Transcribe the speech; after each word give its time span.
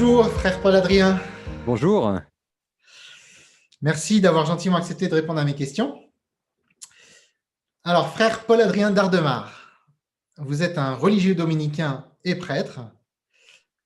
Bonjour, 0.00 0.28
frère 0.30 0.60
Paul-Adrien. 0.60 1.20
Bonjour. 1.66 2.20
Merci 3.82 4.20
d'avoir 4.20 4.46
gentiment 4.46 4.76
accepté 4.76 5.08
de 5.08 5.14
répondre 5.16 5.40
à 5.40 5.44
mes 5.44 5.56
questions. 5.56 6.00
Alors, 7.82 8.12
frère 8.12 8.46
Paul-Adrien 8.46 8.92
d'Ardemar, 8.92 9.82
vous 10.36 10.62
êtes 10.62 10.78
un 10.78 10.94
religieux 10.94 11.34
dominicain 11.34 12.06
et 12.22 12.36
prêtre. 12.36 12.78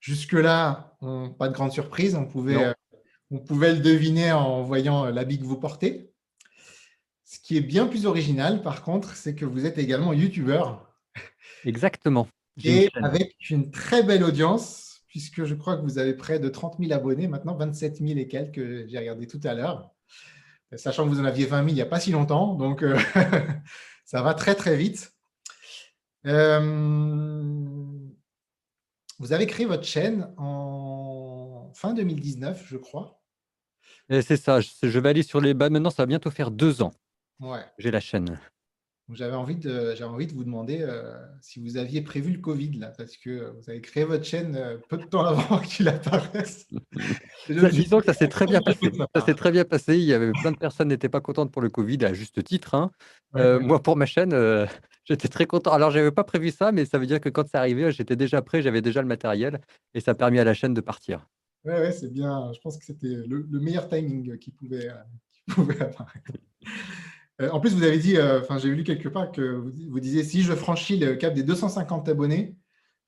Jusque-là, 0.01 0.99
pas 1.39 1.49
de 1.49 1.55
grande 1.55 1.73
surprise, 1.73 2.15
on 2.15 2.27
pouvait, 2.27 2.63
euh, 2.63 2.75
on 3.31 3.39
pouvait 3.39 3.73
le 3.73 3.81
deviner 3.81 4.33
en 4.33 4.63
voyant 4.65 5.07
l'habit 5.07 5.39
que 5.39 5.45
vous 5.45 5.59
portez. 5.59 6.13
Ce 7.25 7.39
qui 7.39 7.57
est 7.57 7.63
bien 7.63 7.87
plus 7.87 8.05
original, 8.05 8.61
par 8.61 8.83
contre, 8.83 9.17
c'est 9.17 9.35
que 9.35 9.47
vous 9.47 9.65
êtes 9.65 9.79
également 9.79 10.13
youtubeur. 10.13 10.95
Exactement. 11.65 12.29
Et 12.63 12.91
avec 12.97 13.35
une 13.49 13.71
très 13.71 14.03
belle 14.03 14.25
audience, 14.25 14.92
puisque 15.13 15.45
je 15.45 15.55
crois 15.55 15.77
que 15.77 15.83
vous 15.83 15.99
avez 15.99 16.15
près 16.15 16.39
de 16.39 16.49
30 16.49 16.79
000 16.81 16.91
abonnés, 16.91 17.29
maintenant 17.29 17.55
27 17.55 17.99
000 17.99 18.19
et 18.19 18.29
quelques, 18.29 18.89
j'ai 18.89 18.99
regardé 18.99 19.27
tout 19.27 19.41
à 19.45 19.53
l'heure. 19.53 19.91
Sachant 20.75 21.05
que 21.05 21.11
vous 21.11 21.21
en 21.21 21.27
aviez 21.27 21.45
20 21.45 21.59
000 21.59 21.69
il 21.69 21.75
n'y 21.75 21.83
a 21.83 21.87
pas 21.87 22.01
si 22.01 22.13
longtemps, 22.13 22.55
donc 22.55 22.83
euh, 22.83 22.99
ça 24.07 24.23
va 24.23 24.33
très 24.33 24.55
très 24.55 24.75
vite. 24.75 25.13
Euh, 26.25 26.61
vous 29.19 29.33
avez 29.35 29.47
créé 29.47 29.67
votre 29.67 29.85
chaîne 29.85 30.33
en 30.39 31.71
fin 31.75 31.93
2019, 31.93 32.65
je 32.67 32.79
crois. 32.79 33.23
C'est 34.09 34.39
ça, 34.39 34.61
je 34.61 34.99
vais 34.99 35.11
aller 35.11 35.23
sur 35.23 35.43
les 35.43 35.53
bas. 35.53 35.69
Maintenant, 35.69 35.91
ça 35.91 36.05
va 36.05 36.07
bientôt 36.07 36.31
faire 36.31 36.51
deux 36.51 36.81
ans. 36.81 36.93
Ouais. 37.39 37.65
J'ai 37.77 37.91
la 37.91 38.01
chaîne. 38.01 38.41
J'avais 39.11 39.35
envie, 39.35 39.57
de, 39.57 40.03
envie 40.05 40.27
de 40.27 40.33
vous 40.33 40.45
demander 40.45 40.79
euh, 40.81 41.15
si 41.41 41.61
vous 41.61 41.77
aviez 41.77 42.01
prévu 42.03 42.33
le 42.33 42.39
Covid, 42.39 42.79
là, 42.79 42.93
parce 42.97 43.17
que 43.17 43.53
vous 43.57 43.69
avez 43.69 43.81
créé 43.81 44.05
votre 44.05 44.25
chaîne 44.25 44.57
euh, 44.57 44.79
peu 44.89 44.97
de 44.97 45.05
temps 45.05 45.25
avant 45.25 45.59
qu'il 45.61 45.89
apparaisse. 45.89 46.67
disons 47.49 47.99
que 47.99 48.07
ça 48.07 48.15
s'est 48.15 48.29
très 48.29 48.47
bien 48.47 48.61
passé. 48.63 48.91
Ça 49.15 49.21
s'est 49.25 49.35
très 49.35 49.51
bien 49.51 49.65
passé. 49.65 49.99
Il 49.99 50.05
y 50.05 50.15
avait 50.15 50.31
plein 50.33 50.53
de 50.53 50.57
personnes 50.57 50.89
qui 50.89 50.95
n'étaient 50.95 51.09
pas 51.09 51.21
contentes 51.21 51.53
pour 51.53 51.61
le 51.61 51.69
Covid, 51.69 52.05
à 52.05 52.15
juste 52.15 52.43
titre. 52.43 52.75
Hein. 52.75 52.91
Euh, 53.37 53.61
moi, 53.61 53.83
pour 53.83 53.97
ma 53.97 54.07
chaîne, 54.07 54.35
j'étais 55.05 55.29
très 55.29 55.47
content. 55.47 55.73
Alors, 55.73 55.91
je 55.91 55.99
n'avais 55.99 56.13
pas 56.13 56.25
prévu 56.25 56.51
ça, 56.51 56.73
mais 56.73 56.87
ça 56.87 56.99
veut 56.99 57.07
dire 57.07 57.21
que 57.21 57.29
quand 57.29 57.47
c'est 57.47 57.59
arrivé, 57.59 57.91
j'étais 57.93 58.17
déjà 58.17 58.41
prêt, 58.41 58.63
j'avais 58.63 58.83
déjà 58.83 59.03
le 59.03 59.09
matériel, 59.09 59.61
et 59.95 60.01
ça 60.01 60.13
a 60.13 60.15
permis 60.15 60.39
à 60.39 60.45
la 60.45 60.55
chaîne 60.55 60.75
de 60.75 60.81
partir. 60.81 61.27
Oui, 61.65 61.73
ouais, 61.73 61.93
c'est 61.93 62.13
bien. 62.13 62.51
Je 62.55 62.61
pense 62.61 62.79
que 62.79 62.85
c'était 62.85 63.17
le, 63.27 63.47
meilleur 63.61 63.89
timing 63.89 64.39
qui 64.39 64.53
pouvait, 64.53 64.89
qui 65.33 65.43
pouvait 65.55 65.81
apparaître. 65.83 66.33
Euh, 67.43 67.51
en 67.51 67.61
plus, 67.61 67.75
vous 67.75 67.83
avez 67.83 67.99
dit, 67.99 68.17
euh, 68.17 68.41
enfin, 68.41 68.59
j'ai 68.59 68.69
lu 68.69 68.85
quelque 68.85 69.09
part 69.09 69.33
que 69.33 69.43
vous, 69.43 70.01
disiez 70.01 70.25
si 70.25 70.43
je 70.43 70.53
franchis 70.55 70.97
le 70.97 71.15
cap 71.17 71.35
des 71.35 71.43
250 71.43 72.09
abonnés, 72.09 72.57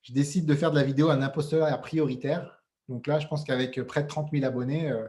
je 0.02 0.12
décide 0.12 0.46
de 0.46 0.54
faire 0.54 0.70
de 0.70 0.76
la 0.76 0.82
vidéo 0.82 1.10
un 1.10 1.22
apostolat 1.22 1.76
prioritaire. 1.78 2.62
Donc 2.88 3.06
là, 3.06 3.18
je 3.18 3.26
pense 3.26 3.44
qu'avec 3.44 3.80
près 3.82 4.02
de 4.02 4.08
30 4.08 4.30
000 4.32 4.44
abonnés, 4.44 4.90
euh, 4.90 5.06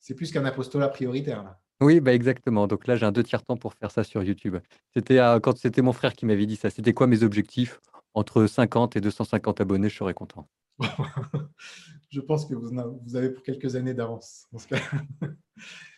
c'est 0.00 0.14
plus 0.14 0.32
qu'un 0.32 0.44
apostolat 0.44 0.88
prioritaire. 0.88 1.54
Oui, 1.80 2.00
bah 2.00 2.14
exactement. 2.14 2.66
Donc 2.66 2.86
là, 2.86 2.96
j'ai 2.96 3.04
un 3.04 3.12
deux 3.12 3.22
tiers 3.22 3.42
temps 3.42 3.56
pour 3.56 3.74
faire 3.74 3.90
ça 3.90 4.02
sur 4.02 4.22
YouTube. 4.22 4.56
C'était 4.94 5.18
quand 5.42 5.58
c'était 5.58 5.82
mon 5.82 5.92
frère 5.92 6.14
qui 6.14 6.24
m'avait 6.24 6.46
dit 6.46 6.56
ça. 6.56 6.70
C'était 6.70 6.94
quoi 6.94 7.06
mes 7.06 7.22
objectifs? 7.22 7.80
Entre 8.14 8.46
50 8.46 8.96
et 8.96 9.02
250 9.02 9.60
abonnés, 9.60 9.90
je 9.90 9.96
serais 9.96 10.14
content. 10.14 10.48
je 12.08 12.20
pense 12.20 12.46
que 12.46 12.54
vous, 12.54 12.70
vous 13.04 13.16
avez 13.16 13.28
pour 13.28 13.42
quelques 13.42 13.76
années 13.76 13.92
d'avance. 13.92 14.48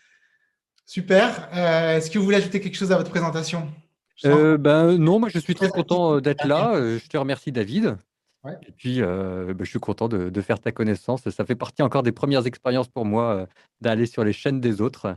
Super. 0.89 1.51
Euh, 1.55 1.99
est-ce 1.99 2.11
que 2.11 2.19
vous 2.19 2.25
voulez 2.25 2.39
ajouter 2.39 2.63
quelque 2.63 2.75
chose 2.75 2.93
à 2.93 2.97
votre 2.97 3.11
présentation? 3.11 3.71
Euh, 4.25 4.57
ben, 4.57 4.97
Non, 4.97 5.21
moi 5.21 5.29
je 5.29 5.39
suis 5.39 5.55
très 5.55 5.69
content 5.69 6.15
euh, 6.15 6.21
d'être 6.23 6.47
là. 6.47 6.81
Je 6.81 7.07
te 7.07 7.19
remercie 7.19 7.53
David. 7.53 7.99
Et 8.67 8.73
puis, 8.73 9.03
ben, 9.03 9.55
je 9.61 9.69
suis 9.69 9.81
content 9.81 10.09
de, 10.09 10.41
faire 10.41 10.59
ta 10.59 10.73
connaissance. 10.73 11.29
Ça 11.29 11.45
fait 11.45 11.57
partie 11.57 11.83
encore 11.83 12.03
des 12.03 12.13
premières 12.13 12.47
expériences 12.47 12.89
pour 12.89 13.05
moi 13.05 13.47
d'aller 13.83 14.07
sur 14.07 14.25
les 14.25 14.33
chaînes 14.33 14.63
des 14.63 14.81
autres. 14.81 15.15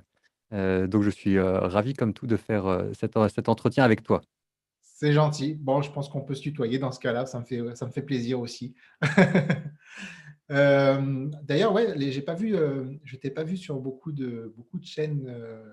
donc, 0.52 1.04
je 1.04 1.10
suis 1.10 1.40
ravi 1.40 1.94
comme 1.94 2.14
tout 2.14 2.28
de 2.28 2.36
faire 2.36 2.84
cet, 3.00 3.18
cet 3.34 3.48
entretien 3.48 3.86
avec 3.86 4.04
toi. 4.04 4.22
C'est 4.82 5.14
gentil. 5.14 5.56
Bon, 5.58 5.82
je 5.82 5.90
pense 5.90 6.10
qu'on 6.10 6.22
peut 6.22 6.36
se 6.36 6.42
tutoyer 6.42 6.80
dans 6.80 6.92
ce 6.92 7.00
cas-là. 7.00 7.26
Ça, 7.26 7.40
me 7.40 7.46
fait, 7.46 7.62
ça 7.76 7.86
me 7.86 7.92
fait 7.92 8.02
plaisir 8.02 8.42
aussi. 8.42 8.76
Euh, 10.52 11.28
d'ailleurs, 11.44 11.74
ouais, 11.74 11.94
j'ai 11.98 12.22
pas 12.22 12.34
vu, 12.34 12.56
euh, 12.56 12.86
je 13.04 13.16
t'ai 13.16 13.30
pas 13.30 13.44
vu 13.44 13.58
sur 13.58 13.80
beaucoup 13.80 14.12
de, 14.12 14.54
beaucoup 14.58 14.80
de 14.80 14.86
chaînes, 14.86 15.26
euh, 15.28 15.64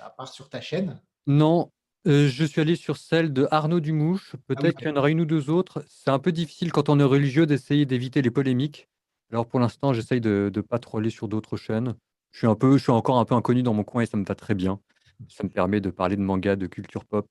à 0.00 0.10
part 0.10 0.28
sur 0.28 0.48
ta 0.48 0.60
chaîne. 0.60 1.00
Non, 1.26 1.70
je 2.06 2.44
suis 2.44 2.60
allé 2.60 2.74
sur 2.74 2.96
celle 2.96 3.32
de 3.32 3.46
Arnaud 3.50 3.80
Dumouche. 3.80 4.34
Ah 4.34 4.38
Peut-être 4.46 4.78
qu'il 4.78 4.88
y 4.88 4.90
en 4.90 4.96
aura 4.96 5.10
une 5.10 5.20
ou 5.20 5.26
deux 5.26 5.50
autres. 5.50 5.84
C'est 5.88 6.10
un 6.10 6.18
peu 6.18 6.32
difficile 6.32 6.72
quand 6.72 6.88
on 6.88 6.98
est 6.98 7.04
religieux 7.04 7.46
d'essayer 7.46 7.86
d'éviter 7.86 8.22
les 8.22 8.30
polémiques. 8.30 8.88
Alors 9.30 9.46
pour 9.46 9.60
l'instant, 9.60 9.92
j'essaye 9.92 10.20
de 10.20 10.50
ne 10.54 10.60
pas 10.60 10.78
troller 10.78 11.10
sur 11.10 11.28
d'autres 11.28 11.56
chaînes. 11.56 11.94
Je 12.30 12.38
suis, 12.38 12.46
un 12.46 12.54
peu, 12.54 12.78
je 12.78 12.82
suis 12.82 12.92
encore 12.92 13.18
un 13.18 13.24
peu 13.24 13.34
inconnu 13.34 13.62
dans 13.62 13.74
mon 13.74 13.84
coin 13.84 14.02
et 14.02 14.06
ça 14.06 14.16
me 14.16 14.24
va 14.24 14.34
très 14.34 14.54
bien. 14.54 14.80
Ça 15.28 15.44
me 15.44 15.48
permet 15.48 15.80
de 15.80 15.90
parler 15.90 16.16
de 16.16 16.22
manga, 16.22 16.56
de 16.56 16.66
culture 16.66 17.04
pop 17.04 17.28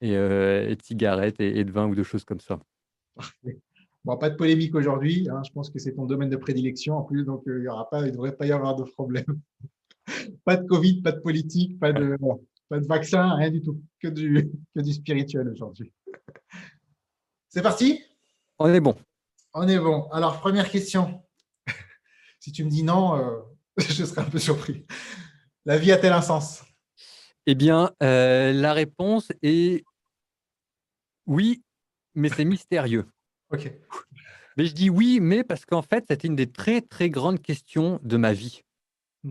et, 0.00 0.12
de 0.12 0.76
cigarettes 0.82 1.40
et, 1.40 1.58
et, 1.58 1.64
de 1.64 1.72
vin 1.72 1.86
ou 1.86 1.94
de 1.94 2.02
choses 2.02 2.24
comme 2.24 2.40
ça. 2.40 2.60
Bon, 4.04 4.18
pas 4.18 4.28
de 4.28 4.36
polémique 4.36 4.74
aujourd'hui. 4.74 5.28
Hein, 5.30 5.42
je 5.46 5.50
pense 5.52 5.70
que 5.70 5.78
c'est 5.78 5.94
ton 5.94 6.04
domaine 6.04 6.28
de 6.28 6.36
prédilection 6.36 6.98
en 6.98 7.02
plus, 7.02 7.24
donc 7.24 7.46
euh, 7.48 7.58
il 7.60 7.64
y 7.64 7.68
aura 7.68 7.88
pas, 7.88 8.00
il 8.00 8.06
ne 8.06 8.10
devrait 8.10 8.36
pas 8.36 8.46
y 8.46 8.52
avoir 8.52 8.76
de 8.76 8.84
problème. 8.84 9.40
pas 10.44 10.56
de 10.56 10.66
Covid, 10.66 11.00
pas 11.00 11.12
de 11.12 11.20
politique, 11.20 11.78
pas 11.80 11.92
de, 11.92 12.16
pas 12.68 12.78
de 12.78 12.86
vaccin, 12.86 13.34
rien 13.34 13.50
du 13.50 13.62
tout. 13.62 13.80
Que 14.00 14.08
du, 14.08 14.50
que 14.74 14.80
du 14.82 14.92
spirituel 14.92 15.48
aujourd'hui. 15.48 15.90
C'est 17.48 17.62
parti? 17.62 18.02
On 18.58 18.72
est 18.72 18.80
bon. 18.80 18.94
On 19.54 19.66
est 19.68 19.78
bon. 19.78 20.08
Alors, 20.10 20.38
première 20.40 20.70
question. 20.70 21.22
si 22.40 22.52
tu 22.52 22.64
me 22.64 22.70
dis 22.70 22.82
non, 22.82 23.16
euh, 23.16 23.40
je 23.78 24.04
serai 24.04 24.20
un 24.20 24.30
peu 24.30 24.38
surpris. 24.38 24.84
La 25.64 25.78
vie 25.78 25.92
a-t-elle 25.92 26.12
un 26.12 26.20
sens? 26.20 26.62
Eh 27.46 27.54
bien, 27.54 27.90
euh, 28.02 28.52
la 28.52 28.74
réponse 28.74 29.32
est 29.42 29.84
oui, 31.26 31.62
mais 32.14 32.28
c'est 32.28 32.44
mystérieux. 32.44 33.06
Mais 34.56 34.66
je 34.66 34.74
dis 34.74 34.90
oui, 34.90 35.18
mais 35.20 35.42
parce 35.44 35.64
qu'en 35.64 35.82
fait, 35.82 36.04
c'était 36.08 36.28
une 36.28 36.36
des 36.36 36.50
très, 36.50 36.80
très 36.80 37.10
grandes 37.10 37.42
questions 37.42 38.00
de 38.02 38.16
ma 38.16 38.32
vie. 38.32 38.62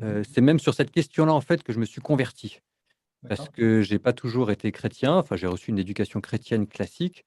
Euh, 0.02 0.22
mmh 0.22 0.24
c'est 0.24 0.42
même 0.42 0.60
sur 0.60 0.74
cette 0.74 0.92
question-là, 0.92 1.34
en 1.34 1.42
fait, 1.42 1.64
que 1.64 1.72
je 1.72 1.80
me 1.80 1.86
suis 1.86 2.02
converti. 2.02 2.60
Parce 3.30 3.48
que 3.48 3.82
j'ai 3.82 4.00
pas 4.00 4.12
toujours 4.12 4.52
été 4.52 4.72
chrétien. 4.74 5.16
Enfin, 5.16 5.38
j'ai 5.38 5.48
reçu 5.48 5.72
une 5.72 5.80
éducation 5.80 6.20
chrétienne 6.20 6.68
classique. 6.68 7.24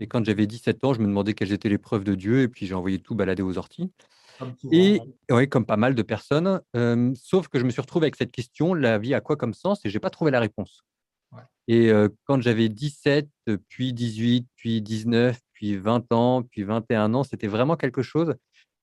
Et 0.00 0.08
quand 0.08 0.24
j'avais 0.24 0.48
17 0.48 0.82
ans, 0.82 0.94
je 0.94 1.00
me 1.00 1.06
demandais 1.06 1.34
quelles 1.34 1.52
étaient 1.52 1.68
les 1.68 1.78
preuves 1.78 2.02
de 2.02 2.16
Dieu. 2.16 2.42
Et 2.42 2.48
puis, 2.48 2.66
j'ai 2.66 2.74
envoyé 2.74 2.98
tout 2.98 3.14
balader 3.14 3.42
aux 3.42 3.56
orties. 3.56 3.92
et 4.72 5.00
oui, 5.30 5.48
comme 5.48 5.64
pas 5.64 5.76
mal 5.76 5.94
de 5.94 6.02
personnes. 6.02 6.60
sauf 7.14 7.46
que 7.46 7.60
je 7.60 7.64
me 7.64 7.70
suis 7.70 7.80
retrouvé 7.80 8.06
avec 8.06 8.16
cette 8.16 8.32
question 8.32 8.74
la 8.74 8.98
vie 8.98 9.14
a 9.14 9.20
quoi 9.20 9.36
comme 9.36 9.54
sens? 9.54 9.84
Et 9.84 9.90
j'ai 9.90 10.00
pas 10.00 10.10
trouvé 10.10 10.32
la 10.32 10.40
réponse. 10.40 10.82
Et 11.68 11.92
quand 12.24 12.40
j'avais 12.40 12.68
17, 12.68 13.28
puis 13.68 13.92
18, 13.92 14.48
puis 14.56 14.82
19, 14.82 15.38
puis 15.58 15.76
20 15.76 16.12
ans, 16.12 16.44
puis 16.44 16.62
21 16.62 17.14
ans, 17.14 17.24
c'était 17.24 17.48
vraiment 17.48 17.76
quelque 17.76 18.00
chose 18.00 18.36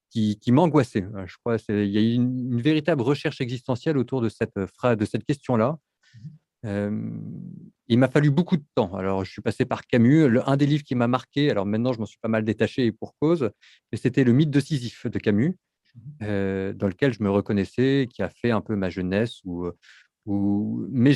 qui, 0.09 0.38
m'angoissait. 0.52 1.06
Je 1.25 1.36
crois 1.38 1.58
qu'il 1.58 1.86
y 1.86 1.97
a 1.97 2.02
eu 2.02 2.13
une, 2.13 2.62
véritable 2.62 3.02
recherche 3.02 3.40
existentielle 3.40 3.97
autour 3.97 4.19
de 4.22 4.28
cette, 4.28 4.66
phrase, 4.66 4.97
de 4.97 5.06
cette 5.06 5.24
question-là. 5.24 5.78
Mmh 6.63 7.09
il 7.88 8.00
m'a 8.00 8.08
fallu 8.08 8.31
beaucoup 8.31 8.58
de 8.58 8.63
temps. 8.74 8.96
Alors, 8.96 9.24
je 9.24 9.31
suis 9.31 9.44
passé 9.44 9.63
par 9.63 9.86
Camus. 9.86 10.40
un 10.47 10.58
des 10.58 10.66
livres 10.66 10.84
qui 10.84 10.96
m'a 10.96 11.08
marqué, 11.08 11.52
alors 11.52 11.68
maintenant, 11.68 11.94
je 11.94 12.00
m'en 12.00 12.08
suis 12.08 12.18
pas 12.19 12.28
mal 12.28 12.44
détaché 12.44 12.92
pour 12.92 13.13
cause, 13.19 13.52
mais 13.92 14.00
c'était 14.00 14.24
Le 14.24 14.31
mythe 14.31 14.50
de 14.50 14.59
Sisyphe 14.59 15.06
de 15.06 15.19
Camus, 15.19 15.56
mmh 15.94 16.74
dans 16.74 16.88
lequel 16.88 17.13
je 17.13 17.22
me 17.22 17.30
reconnaissais, 17.30 18.07
qui 18.12 18.24
a 18.24 18.30
fait 18.30 18.50
un 18.50 18.62
peu 18.62 18.75
ma 18.75 18.90
jeunesse. 18.90 19.42
Ou, 19.44 19.69
ou... 20.25 20.88
Mais 20.89 21.13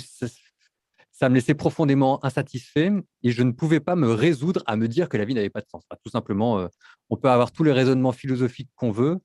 ça 1.20 1.28
me 1.28 1.36
laissait 1.36 1.54
profondément 1.54 2.24
insatisfait 2.24 2.92
et 3.24 3.32
je 3.32 3.44
ne 3.44 3.52
pouvais 3.52 3.82
pas 3.82 3.98
me 3.98 4.10
résoudre 4.10 4.64
à 4.68 4.78
me 4.78 4.88
dire 4.88 5.10
que 5.10 5.18
la 5.18 5.26
vie 5.26 5.34
n'avait 5.34 5.50
pas 5.50 5.60
de 5.60 5.68
sens. 5.68 5.84
tout 6.02 6.10
simplement, 6.10 6.60
euh, 6.60 6.68
on 7.10 7.18
peut 7.18 7.30
avoir 7.30 7.52
tous 7.52 7.66
les 7.66 7.74
raisonnements 7.74 8.14
philosophiques 8.14 8.70
qu'on 8.76 8.92
veut. 8.92 9.18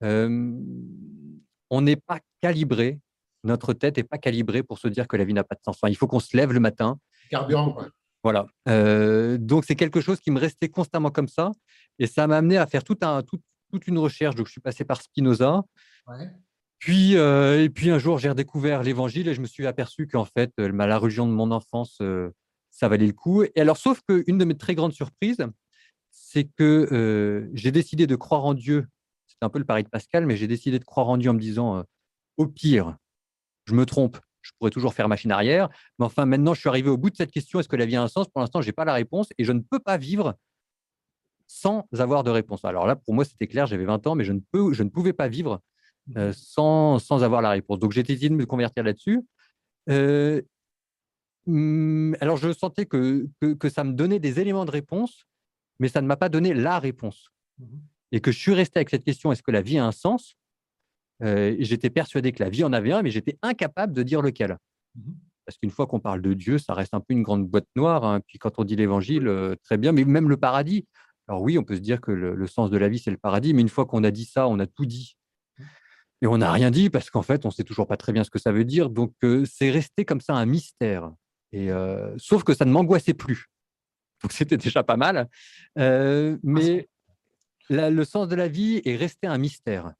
on 0.00 1.80
n'est 1.80 1.96
pas 1.96 2.20
calibré, 2.40 3.00
notre 3.42 3.72
tête 3.72 3.96
n'est 3.96 4.04
pas 4.04 4.18
calibrée 4.18 4.62
pour 4.62 4.78
se 4.78 4.86
dire 4.86 5.08
que 5.08 5.16
la 5.16 5.24
vie 5.24 5.34
n'a 5.34 5.42
pas 5.42 5.56
de 5.56 5.60
sens. 5.64 5.80
il 5.88 5.96
faut 5.96 6.06
qu'on 6.06 6.20
se 6.20 6.36
lève 6.36 6.52
le 6.52 6.60
matin. 6.60 6.98
Carburant, 7.28 7.76
Voilà. 8.22 8.46
Euh, 8.68 9.36
donc, 9.36 9.64
c'est 9.64 9.74
quelque 9.74 10.00
chose 10.00 10.20
qui 10.20 10.30
me 10.30 10.38
restait 10.38 10.68
constamment 10.68 11.10
comme 11.10 11.28
ça. 11.28 11.50
Et 11.98 12.06
ça 12.06 12.28
m'a 12.28 12.36
amené 12.36 12.56
à 12.56 12.68
faire 12.68 12.84
tout 12.84 12.98
un, 13.02 13.22
toute 13.22 13.86
une 13.88 13.98
recherche. 13.98 14.36
Donc, 14.36 14.46
je 14.46 14.52
suis 14.52 14.60
passé 14.60 14.84
par 14.84 15.02
Spinoza. 15.02 15.62
Ouais. 16.06 16.30
Puis, 16.82 17.16
euh, 17.16 17.62
et 17.62 17.70
puis 17.70 17.90
un 17.90 17.98
jour, 17.98 18.18
j'ai 18.18 18.28
redécouvert 18.28 18.82
l'Évangile 18.82 19.28
et 19.28 19.34
je 19.34 19.40
me 19.40 19.46
suis 19.46 19.68
aperçu 19.68 20.08
qu'en 20.08 20.24
fait, 20.24 20.52
euh, 20.58 20.68
la 20.72 20.98
religion 20.98 21.28
de 21.28 21.32
mon 21.32 21.52
enfance, 21.52 21.98
euh, 22.02 22.30
ça 22.70 22.88
valait 22.88 23.06
le 23.06 23.12
coup. 23.12 23.44
Et 23.44 23.52
alors, 23.60 23.76
sauf 23.76 24.00
qu'une 24.08 24.36
de 24.36 24.44
mes 24.44 24.56
très 24.56 24.74
grandes 24.74 24.92
surprises, 24.92 25.46
c'est 26.10 26.42
que 26.42 27.48
j'ai 27.54 27.70
décidé 27.70 28.08
de 28.08 28.16
croire 28.16 28.44
en 28.44 28.54
Dieu. 28.54 28.88
C'est 29.28 29.36
un 29.42 29.48
peu 29.48 29.60
le 29.60 29.64
pari 29.64 29.84
de 29.84 29.88
Pascal, 29.90 30.26
mais 30.26 30.36
j'ai 30.36 30.48
décidé 30.48 30.80
de 30.80 30.84
croire 30.84 31.08
en 31.08 31.18
Dieu 31.18 31.30
en 31.30 31.34
me 31.34 31.38
disant, 31.38 31.84
au 32.36 32.48
pire, 32.48 32.96
je 33.66 33.74
me 33.74 33.86
trompe, 33.86 34.18
je 34.40 34.50
pourrais 34.58 34.72
toujours 34.72 34.92
faire 34.92 35.08
machine 35.08 35.30
arrière. 35.30 35.68
Mais 36.00 36.04
enfin, 36.04 36.26
maintenant, 36.26 36.52
je 36.52 36.58
suis 36.60 36.68
arrivé 36.68 36.90
au 36.90 36.96
bout 36.96 37.10
de 37.10 37.16
cette 37.16 37.30
question 37.30 37.60
est-ce 37.60 37.68
que 37.68 37.76
la 37.76 37.86
vie 37.86 37.94
a 37.94 38.02
un 38.02 38.08
sens? 38.08 38.28
Pour 38.28 38.40
l'instant, 38.40 38.60
je 38.60 38.66
n'ai 38.66 38.72
pas 38.72 38.84
la 38.84 38.94
réponse 38.94 39.28
et 39.38 39.44
je 39.44 39.52
ne 39.52 39.60
peux 39.60 39.78
pas 39.78 39.98
vivre 39.98 40.34
sans 41.46 41.86
avoir 41.96 42.24
de 42.24 42.30
réponse. 42.30 42.64
Alors 42.64 42.88
là, 42.88 42.96
pour 42.96 43.14
moi, 43.14 43.24
c'était 43.24 43.46
clair, 43.46 43.66
j'avais 43.66 43.84
20 43.84 44.04
ans, 44.08 44.16
mais 44.16 44.24
je 44.24 44.32
ne, 44.32 44.40
peux, 44.50 44.72
je 44.72 44.82
ne 44.82 44.88
pouvais 44.88 45.12
pas 45.12 45.28
vivre 45.28 45.60
mmh. 46.08 46.32
sans, 46.32 46.98
sans, 46.98 47.22
avoir 47.22 47.42
la 47.42 47.50
réponse. 47.50 47.78
Donc, 47.78 47.92
j'ai 47.92 48.02
décidé 48.02 48.28
de 48.28 48.34
me 48.34 48.46
convertir 48.46 48.84
là-dessus. 48.84 49.22
Mmh, 51.46 52.14
alors, 52.20 52.36
je 52.36 52.52
sentais 52.52 52.86
que, 52.86 53.26
que, 53.40 53.68
ça 53.68 53.84
me 53.84 53.92
donnait 53.92 54.20
des 54.20 54.38
éléments 54.40 54.64
de 54.64 54.70
réponse, 54.70 55.24
mais 55.80 55.88
ça 55.88 56.00
ne 56.00 56.06
m'a 56.06 56.16
pas 56.16 56.28
donné 56.28 56.54
la 56.54 56.78
réponse. 56.78 57.30
Mmh 57.58 57.64
et 58.14 58.20
que 58.20 58.30
je 58.30 58.38
suis 58.38 58.52
resté 58.52 58.78
avec 58.78 58.90
cette 58.90 59.04
question 59.04 59.32
est-ce 59.32 59.42
que 59.42 59.50
la 59.50 59.62
vie 59.62 59.78
a 59.78 59.86
un 59.86 59.90
sens? 59.92 60.36
J'étais 61.22 61.88
persuadé 61.88 62.30
que 62.32 62.42
la 62.42 62.50
vie 62.50 62.62
en 62.62 62.74
avait 62.74 62.92
un, 62.92 63.00
mais 63.00 63.10
j'étais 63.10 63.38
incapable 63.40 63.94
de 63.94 64.02
dire 64.02 64.20
lequel. 64.20 64.58
Mmh 64.94 65.12
Parce 65.46 65.56
qu'une 65.56 65.70
fois 65.70 65.86
qu'on 65.86 65.98
parle 65.98 66.20
de 66.20 66.34
Dieu, 66.34 66.58
ça 66.58 66.74
reste 66.74 66.92
un 66.92 67.00
peu 67.00 67.14
une 67.14 67.22
grande 67.22 67.48
boîte 67.48 67.68
noire. 67.74 68.04
Hein. 68.04 68.20
Puis 68.26 68.38
quand 68.38 68.58
on 68.58 68.64
dit 68.64 68.76
l'évangile, 68.76 69.56
très 69.64 69.78
bien, 69.78 69.92
mais 69.92 70.04
même 70.04 70.28
le 70.28 70.36
paradis. 70.36 70.86
Alors 71.26 71.40
oui, 71.40 71.56
on 71.56 71.64
peut 71.64 71.76
se 71.76 71.80
dire 71.80 72.02
que 72.02 72.12
le, 72.12 72.46
sens 72.46 72.70
de 72.70 72.76
la 72.76 72.90
vie, 72.90 72.98
c'est 72.98 73.10
le 73.10 73.16
paradis, 73.16 73.54
mais 73.54 73.62
une 73.62 73.70
fois 73.70 73.86
qu'on 73.86 74.04
a 74.04 74.10
dit 74.10 74.26
ça, 74.26 74.46
on 74.46 74.58
a 74.58 74.66
tout 74.66 74.84
dit. 74.84 75.16
Et 76.22 76.26
on 76.28 76.38
n'a 76.38 76.52
rien 76.52 76.70
dit 76.70 76.88
parce 76.88 77.10
qu'en 77.10 77.22
fait, 77.22 77.44
on 77.44 77.48
ne 77.48 77.52
sait 77.52 77.64
toujours 77.64 77.88
pas 77.88 77.96
très 77.96 78.12
bien 78.12 78.22
ce 78.22 78.30
que 78.30 78.38
ça 78.38 78.52
veut 78.52 78.64
dire. 78.64 78.88
Donc, 78.90 79.12
c'est 79.44 79.70
resté 79.70 80.04
comme 80.04 80.20
ça 80.20 80.34
un 80.34 80.46
mystère. 80.46 81.10
Et, 81.52 81.68
sauf 82.16 82.44
que 82.44 82.54
ça 82.54 82.64
ne 82.64 82.70
m'angoissait 82.70 83.12
plus. 83.12 83.50
Donc, 84.22 84.32
c'était 84.32 84.56
déjà 84.56 84.84
pas 84.84 84.96
mal. 84.96 85.28
mais 85.76 86.88
le 87.68 88.04
sens 88.04 88.28
de 88.28 88.36
la 88.36 88.48
vie 88.48 88.80
est 88.84 88.96
resté 88.96 89.26
un 89.26 89.36
mystère. 89.36 89.92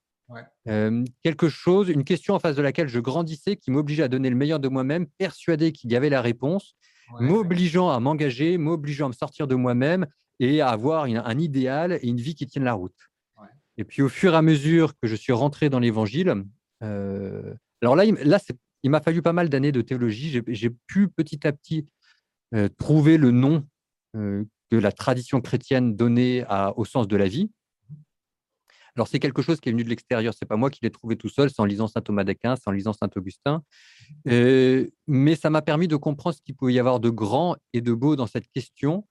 quelque 1.25 1.49
chose, 1.49 1.89
une 1.89 2.05
question 2.05 2.35
en 2.35 2.39
face 2.39 2.55
de 2.55 2.63
laquelle 2.63 2.89
je 2.89 3.01
grandissais 3.01 3.57
qui 3.57 3.73
m'obligeait 3.73 4.05
à 4.05 4.09
donner 4.09 4.31
le 4.31 4.37
meilleur 4.37 4.61
de 4.61 4.69
moi-même, 4.69 5.07
persuadé 5.19 5.73
qu'il 5.73 5.91
y 5.91 5.97
avait 5.97 6.09
la 6.09 6.23
réponse, 6.23 6.77
m'obligeant 7.19 7.91
à 7.91 7.99
m'engager, 7.99 8.59
m'obligeant 8.59 9.07
à 9.07 9.09
me 9.09 9.15
sortir 9.15 9.49
de 9.49 9.57
moi-même 9.57 10.07
et 10.39 10.61
à 10.61 10.69
avoir 10.69 11.05
un 11.05 11.39
idéal 11.39 11.99
et 12.01 12.07
une 12.07 12.21
vie 12.21 12.37
qui 12.37 12.47
tienne 12.47 12.65
la 12.65 12.75
route. 12.75 12.95
Et 13.79 13.85
puis 13.85 14.03
au 14.03 14.09
fur 14.09 14.35
et 14.35 14.37
à 14.37 14.43
mesure 14.43 14.95
que 15.01 15.09
je 15.09 15.17
suis 15.17 15.33
rentré 15.33 15.71
dans 15.71 15.79
l'évangile, 15.79 16.45
alors 16.81 17.97
là, 17.97 18.05
là 18.05 18.39
il 18.83 18.91
m'a 18.91 19.01
fallu 19.01 19.23
pas 19.23 19.33
mal 19.33 19.49
d'années 19.49 19.73
de 19.73 19.83
théologie. 19.83 20.43
J'ai 20.47 20.71
pu 20.87 21.09
petit 21.09 21.47
à 21.47 21.53
petit 21.53 21.87
trouver 22.77 23.17
le 23.17 23.31
nom 23.31 23.67
que 24.15 24.77
la 24.77 24.93
tradition 24.93 25.41
chrétienne 25.41 25.97
donnait 25.97 26.45
au 26.77 26.85
sens 26.85 27.09
de 27.09 27.17
la 27.17 27.29
vie. 27.29 27.51
Alors, 28.95 29.09
c'est 29.09 29.19
quelque 29.19 29.41
chose 29.41 29.59
qui 29.61 29.71
est 29.71 29.73
venu 29.73 29.85
de 29.85 29.89
l'extérieur. 29.89 30.35
C'est 30.39 30.47
pas 30.47 30.57
moi 30.57 30.69
qui 30.69 30.81
l'ai 30.83 30.91
trouvé 30.91 31.17
tout 31.17 31.29
seul, 31.29 31.49
c'est 31.49 31.61
en 31.61 31.65
lisant 31.65 31.89
saint 31.89 32.03
Thomas 32.03 32.25
d'Aquin, 32.25 32.57
c'est 32.57 32.69
en 32.69 32.73
lisant 32.73 32.93
saint 32.93 33.09
Augustin. 33.17 33.63
Euh, 34.29 34.87
mais 35.07 35.35
ça 35.35 35.49
m'a 35.49 35.63
permis 35.63 35.89
de 35.89 35.97
comprendre 35.97 36.37
ce 36.37 36.43
qu'il 36.43 36.55
pouvait 36.55 36.75
y 36.75 36.79
avoir 36.79 37.01
de 37.01 37.09
grand 37.09 37.57
et 37.73 37.81
de 37.81 37.93
beau 37.93 38.17
dans 38.17 38.27
cette 38.27 38.49
question. 38.49 39.07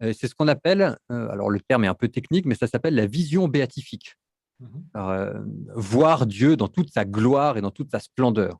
C'est 0.00 0.28
ce 0.28 0.34
qu'on 0.34 0.48
appelle, 0.48 0.96
alors 1.08 1.50
le 1.50 1.60
terme 1.60 1.84
est 1.84 1.88
un 1.88 1.94
peu 1.94 2.08
technique, 2.08 2.46
mais 2.46 2.54
ça 2.54 2.66
s'appelle 2.66 2.94
la 2.94 3.06
vision 3.06 3.48
béatifique. 3.48 4.16
Mmh 4.60 5.42
voir 5.74 6.26
Dieu 6.26 6.56
dans 6.56 6.68
toute 6.68 6.92
sa 6.92 7.06
gloire 7.06 7.56
et 7.56 7.62
dans 7.62 7.70
toute 7.70 7.90
sa 7.90 7.98
splendeur. 7.98 8.58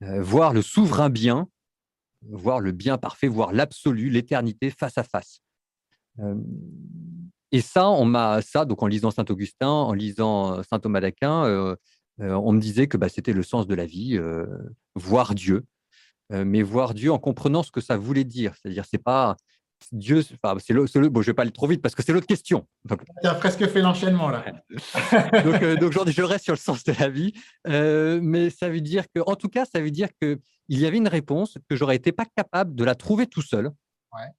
voir 0.00 0.52
le 0.52 0.62
souverain 0.62 1.10
bien, 1.10 1.48
voir 2.22 2.60
le 2.60 2.72
bien 2.72 2.98
parfait, 2.98 3.28
voir 3.28 3.52
l'absolu, 3.52 4.10
l'éternité 4.10 4.70
face 4.70 4.98
à 4.98 5.02
face. 5.02 5.40
Et 7.52 7.60
ça, 7.60 7.88
on 7.88 8.04
m'a 8.04 8.42
ça, 8.42 8.64
donc 8.64 8.82
en 8.82 8.86
lisant 8.86 9.10
Saint 9.10 9.24
Augustin, 9.28 9.68
en 9.68 9.92
lisant 9.92 10.62
Saint 10.64 10.80
Thomas 10.80 11.00
d'Aquin, 11.00 11.76
on 12.18 12.52
me 12.52 12.60
disait 12.60 12.86
que 12.86 12.96
bah, 12.96 13.08
c'était 13.08 13.32
le 13.32 13.42
sens 13.42 13.66
de 13.66 13.74
la 13.74 13.86
vie, 13.86 14.16
euh, 14.16 14.46
voir 14.94 15.34
Dieu, 15.34 15.64
mais 16.30 16.62
voir 16.62 16.94
Dieu 16.94 17.12
en 17.12 17.18
comprenant 17.18 17.62
ce 17.62 17.70
que 17.70 17.80
ça 17.80 17.96
voulait 17.96 18.24
dire. 18.24 18.54
C'est-à-dire, 18.56 18.84
c'est 18.84 19.02
pas 19.02 19.36
Dieu, 19.92 20.22
enfin, 20.42 20.56
c'est 20.58 20.72
le, 20.72 21.08
bon, 21.08 21.22
je 21.22 21.26
vais 21.26 21.34
pas 21.34 21.42
aller 21.42 21.50
trop 21.50 21.66
vite 21.66 21.82
parce 21.82 21.94
que 21.94 22.02
c'est 22.02 22.12
l'autre 22.12 22.26
question. 22.26 22.66
Tu 22.88 23.28
as 23.28 23.34
presque 23.34 23.66
fait 23.68 23.80
l'enchaînement 23.80 24.28
là. 24.28 24.44
donc, 25.44 25.62
donc 25.78 26.08
je 26.08 26.22
reste 26.22 26.44
sur 26.44 26.54
le 26.54 26.58
sens 26.58 26.84
de 26.84 26.92
la 26.98 27.08
vie, 27.08 27.32
mais 27.66 28.50
ça 28.50 28.68
veut 28.68 28.80
dire 28.80 29.04
que, 29.14 29.20
en 29.26 29.36
tout 29.36 29.48
cas, 29.48 29.64
ça 29.64 29.80
veut 29.80 29.90
dire 29.90 30.08
que 30.20 30.40
il 30.68 30.80
y 30.80 30.86
avait 30.86 30.96
une 30.96 31.08
réponse 31.08 31.58
que 31.68 31.76
j'aurais 31.76 31.96
été 31.96 32.12
pas 32.12 32.24
capable 32.24 32.74
de 32.74 32.84
la 32.84 32.94
trouver 32.94 33.26
tout 33.26 33.42
seul. 33.42 33.70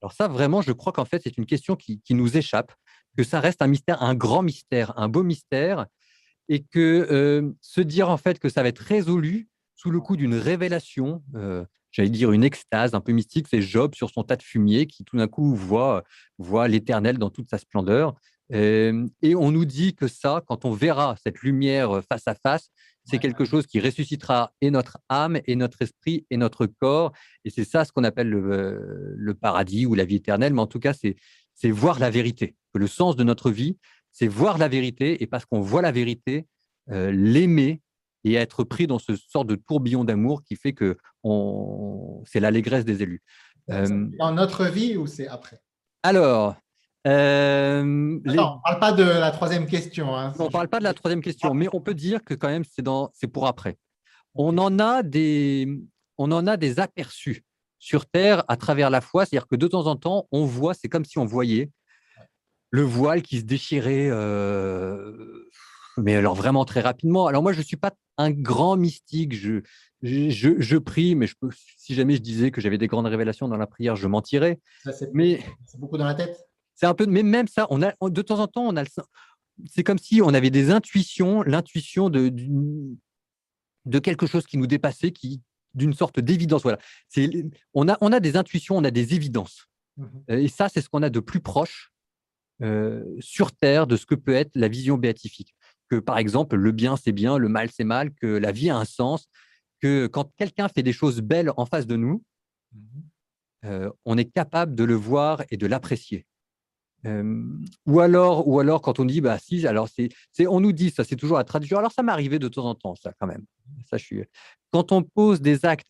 Alors 0.02 0.14
ça, 0.14 0.28
vraiment, 0.28 0.62
je 0.62 0.72
crois 0.72 0.94
qu'en 0.94 1.06
fait, 1.06 1.22
c'est 1.24 1.38
une 1.38 1.46
question 1.46 1.76
qui, 1.76 2.02
qui, 2.02 2.14
nous 2.14 2.38
échappe 2.38 2.74
que 3.18 3.24
ça 3.24 3.40
reste 3.40 3.62
un 3.62 3.68
mystère, 3.68 4.02
un 4.02 4.16
grand 4.16 4.42
mystère, 4.42 4.98
un 4.98 5.10
beau 5.10 5.24
mystère, 5.24 5.86
et 6.48 6.64
que 6.64 7.08
euh, 7.12 7.52
se 7.62 7.82
dire 7.82 8.10
en 8.10 8.18
fait 8.18 8.40
que 8.40 8.50
ça 8.50 8.62
va 8.62 8.70
être 8.70 8.80
résolu 8.80 9.50
sous 9.76 9.92
le 9.92 10.00
coup 10.00 10.16
d'une 10.16 10.36
révélation, 10.36 11.24
euh, 11.36 11.66
j'allais 11.96 12.10
dire 12.10 12.34
une 12.34 12.44
extase 12.44 12.94
un 12.94 13.00
peu 13.00 13.14
mystique, 13.14 13.48
c'est 13.50 13.62
Job 13.62 13.96
sur 13.96 14.10
son 14.10 14.24
tas 14.24 14.36
de 14.36 14.44
fumier 14.44 14.86
qui 14.86 15.06
tout 15.06 15.16
d'un 15.16 15.28
coup 15.28 15.56
voit, 15.56 16.04
voit 16.38 16.68
l'Éternel 16.68 17.18
dans 17.18 17.30
toute 17.30 17.50
sa 17.50 17.58
splendeur. 17.58 18.16
Euh, 18.54 19.08
et 19.22 19.34
on 19.34 19.52
nous 19.52 19.64
dit 19.64 19.96
que 19.96 20.08
ça, 20.08 20.44
quand 20.46 20.66
on 20.66 20.72
verra 20.72 21.16
cette 21.24 21.40
lumière 21.40 22.02
face 22.10 22.28
à 22.28 22.36
face, 22.36 22.70
c'est 23.06 23.18
quelque 23.18 23.46
chose 23.46 23.66
qui 23.66 23.80
ressuscitera 23.80 24.52
et 24.60 24.72
notre 24.72 24.98
âme, 25.10 25.40
et 25.46 25.56
notre 25.56 25.82
esprit, 25.84 26.26
et 26.30 26.38
notre 26.38 26.66
corps. 26.66 27.14
Et 27.46 27.50
c'est 27.50 27.64
ça 27.64 27.86
ce 27.86 27.92
qu'on 27.92 28.04
appelle 28.04 28.30
le, 28.30 29.16
le, 29.16 29.34
paradis 29.34 29.86
ou 29.86 29.94
la 29.94 30.06
vie 30.06 30.16
éternelle. 30.16 30.54
Mais 30.54 30.62
en 30.62 30.68
tout 30.68 30.80
cas, 30.80 30.94
c'est 30.94 31.16
c'est 31.54 31.72
voir 31.72 32.00
la 32.00 32.10
vérité. 32.10 32.56
Que 32.74 32.80
le 32.80 32.88
sens 32.88 33.16
de 33.16 33.24
notre 33.24 33.50
vie, 33.52 33.78
c'est 34.12 34.28
voir 34.28 34.58
la 34.58 34.68
vérité, 34.68 35.24
et 35.24 35.28
parce 35.28 35.46
qu'on 35.46 35.62
voit 35.62 35.82
la 35.82 35.92
vérité, 35.92 36.48
euh, 36.92 37.12
l'aimer 37.12 37.82
et 38.26 38.34
être 38.34 38.64
pris 38.64 38.88
dans 38.88 39.00
ce 39.00 39.16
sort 39.16 39.46
de 39.46 39.56
tourbillon 39.56 40.04
d'amour 40.04 40.44
qui 40.44 40.58
fait 40.58 40.74
que 40.74 40.98
c'est 42.26 42.42
l'allégresse 42.42 42.84
des 42.84 43.02
élus. 43.02 43.22
Euh, 43.70 44.08
dans 44.20 44.34
notre 44.34 44.66
vie 44.66 44.98
ou 44.98 45.08
c'est 45.08 45.28
après? 45.28 45.60
Alors, 46.04 46.56
euh, 47.08 47.82
on 47.82 48.32
ne 48.32 48.62
parle 48.64 48.80
pas 48.80 48.92
de 48.92 49.04
la 49.04 49.32
troisième 49.32 49.68
question. 49.68 50.16
Hein, 50.16 50.34
on 50.40 50.46
ne 50.46 50.50
parle 50.50 50.68
pas 50.68 50.80
de 50.80 50.84
la 50.84 50.94
troisième 50.94 51.22
question, 51.22 51.54
mais 51.54 51.68
on 51.72 51.80
peut 51.80 51.94
dire 51.94 52.24
que 52.24 52.34
quand 52.34 52.50
même 52.50 52.64
c'est 52.66 53.28
pour 53.28 53.48
après. 53.48 53.78
On 54.34 54.58
en 54.58 54.80
a 54.80 55.04
des, 55.04 55.68
on 56.18 56.32
en 56.32 56.46
a 56.48 56.58
des 56.58 56.80
aperçus 56.80 57.44
sur 57.80 58.08
Terre 58.08 58.44
à 58.48 58.58
travers 58.58 58.90
la 58.90 59.02
foi. 59.02 59.26
C'est-à-dire 59.26 59.48
que 59.48 59.56
de 59.56 59.68
temps 59.68 59.86
en 59.86 59.96
temps, 59.96 60.28
on 60.32 60.46
voit, 60.46 60.74
c'est 60.74 60.90
comme 60.90 61.06
si 61.06 61.20
on 61.20 61.26
voyait 61.26 61.70
le 62.72 62.82
voile 62.82 63.22
qui 63.22 63.40
se 63.40 63.44
déchirait, 63.44 64.10
euh, 64.10 65.48
mais 65.98 66.16
alors 66.16 66.36
vraiment 66.36 66.66
très 66.66 66.82
rapidement. 66.82 67.28
Alors 67.28 67.42
moi, 67.42 67.54
je 67.54 67.60
ne 67.60 67.64
suis 67.64 67.78
pas 67.78 67.94
un 68.18 68.32
grand 68.32 68.78
mystique, 68.78 69.34
je, 69.34 69.62
je, 70.02 70.78
prie, 70.78 71.16
mais 71.16 71.28
je 71.28 71.36
peux, 71.40 71.50
si 71.78 71.94
jamais 71.96 72.16
je 72.16 72.22
disais 72.22 72.52
que 72.52 72.62
j'avais 72.62 72.78
des 72.78 72.88
grandes 72.88 73.08
révélations 73.08 73.48
dans 73.48 73.58
la 73.58 73.68
prière, 73.68 73.96
je 73.96 74.08
mentirais. 74.08 74.60
mais 75.14 75.42
c'est 75.66 75.80
beaucoup 75.80 75.98
dans 75.98 76.06
la 76.06 76.16
tête? 76.16 76.38
C'est 76.76 76.86
un 76.86 76.94
peu, 76.94 77.06
mais 77.06 77.24
même 77.24 77.48
ça, 77.48 77.68
on 77.70 77.82
a 77.82 77.94
de 78.02 78.22
temps 78.22 78.40
en 78.40 78.48
temps, 78.48 78.68
on 78.68 78.76
a 78.76 78.84
c'est 79.72 79.84
comme 79.84 79.98
si 79.98 80.22
on 80.22 80.34
avait 80.34 80.50
des 80.50 80.70
intuitions, 80.70 81.42
l'intuition 81.44 82.10
de, 82.10 82.34
de 83.86 84.00
quelque 84.00 84.28
chose 84.28 84.46
qui 84.46 84.58
nous 84.58 84.68
dépassait, 84.68 85.12
qui, 85.12 85.42
d'une 85.74 85.94
sorte 85.94 86.20
d'évidence. 86.20 86.64
Voilà. 86.64 86.80
On 87.74 87.88
a, 87.88 87.98
on 88.02 88.12
a 88.12 88.20
des 88.20 88.38
intuitions, 88.38 88.78
on 88.78 88.84
a 88.84 88.92
des 88.92 89.14
évidences. 89.14 89.68
Mmh 89.98 90.08
et 90.28 90.48
ça, 90.50 90.68
c'est 90.68 90.82
ce 90.82 90.90
qu'on 90.90 91.04
a 91.04 91.10
de 91.10 91.22
plus 91.22 91.40
proche 91.40 91.94
euh, 92.62 93.04
sur 93.20 93.54
Terre 93.54 93.88
de 93.88 93.96
ce 93.96 94.06
que 94.06 94.16
peut 94.16 94.34
être 94.34 94.52
la 94.56 94.68
vision 94.68 94.98
béatifique. 94.98 95.56
Que 95.90 95.98
par 95.98 96.18
exemple, 96.18 96.56
le 96.56 96.72
bien, 96.72 96.98
c'est 96.98 97.12
bien, 97.12 97.38
le 97.38 97.48
mal, 97.48 97.70
c'est 97.72 97.84
mal, 97.84 98.14
que 98.14 98.28
la 98.28 98.52
vie 98.52 98.70
a 98.70 98.78
un 98.78 98.86
sens, 98.86 99.28
que 99.82 100.08
quand 100.08 100.32
quelqu'un 100.38 100.68
fait 100.68 100.84
des 100.84 100.94
choses 100.94 101.22
belles 101.22 101.52
en 101.58 101.66
face 101.66 101.88
de 101.88 101.96
nous, 101.96 102.24
mmh 102.74 102.80
euh, 103.66 103.90
on 104.06 104.18
est 104.18 104.26
capable 104.26 104.76
de 104.76 104.84
le 104.84 104.94
voir 104.94 105.44
et 105.50 105.58
de 105.58 105.66
l'apprécier. 105.66 106.26
Euh, 107.06 107.44
ou 107.86 108.00
alors, 108.00 108.48
ou 108.48 108.60
alors 108.60 108.82
quand 108.82 109.00
on 109.00 109.06
dit 109.06 109.22
bah 109.22 109.38
si, 109.40 109.66
alors 109.68 109.88
c'est, 109.90 110.10
on 110.48 110.60
nous 110.60 110.72
dit 110.72 110.90
ça, 110.90 111.04
c'est 111.04 111.16
toujours 111.16 111.38
la 111.38 111.44
traduction. 111.44 111.78
Alors 111.78 111.92
ça 111.92 112.04
m'est 112.04 112.12
arrivé 112.12 112.40
de 112.40 112.48
temps 112.48 112.66
en 112.66 112.76
temps, 112.76 112.96
ça 112.96 113.14
quand 113.20 113.28
même. 113.28 113.46
Ça, 113.90 113.98
je 113.98 114.06
suis. 114.06 114.24
Quand 114.72 114.92
on 114.92 115.04
pose 115.04 115.42
des 115.42 115.66
actes 115.66 115.88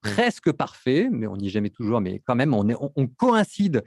presque 0.00 0.52
parfaits, 0.52 1.08
mais 1.10 1.26
on 1.26 1.36
n'y 1.36 1.48
est 1.48 1.50
jamais 1.50 1.70
toujours, 1.70 2.00
mais 2.00 2.20
quand 2.20 2.34
même, 2.34 2.52
on, 2.52 2.68
est, 2.68 2.76
on, 2.78 3.06
coïncide 3.06 3.82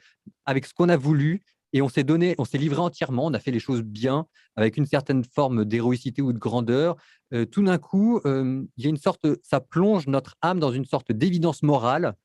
avec 0.46 0.66
ce 0.66 0.74
qu'on 0.74 0.90
a 0.90 0.98
voulu 0.98 1.44
et 1.74 1.82
on 1.82 1.90
s'est 1.90 2.04
donné, 2.04 2.36
on 2.38 2.46
s'est 2.46 2.58
livré 2.58 2.80
entièrement, 2.80 3.26
on 3.26 3.34
a 3.34 3.40
fait 3.40 3.52
les 3.52 3.60
choses 3.60 3.82
bien, 3.82 4.26
avec 4.56 4.78
une 4.78 4.86
certaine 4.86 5.24
forme 5.24 5.66
d'héroïcité 5.66 6.22
ou 6.22 6.34
de 6.34 6.40
grandeur. 6.40 6.96
Euh, 7.34 7.46
tout 7.46 7.64
d'un 7.64 7.78
coup, 7.78 8.22
il 8.26 8.68
y 8.78 8.86
a 8.86 8.90
une 8.90 8.98
sorte, 8.98 9.28
ça 9.44 9.60
plonge 9.60 10.08
notre 10.08 10.36
âme 10.42 10.60
dans 10.60 10.72
une 10.72 10.86
sorte 10.86 11.12
d'évidence 11.12 11.64
morale 11.64 12.16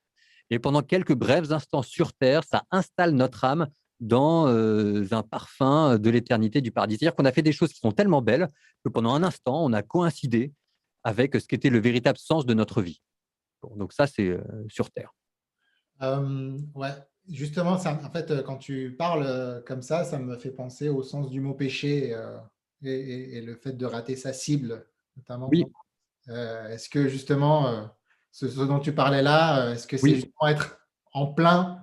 et 0.51 0.59
pendant 0.59 0.83
quelques 0.83 1.15
brefs 1.15 1.51
instants 1.51 1.83
sur 1.83 2.13
Terre, 2.13 2.43
ça 2.45 2.65
installe 2.71 3.13
notre 3.13 3.45
âme 3.45 3.69
dans 4.01 4.47
un 4.49 5.23
parfum 5.23 5.99
de 5.99 6.11
l'éternité 6.11 6.61
du 6.61 6.73
paradis. 6.73 6.97
C'est-à-dire 6.97 7.15
qu'on 7.15 7.25
a 7.25 7.33
fait 7.33 7.43
des 7.43 7.53
choses 7.53 7.73
qui 7.73 7.79
sont 7.79 7.93
tellement 7.93 8.21
belles 8.21 8.49
que 8.85 8.91
pendant 8.91 9.15
un 9.15 9.23
instant, 9.23 9.65
on 9.65 9.73
a 9.73 9.83
coïncidé 9.83 10.53
avec 11.05 11.35
ce 11.37 11.47
qu'était 11.47 11.71
le 11.71 11.79
véritable 11.79 12.19
sens 12.19 12.45
de 12.45 12.55
notre 12.55 12.83
vie. 12.83 13.01
donc 13.77 13.93
ça, 13.93 14.07
c'est 14.07 14.37
sur 14.69 14.91
Terre. 14.91 15.15
Ouais, 16.75 16.91
justement, 17.33 17.79
ça, 17.79 17.99
en 18.05 18.11
fait, 18.11 18.45
quand 18.45 18.59
tu 18.59 18.95
parles 18.97 19.63
comme 19.67 19.83
ça, 19.83 20.05
ça 20.05 20.19
me 20.19 20.37
fait 20.37 20.51
penser 20.51 20.89
au 20.89 21.03
sens 21.03 21.31
du 21.31 21.41
mot 21.41 21.55
péché 21.55 22.17
et, 22.85 23.41
le 23.41 23.57
fait 23.57 23.73
de 23.73 23.87
rater 23.87 24.17
sa 24.17 24.33
cible, 24.33 24.87
notamment. 25.17 25.49
Oui. 25.51 25.65
Est-ce 26.29 26.89
que 26.89 27.09
justement 27.09 27.91
ce, 28.33 28.47
dont 28.47 28.81
tu 28.81 28.95
parlais 28.95 29.23
là, 29.23 29.67
euh, 29.67 29.73
est-ce 29.75 29.87
que 29.87 29.97
c'est 29.97 30.15
justement 30.15 30.49
être 30.49 30.79
en 31.13 31.27
plein 31.27 31.83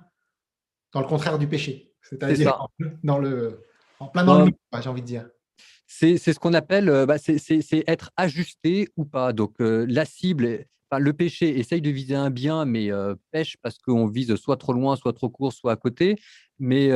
dans 0.92 1.00
le 1.00 1.08
contraire 1.08 1.38
du 1.38 1.48
péché? 1.48 1.94
C'est-à-dire 2.02 2.68
dans 3.04 3.20
le, 3.20 3.64
en 4.00 4.08
plein 4.08 4.24
dans 4.24 4.46
le 4.46 4.52
j'ai 4.82 4.90
envie 4.90 5.02
de 5.02 5.08
dire. 5.08 5.30
C'est 5.92 6.18
ce 6.20 6.40
qu'on 6.40 6.54
appelle, 6.54 7.06
bah, 7.08 7.18
c'est 7.18 7.84
être 7.88 8.12
ajusté 8.16 8.90
ou 8.96 9.06
pas. 9.06 9.34
Donc 9.34 9.56
la 9.60 10.06
cible, 10.06 10.66
le 10.96 11.14
péché 11.14 11.58
essaye 11.60 11.82
de 11.82 11.90
viser 11.90 12.14
un 12.14 12.30
bien, 12.30 12.64
mais 12.64 12.92
pêche 13.32 13.58
parce 13.64 13.80
qu'on 13.80 14.06
vise 14.06 14.36
soit 14.36 14.58
trop 14.58 14.72
loin, 14.72 14.96
soit 14.96 15.14
trop 15.14 15.30
court, 15.30 15.52
soit 15.52 15.72
à 15.72 15.76
côté. 15.76 16.16
Mais, 16.60 16.92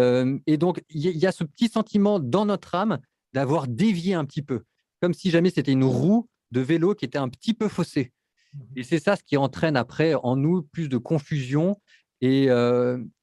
et 0.46 0.58
donc, 0.58 0.84
il 0.90 1.02
y, 1.02 1.26
a 1.26 1.32
ce 1.32 1.44
petit 1.44 1.70
sentiment 1.70 2.20
dans 2.20 2.46
notre 2.46 2.76
âme 2.76 3.00
d'avoir 3.34 3.68
dévié 3.68 4.14
un 4.14 4.26
petit 4.26 4.44
peu, 4.44 4.62
comme 5.02 5.16
si 5.16 5.32
jamais 5.32 5.50
c'était 5.50 5.72
une 5.72 5.84
roue 5.84 6.30
de 6.52 6.62
vélo 6.62 6.94
qui 6.94 7.06
était 7.06 7.18
un 7.18 7.30
petit 7.30 7.56
peu 7.56 7.68
faussée. 7.68 8.14
Mmh 8.54 8.60
et 8.76 8.84
c'est 8.84 9.00
ça 9.00 9.16
ce 9.16 9.24
qui 9.24 9.36
entraîne 9.36 9.76
après 9.76 10.14
en 10.14 10.36
nous 10.36 10.62
plus 10.62 10.88
de 10.88 11.00
confusion 11.00 11.82
et, 12.22 12.46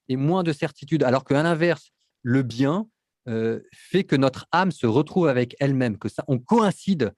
et 0.09 0.17
moins 0.17 0.43
de 0.43 0.53
certitude. 0.53 1.05
Alors 1.05 1.23
qu'à 1.25 1.41
l'inverse, 1.45 1.93
le 2.23 2.43
bien 2.43 2.89
fait 3.73 4.05
que 4.05 4.17
notre 4.17 4.47
âme 4.53 4.73
se 4.73 4.87
retrouve 4.87 5.29
avec 5.29 5.57
elle-même, 5.61 5.99
que 5.99 6.09
ça, 6.09 6.25
on 6.29 6.39
coïncide 6.39 7.13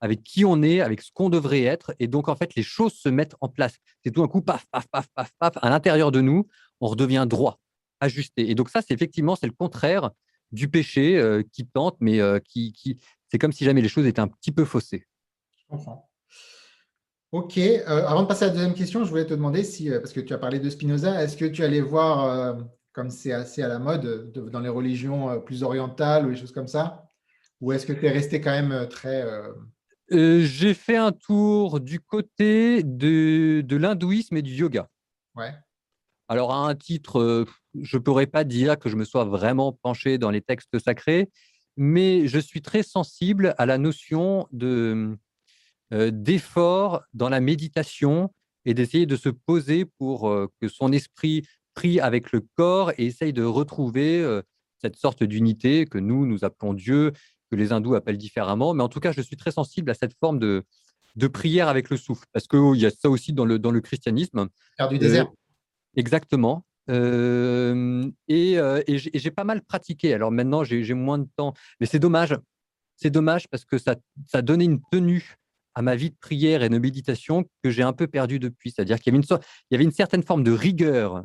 avec 0.00 0.22
qui 0.22 0.44
on 0.44 0.62
est, 0.62 0.80
avec 0.80 1.02
ce 1.02 1.10
qu'on 1.12 1.28
devrait 1.28 1.62
être. 1.62 1.92
Et 1.98 2.08
donc, 2.08 2.28
en 2.28 2.36
fait, 2.36 2.54
les 2.54 2.62
choses 2.62 2.94
se 2.94 3.08
mettent 3.08 3.36
en 3.40 3.48
place. 3.48 3.76
C'est 4.02 4.10
tout 4.10 4.22
un 4.22 4.28
coup, 4.28 4.40
paf, 4.40 4.64
paf, 4.70 4.86
paf, 4.88 5.06
paf, 5.14 5.30
paf, 5.38 5.52
à 5.60 5.70
l'intérieur 5.70 6.10
de 6.10 6.20
nous, 6.20 6.48
on 6.80 6.88
redevient 6.88 7.26
droit, 7.28 7.60
ajusté. 8.00 8.50
Et 8.50 8.54
donc, 8.54 8.70
ça, 8.70 8.80
c'est 8.80 8.94
effectivement, 8.94 9.36
c'est 9.36 9.46
le 9.46 9.52
contraire 9.52 10.10
du 10.52 10.68
péché 10.68 11.18
euh, 11.18 11.42
qui 11.52 11.66
tente, 11.66 11.96
mais 12.00 12.20
euh, 12.20 12.38
qui, 12.40 12.72
qui 12.72 12.98
c'est 13.28 13.38
comme 13.38 13.52
si 13.52 13.64
jamais 13.64 13.82
les 13.82 13.88
choses 13.88 14.06
étaient 14.06 14.20
un 14.20 14.28
petit 14.28 14.50
peu 14.50 14.64
faussées. 14.64 15.06
Je 15.56 15.64
comprends. 15.68 16.10
Ok. 17.30 17.58
Euh, 17.58 17.84
avant 17.86 18.22
de 18.22 18.26
passer 18.26 18.46
à 18.46 18.48
la 18.48 18.54
deuxième 18.54 18.74
question, 18.74 19.04
je 19.04 19.10
voulais 19.10 19.26
te 19.26 19.34
demander 19.34 19.62
si, 19.62 19.90
parce 19.90 20.12
que 20.12 20.20
tu 20.20 20.32
as 20.32 20.38
parlé 20.38 20.58
de 20.58 20.68
Spinoza, 20.68 21.22
est-ce 21.22 21.36
que 21.36 21.44
tu 21.44 21.62
allais 21.62 21.80
voir, 21.80 22.56
comme 22.92 23.10
c'est 23.10 23.32
assez 23.32 23.62
à 23.62 23.68
la 23.68 23.78
mode, 23.78 24.32
dans 24.32 24.60
les 24.60 24.68
religions 24.68 25.40
plus 25.40 25.62
orientales 25.62 26.26
ou 26.26 26.30
les 26.30 26.36
choses 26.36 26.52
comme 26.52 26.66
ça, 26.66 27.10
ou 27.60 27.72
est-ce 27.72 27.86
que 27.86 27.92
tu 27.92 28.06
es 28.06 28.10
resté 28.10 28.40
quand 28.40 28.50
même 28.50 28.88
très 28.88 29.24
euh, 30.12 30.40
j'ai 30.40 30.74
fait 30.74 30.96
un 30.96 31.12
tour 31.12 31.80
du 31.80 32.00
côté 32.00 32.82
de, 32.82 33.60
de 33.60 33.76
l'hindouisme 33.76 34.36
et 34.36 34.42
du 34.42 34.52
yoga. 34.54 34.88
Ouais. 35.36 35.54
Alors, 36.28 36.52
à 36.52 36.68
un 36.68 36.74
titre, 36.74 37.20
euh, 37.20 37.44
je 37.80 37.96
ne 37.96 38.02
pourrais 38.02 38.26
pas 38.26 38.42
dire 38.42 38.78
que 38.78 38.88
je 38.88 38.96
me 38.96 39.04
sois 39.04 39.24
vraiment 39.24 39.72
penché 39.72 40.18
dans 40.18 40.30
les 40.30 40.40
textes 40.40 40.78
sacrés, 40.80 41.30
mais 41.76 42.26
je 42.26 42.38
suis 42.40 42.60
très 42.60 42.82
sensible 42.82 43.54
à 43.56 43.66
la 43.66 43.78
notion 43.78 44.48
de, 44.50 45.16
euh, 45.92 46.10
d'effort 46.12 47.02
dans 47.14 47.28
la 47.28 47.40
méditation 47.40 48.34
et 48.64 48.74
d'essayer 48.74 49.06
de 49.06 49.16
se 49.16 49.28
poser 49.28 49.84
pour 49.84 50.30
que 50.60 50.68
son 50.68 50.92
esprit 50.92 51.46
prie 51.74 52.00
avec 52.00 52.32
le 52.32 52.44
corps 52.56 52.92
et 52.98 53.06
essaye 53.06 53.32
de 53.32 53.44
retrouver 53.44 54.40
cette 54.80 54.96
sorte 54.96 55.22
d'unité 55.22 55.86
que 55.86 55.98
nous, 55.98 56.26
nous 56.26 56.44
appelons 56.44 56.74
Dieu, 56.74 57.12
que 57.50 57.56
les 57.56 57.72
hindous 57.72 57.94
appellent 57.94 58.18
différemment. 58.18 58.74
Mais 58.74 58.82
en 58.82 58.88
tout 58.88 59.00
cas, 59.00 59.12
je 59.12 59.20
suis 59.20 59.36
très 59.36 59.50
sensible 59.50 59.90
à 59.90 59.94
cette 59.94 60.14
forme 60.18 60.38
de, 60.38 60.64
de 61.16 61.26
prière 61.26 61.68
avec 61.68 61.90
le 61.90 61.96
souffle, 61.96 62.26
parce 62.32 62.46
qu'il 62.46 62.76
y 62.76 62.86
a 62.86 62.90
ça 62.90 63.10
aussi 63.10 63.32
dans 63.32 63.44
le, 63.44 63.58
dans 63.58 63.70
le 63.70 63.80
christianisme. 63.80 64.48
Faire 64.76 64.88
du 64.88 64.98
désert. 64.98 65.26
Euh, 65.26 65.96
exactement. 65.96 66.64
Euh, 66.88 68.10
et, 68.28 68.58
euh, 68.58 68.82
et 68.86 68.98
j'ai 68.98 69.30
pas 69.30 69.44
mal 69.44 69.62
pratiqué. 69.62 70.14
Alors 70.14 70.30
maintenant, 70.30 70.64
j'ai 70.64 70.94
moins 70.94 71.18
de 71.18 71.28
temps. 71.36 71.54
Mais 71.78 71.86
c'est 71.86 71.98
dommage. 71.98 72.36
C'est 72.96 73.10
dommage 73.10 73.48
parce 73.48 73.64
que 73.64 73.78
ça, 73.78 73.96
ça 74.26 74.42
donnait 74.42 74.64
une 74.64 74.80
tenue 74.90 75.36
à 75.74 75.82
ma 75.82 75.94
vie 75.94 76.10
de 76.10 76.16
prière 76.20 76.62
et 76.62 76.68
de 76.68 76.78
méditation 76.78 77.44
que 77.62 77.70
j'ai 77.70 77.82
un 77.82 77.92
peu 77.92 78.06
perdu 78.06 78.38
depuis. 78.38 78.72
C'est-à-dire 78.72 78.98
qu'il 78.98 79.12
y, 79.12 79.16
avait 79.16 79.24
une 79.24 79.38
il 79.70 79.74
y 79.74 79.74
avait 79.76 79.84
une 79.84 79.92
certaine 79.92 80.22
forme 80.22 80.42
de 80.42 80.50
rigueur 80.50 81.24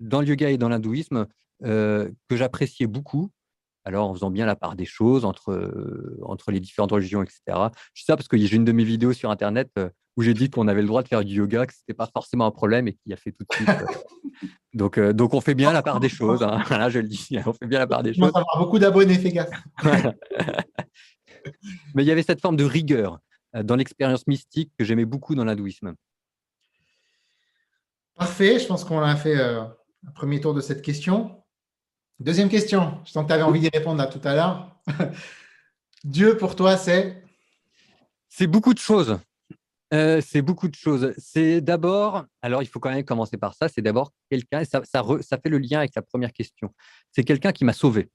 dans 0.00 0.20
le 0.20 0.26
yoga 0.26 0.50
et 0.50 0.58
dans 0.58 0.68
l'hindouisme 0.68 1.26
que 1.62 2.12
j'appréciais 2.30 2.86
beaucoup 2.86 3.30
alors 3.84 4.08
en 4.08 4.14
faisant 4.14 4.30
bien 4.30 4.46
la 4.46 4.56
part 4.56 4.76
des 4.76 4.84
choses 4.84 5.24
entre, 5.24 5.50
euh, 5.50 6.18
entre 6.22 6.52
les 6.52 6.60
différentes 6.60 6.92
religions, 6.92 7.22
etc. 7.22 7.40
Je 7.94 8.02
dis 8.02 8.06
ça 8.06 8.16
parce 8.16 8.28
que 8.28 8.36
j'ai 8.36 8.54
une 8.54 8.64
de 8.64 8.72
mes 8.72 8.84
vidéos 8.84 9.12
sur 9.12 9.30
Internet 9.30 9.70
euh, 9.78 9.88
où 10.16 10.22
j'ai 10.22 10.34
dit 10.34 10.50
qu'on 10.50 10.68
avait 10.68 10.82
le 10.82 10.86
droit 10.86 11.02
de 11.02 11.08
faire 11.08 11.24
du 11.24 11.34
yoga, 11.34 11.66
que 11.66 11.72
ce 11.72 11.78
n'était 11.80 11.96
pas 11.96 12.08
forcément 12.12 12.46
un 12.46 12.50
problème 12.50 12.88
et 12.88 12.92
qui 12.94 13.12
a 13.12 13.16
fait 13.16 13.32
tout 13.32 13.44
de 13.48 13.54
suite. 13.54 13.68
Euh. 13.68 14.46
donc, 14.74 15.00
donc 15.00 15.34
on 15.34 15.40
fait 15.40 15.54
bien 15.54 15.72
la 15.72 15.82
part 15.82 16.00
des 16.00 16.08
choses. 16.08 16.42
Hein. 16.42 16.62
Là, 16.70 16.90
je 16.90 17.00
le 17.00 17.08
dis, 17.08 17.28
on 17.46 17.52
fait 17.52 17.66
bien 17.66 17.78
la 17.78 17.86
part 17.86 18.02
des 18.02 18.14
choses. 18.14 18.28
avoir 18.28 18.58
beaucoup 18.58 18.78
d'abonnés, 18.78 19.18
fais 19.18 19.32
gaffe. 19.32 19.50
Mais 21.94 22.04
il 22.04 22.06
y 22.06 22.10
avait 22.12 22.22
cette 22.22 22.40
forme 22.40 22.56
de 22.56 22.64
rigueur 22.64 23.18
dans 23.64 23.74
l'expérience 23.74 24.26
mystique 24.26 24.70
que 24.78 24.84
j'aimais 24.84 25.04
beaucoup 25.04 25.34
dans 25.34 25.44
l'hindouisme. 25.44 25.94
Parfait, 28.16 28.58
je 28.58 28.66
pense 28.66 28.84
qu'on 28.84 29.00
a 29.00 29.16
fait 29.16 29.40
un 29.40 29.74
premier 30.14 30.40
tour 30.40 30.54
de 30.54 30.60
cette 30.60 30.82
question. 30.82 31.42
Deuxième 32.20 32.48
question. 32.48 33.00
Je 33.04 33.10
sens 33.10 33.24
que 33.24 33.28
tu 33.28 33.34
avais 33.34 33.42
envie 33.42 33.60
d'y 33.60 33.68
répondre 33.68 33.98
là 33.98 34.06
tout 34.06 34.20
à 34.24 34.34
l'heure. 34.34 34.80
Dieu 36.04 36.36
pour 36.36 36.54
toi, 36.56 36.76
c'est? 36.76 37.22
C'est 38.28 38.46
beaucoup 38.46 38.74
de 38.74 38.78
choses. 38.78 39.18
Euh, 39.92 40.22
c'est 40.24 40.40
beaucoup 40.40 40.68
de 40.68 40.74
choses. 40.74 41.12
C'est 41.18 41.60
d'abord, 41.60 42.24
alors 42.40 42.62
il 42.62 42.66
faut 42.66 42.80
quand 42.80 42.90
même 42.90 43.04
commencer 43.04 43.36
par 43.36 43.54
ça, 43.54 43.68
c'est 43.68 43.82
d'abord 43.82 44.12
quelqu'un, 44.30 44.64
ça, 44.64 44.82
ça, 44.84 45.02
fait 45.38 45.50
le 45.50 45.58
lien 45.58 45.80
avec 45.80 45.94
la 45.94 46.00
première 46.00 46.32
question, 46.32 46.72
c'est 47.10 47.24
quelqu'un 47.24 47.52
qui 47.52 47.66
m'a 47.66 47.74
sauvé. 47.74 48.08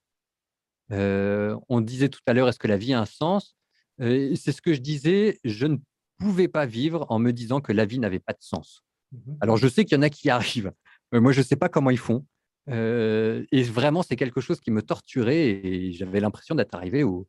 Euh, 0.91 1.55
on 1.69 1.81
disait 1.81 2.09
tout 2.09 2.21
à 2.25 2.33
l'heure, 2.33 2.47
est-ce 2.47 2.57
que 2.57 2.67
la 2.67 2.77
vie 2.77 2.93
a 2.93 3.01
un 3.01 3.05
sens? 3.05 3.55
Euh, 4.01 4.33
C'est 4.35 4.51
ce 4.51 4.61
que 4.61 4.73
je 4.73 4.79
disais, 4.79 5.39
je 5.43 5.67
ne 5.67 5.77
pouvais 6.17 6.47
pas 6.47 6.65
vivre 6.65 7.05
en 7.09 7.19
me 7.19 7.31
disant 7.31 7.61
que 7.61 7.71
la 7.71 7.85
vie 7.85 7.99
n'avait 7.99 8.19
pas 8.19 8.33
de 8.33 8.41
sens. 8.41 8.83
Mhm. 9.11 9.37
Alors 9.41 9.57
je 9.57 9.67
sais 9.67 9.85
qu'il 9.85 9.95
y 9.95 9.99
en 9.99 10.03
a 10.03 10.09
qui 10.09 10.27
y 10.27 10.31
arrivent, 10.31 10.71
mais 11.11 11.19
moi 11.19 11.31
je 11.31 11.39
ne 11.39 11.45
sais 11.45 11.55
pas 11.55 11.69
comment 11.69 11.89
ils 11.89 11.99
font. 11.99 12.25
Euh, 12.69 13.45
et 13.51 13.63
vraiment, 13.63 14.03
c'est 14.03 14.15
quelque 14.15 14.41
chose 14.41 14.59
qui 14.59 14.71
me 14.71 14.81
torturait 14.81 15.47
et 15.47 15.93
j'avais 15.93 16.19
l'impression 16.19 16.55
d'être 16.55 16.75
arrivé 16.75 17.03
au, 17.03 17.27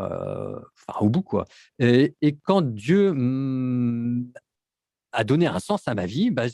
euh, 0.00 0.58
au 1.00 1.08
bout. 1.08 1.22
Quoi. 1.22 1.44
Et, 1.78 2.14
quand 2.42 2.62
Dieu 2.62 3.14
a 5.12 5.24
donné 5.24 5.46
un 5.46 5.58
sens 5.58 5.86
à 5.86 5.94
ma 5.94 6.06
vie, 6.06 6.30
bah, 6.30 6.46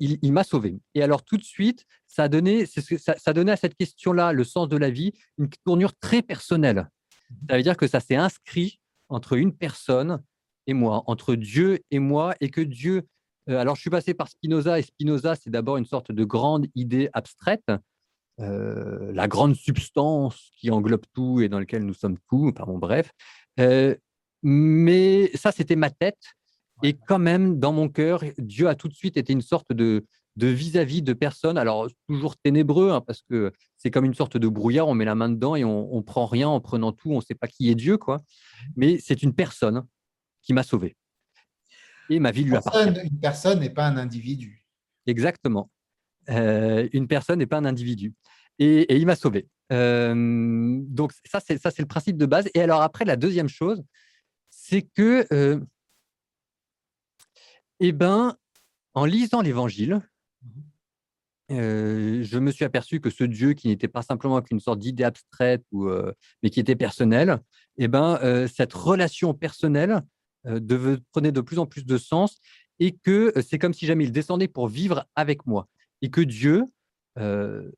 il, 0.00 0.32
m'a 0.32 0.44
sauvé. 0.44 0.78
Et 0.94 1.02
alors, 1.02 1.24
tout 1.24 1.36
de 1.36 1.44
suite, 1.44 1.84
ça 2.06 2.24
a 2.24 2.28
donné, 2.28 2.66
ça, 2.66 2.80
ça 3.16 3.32
à 3.32 3.56
cette 3.56 3.76
question-là, 3.76 4.32
le 4.32 4.44
sens 4.44 4.68
de 4.68 4.76
la 4.76 4.90
vie, 4.90 5.12
une 5.38 5.48
tournure 5.64 5.94
très 5.94 6.22
personnelle. 6.22 6.88
Ça 7.48 7.56
veut 7.56 7.62
dire 7.62 7.76
que 7.76 7.86
ça 7.86 8.00
s'est 8.00 8.16
inscrit 8.16 8.80
entre 9.08 9.34
une 9.34 9.54
personne 9.54 10.22
et 10.66 10.74
moi, 10.74 11.02
entre 11.06 11.34
Dieu 11.34 11.80
et 11.90 11.98
moi, 11.98 12.34
et 12.40 12.48
que 12.48 12.60
Dieu 12.60 13.06
alors, 13.46 13.76
je 13.76 13.80
suis 13.80 13.90
passé 13.90 14.14
par 14.14 14.28
Spinoza, 14.28 14.78
et 14.78 14.82
Spinoza, 14.82 15.36
c'est 15.36 15.50
d'abord 15.50 15.76
une 15.76 15.84
sorte 15.84 16.12
de 16.12 16.24
grande 16.24 16.66
idée 16.74 17.10
abstraite, 17.12 17.70
euh, 18.40 19.12
la 19.12 19.28
grande 19.28 19.54
substance 19.54 20.50
qui 20.58 20.70
englobe 20.70 21.04
tout 21.12 21.40
et 21.40 21.48
dans 21.48 21.58
laquelle 21.58 21.84
nous 21.84 21.94
sommes 21.94 22.18
tous, 22.28 22.52
bon, 22.52 22.78
bref. 22.78 23.10
Euh, 23.60 23.94
mais 24.42 25.30
ça, 25.34 25.52
c'était 25.52 25.76
ma 25.76 25.90
tête. 25.90 26.18
Et 26.82 26.94
quand 26.94 27.20
même, 27.20 27.60
dans 27.60 27.72
mon 27.72 27.88
cœur, 27.88 28.24
Dieu 28.38 28.68
a 28.68 28.74
tout 28.74 28.88
de 28.88 28.94
suite 28.94 29.16
été 29.16 29.32
une 29.32 29.42
sorte 29.42 29.72
de 29.72 30.04
vis-à-vis 30.36 31.02
de, 31.02 31.12
personnes, 31.12 31.56
alors 31.56 31.88
toujours 32.08 32.36
ténébreux, 32.36 32.90
hein, 32.90 33.00
parce 33.00 33.22
que 33.22 33.52
c'est 33.76 33.90
comme 33.90 34.04
une 34.04 34.14
sorte 34.14 34.36
de 34.36 34.48
brouillard, 34.48 34.88
on 34.88 34.94
met 34.94 35.04
la 35.04 35.14
main 35.14 35.28
dedans 35.28 35.54
et 35.54 35.64
on, 35.64 35.94
on 35.94 36.02
prend 36.02 36.26
rien 36.26 36.48
en 36.48 36.60
prenant 36.60 36.92
tout, 36.92 37.12
on 37.12 37.18
ne 37.18 37.22
sait 37.22 37.36
pas 37.36 37.46
qui 37.46 37.70
est 37.70 37.74
Dieu, 37.76 37.96
quoi. 37.96 38.18
Mmh. 38.18 38.72
Mais 38.76 38.98
c'est 38.98 39.22
une 39.22 39.34
personne 39.34 39.86
qui 40.42 40.52
m'a 40.52 40.64
sauvé 40.64 40.96
et 42.10 42.18
ma 42.18 42.30
vie 42.30 42.44
lui 42.44 42.56
appartient. 42.56 43.00
Une 43.02 43.20
personne 43.20 43.60
n'est 43.60 43.70
pas 43.70 43.86
un 43.86 43.96
individu. 43.96 44.64
Exactement. 45.06 45.70
Euh, 46.30 46.88
une 46.92 47.06
personne 47.06 47.38
n'est 47.38 47.46
pas 47.46 47.58
un 47.58 47.64
individu. 47.64 48.14
Et, 48.58 48.96
il 48.96 49.06
m'a 49.06 49.16
sauvé. 49.16 49.48
Euh, 49.72 50.80
donc 50.82 51.12
ça, 51.24 51.40
c'est 51.40 51.58
ça, 51.58 51.70
c'est 51.70 51.82
le 51.82 51.88
principe 51.88 52.16
de 52.16 52.26
base. 52.26 52.48
Et 52.54 52.62
alors 52.62 52.82
après, 52.82 53.04
la 53.04 53.16
deuxième 53.16 53.48
chose, 53.48 53.82
c'est 54.50 54.82
que, 54.82 55.26
euh, 55.32 55.60
eh 57.80 57.92
ben, 57.92 58.36
en 58.94 59.04
lisant 59.04 59.42
l'Évangile, 59.42 60.00
je 61.50 62.38
me 62.38 62.50
suis 62.50 62.64
aperçu 62.64 63.00
que 63.00 63.10
ce 63.10 63.24
Dieu 63.24 63.52
qui 63.52 63.68
n'était 63.68 63.88
pas 63.88 64.02
simplement 64.02 64.40
qu'une 64.40 64.60
sorte 64.60 64.78
d'idée 64.78 65.04
abstraite, 65.04 65.64
ou, 65.72 65.88
mais 66.42 66.50
qui 66.50 66.60
était 66.60 66.76
personnel, 66.76 67.38
eh 67.76 67.88
ben, 67.88 68.46
cette 68.48 68.72
relation 68.72 69.34
personnelle 69.34 70.02
euh, 70.46 70.96
prenait 71.12 71.32
de 71.32 71.40
plus 71.40 71.58
en 71.58 71.66
plus 71.66 71.86
de 71.86 71.96
sens 71.96 72.38
et 72.78 72.92
que 72.92 73.32
euh, 73.36 73.42
c'est 73.42 73.58
comme 73.58 73.72
si 73.72 73.86
jamais 73.86 74.04
il 74.04 74.12
descendait 74.12 74.48
pour 74.48 74.68
vivre 74.68 75.06
avec 75.14 75.46
moi 75.46 75.68
et 76.02 76.10
que 76.10 76.20
Dieu, 76.20 76.64
euh, 77.18 77.70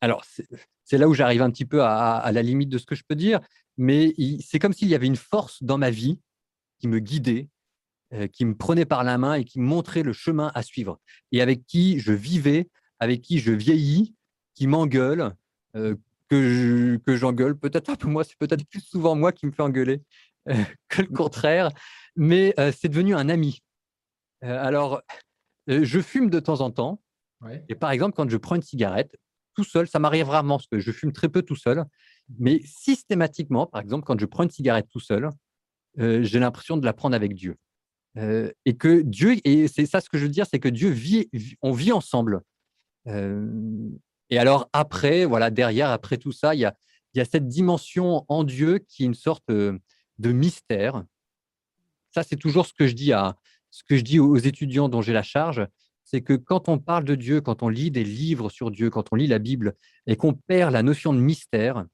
alors 0.00 0.24
c'est 0.84 0.98
là 0.98 1.08
où 1.08 1.14
j'arrive 1.14 1.42
un 1.42 1.50
petit 1.50 1.64
peu 1.64 1.82
à, 1.82 2.30
la 2.32 2.42
limite 2.42 2.68
de 2.68 2.78
ce 2.78 2.86
que 2.86 2.94
je 2.94 3.02
peux 3.06 3.16
dire, 3.16 3.40
mais 3.76 4.14
c'est 4.40 4.58
comme 4.58 4.72
s'il 4.72 4.88
y 4.88 4.94
avait 4.94 5.06
une 5.06 5.16
force 5.16 5.62
dans 5.62 5.78
ma 5.78 5.90
vie 5.90 6.20
qui 6.78 6.86
me 6.86 6.98
guidait, 6.98 7.48
qui 8.32 8.44
me 8.44 8.54
prenait 8.54 8.84
par 8.84 9.04
la 9.04 9.16
main 9.16 9.34
et 9.34 9.44
qui 9.44 9.58
montrait 9.58 10.02
le 10.02 10.12
chemin 10.12 10.50
à 10.54 10.62
suivre 10.62 11.00
et 11.30 11.40
avec 11.40 11.64
qui 11.66 11.98
je 11.98 12.12
vivais, 12.12 12.68
avec 12.98 13.22
qui 13.22 13.38
je 13.38 13.52
vieillis, 13.52 14.14
qui 14.54 14.66
m'engueule, 14.66 15.34
que 15.72 17.16
j'engueule. 17.16 17.56
peut-être 17.56 17.90
un 17.90 17.96
peu 17.96 18.08
moi, 18.08 18.24
c'est 18.24 18.36
peut-être 18.38 18.66
plus 18.66 18.80
souvent 18.80 19.14
moi 19.14 19.32
qui 19.32 19.46
me 19.46 19.52
fais 19.52 19.62
engueuler. 19.62 20.02
que 20.88 21.02
le 21.02 21.08
contraire, 21.08 21.70
mais 22.16 22.54
euh, 22.58 22.72
c'est 22.76 22.88
devenu 22.88 23.14
un 23.14 23.28
ami. 23.28 23.62
Euh, 24.44 24.58
alors, 24.62 25.02
euh, 25.70 25.84
je 25.84 26.00
fume 26.00 26.30
de 26.30 26.40
temps 26.40 26.60
en 26.60 26.70
temps, 26.70 27.00
et 27.68 27.74
par 27.74 27.90
exemple, 27.90 28.14
quand 28.14 28.28
je 28.28 28.36
prends 28.36 28.54
une 28.54 28.62
cigarette, 28.62 29.16
tout 29.54 29.64
seul, 29.64 29.88
ça 29.88 29.98
m'arrive 29.98 30.28
rarement 30.28 30.58
parce 30.58 30.68
que 30.68 30.78
je 30.78 30.92
fume 30.92 31.12
très 31.12 31.28
peu 31.28 31.42
tout 31.42 31.56
seul, 31.56 31.84
mais 32.38 32.60
systématiquement, 32.64 33.66
par 33.66 33.80
exemple, 33.80 34.04
quand 34.04 34.18
je 34.18 34.26
prends 34.26 34.44
une 34.44 34.50
cigarette 34.50 34.86
tout 34.90 35.00
seul, 35.00 35.30
euh, 35.98 36.22
j'ai 36.22 36.38
l'impression 36.38 36.76
de 36.76 36.84
la 36.84 36.92
prendre 36.92 37.14
avec 37.14 37.34
Dieu. 37.34 37.56
Euh, 38.18 38.50
et 38.64 38.76
que 38.76 39.02
Dieu, 39.02 39.36
et 39.44 39.68
c'est 39.68 39.86
ça 39.86 40.00
ce 40.00 40.08
que 40.08 40.18
je 40.18 40.24
veux 40.24 40.30
dire, 40.30 40.46
c'est 40.46 40.60
que 40.60 40.68
Dieu 40.68 40.90
vit, 40.90 41.28
on 41.62 41.72
vit 41.72 41.92
ensemble. 41.92 42.42
Euh, 43.08 43.48
et 44.30 44.38
alors 44.38 44.68
après, 44.72 45.24
voilà, 45.24 45.50
derrière, 45.50 45.90
après 45.90 46.18
tout 46.18 46.32
ça, 46.32 46.54
il 46.54 46.60
y 46.60 46.64
a, 46.64 46.74
il 47.14 47.18
y 47.18 47.20
a 47.20 47.24
cette 47.24 47.48
dimension 47.48 48.24
en 48.28 48.44
Dieu 48.44 48.78
qui 48.78 49.02
est 49.02 49.06
une 49.06 49.14
sorte 49.14 49.50
de 50.18 50.32
mystère. 50.32 51.04
Ça, 52.10 52.22
c'est 52.22 52.36
toujours 52.36 52.66
ce 52.66 52.72
que 52.72 52.86
je 52.86 52.94
dis 52.94 53.12
à 53.12 53.36
ce 53.70 53.82
que 53.84 53.96
je 53.96 54.02
dis 54.02 54.20
aux 54.20 54.36
étudiants 54.36 54.88
dont 54.88 55.00
j'ai 55.00 55.14
la 55.14 55.22
charge, 55.22 55.66
c'est 56.04 56.20
que 56.20 56.34
quand 56.34 56.68
on 56.68 56.78
parle 56.78 57.04
de 57.04 57.14
Dieu, 57.14 57.40
quand 57.40 57.62
on 57.62 57.68
lit 57.68 57.90
des 57.90 58.04
livres 58.04 58.50
sur 58.50 58.70
Dieu, 58.70 58.90
quand 58.90 59.12
on 59.12 59.16
lit 59.16 59.26
la 59.26 59.38
Bible 59.38 59.74
et 60.06 60.16
qu'on 60.16 60.34
perd 60.34 60.72
la 60.72 60.82
notion 60.82 61.14
de 61.14 61.18
mystère, 61.18 61.86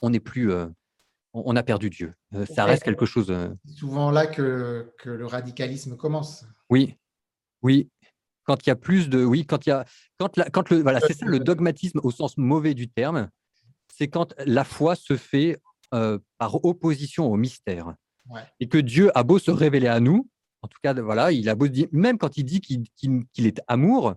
on 0.00 0.10
n'est 0.10 0.20
plus, 0.20 0.52
on 1.32 1.56
a 1.56 1.62
perdu 1.62 1.90
Dieu. 1.90 2.14
Euh, 2.34 2.46
ça 2.46 2.64
reste 2.64 2.82
quelque 2.82 3.06
chose. 3.06 3.30
Euh, 3.30 3.48
c'est 3.64 3.74
souvent 3.74 4.10
là 4.10 4.26
que, 4.26 4.92
que, 4.98 5.10
le 5.10 5.26
radicalisme 5.26 5.96
commence. 5.96 6.44
Oui, 6.68 6.96
oui. 7.62 7.90
Quand 8.44 8.66
il 8.66 8.70
y 8.70 8.72
a 8.72 8.76
plus 8.76 9.08
de, 9.08 9.24
oui, 9.24 9.46
quand 9.46 9.66
il 9.66 9.70
y 9.70 9.72
a, 9.72 9.84
quand, 10.18 10.36
la, 10.36 10.48
quand 10.50 10.70
le, 10.70 10.82
voilà, 10.82 11.00
c'est 11.00 11.12
ça 11.12 11.26
le 11.26 11.38
dogmatisme 11.38 12.00
au 12.02 12.10
sens 12.10 12.36
mauvais 12.36 12.74
du 12.74 12.88
terme. 12.88 13.28
C'est 13.94 14.08
quand 14.08 14.34
la 14.38 14.64
foi 14.64 14.94
se 14.94 15.16
fait 15.16 15.60
euh, 15.94 16.18
par 16.38 16.64
opposition 16.64 17.30
au 17.30 17.36
mystère. 17.36 17.94
Et 18.60 18.68
que 18.68 18.78
Dieu 18.78 19.10
a 19.18 19.24
beau 19.24 19.40
se 19.40 19.50
révéler 19.50 19.88
à 19.88 19.98
nous, 19.98 20.28
en 20.62 20.68
tout 20.68 20.78
cas, 20.82 20.94
voilà, 20.94 21.32
il 21.32 21.48
a 21.48 21.54
beau 21.54 21.66
dire, 21.66 21.88
même 21.90 22.16
quand 22.16 22.36
il 22.36 22.44
dit 22.44 22.60
qu'il 22.60 23.46
est 23.46 23.60
amour, 23.66 24.14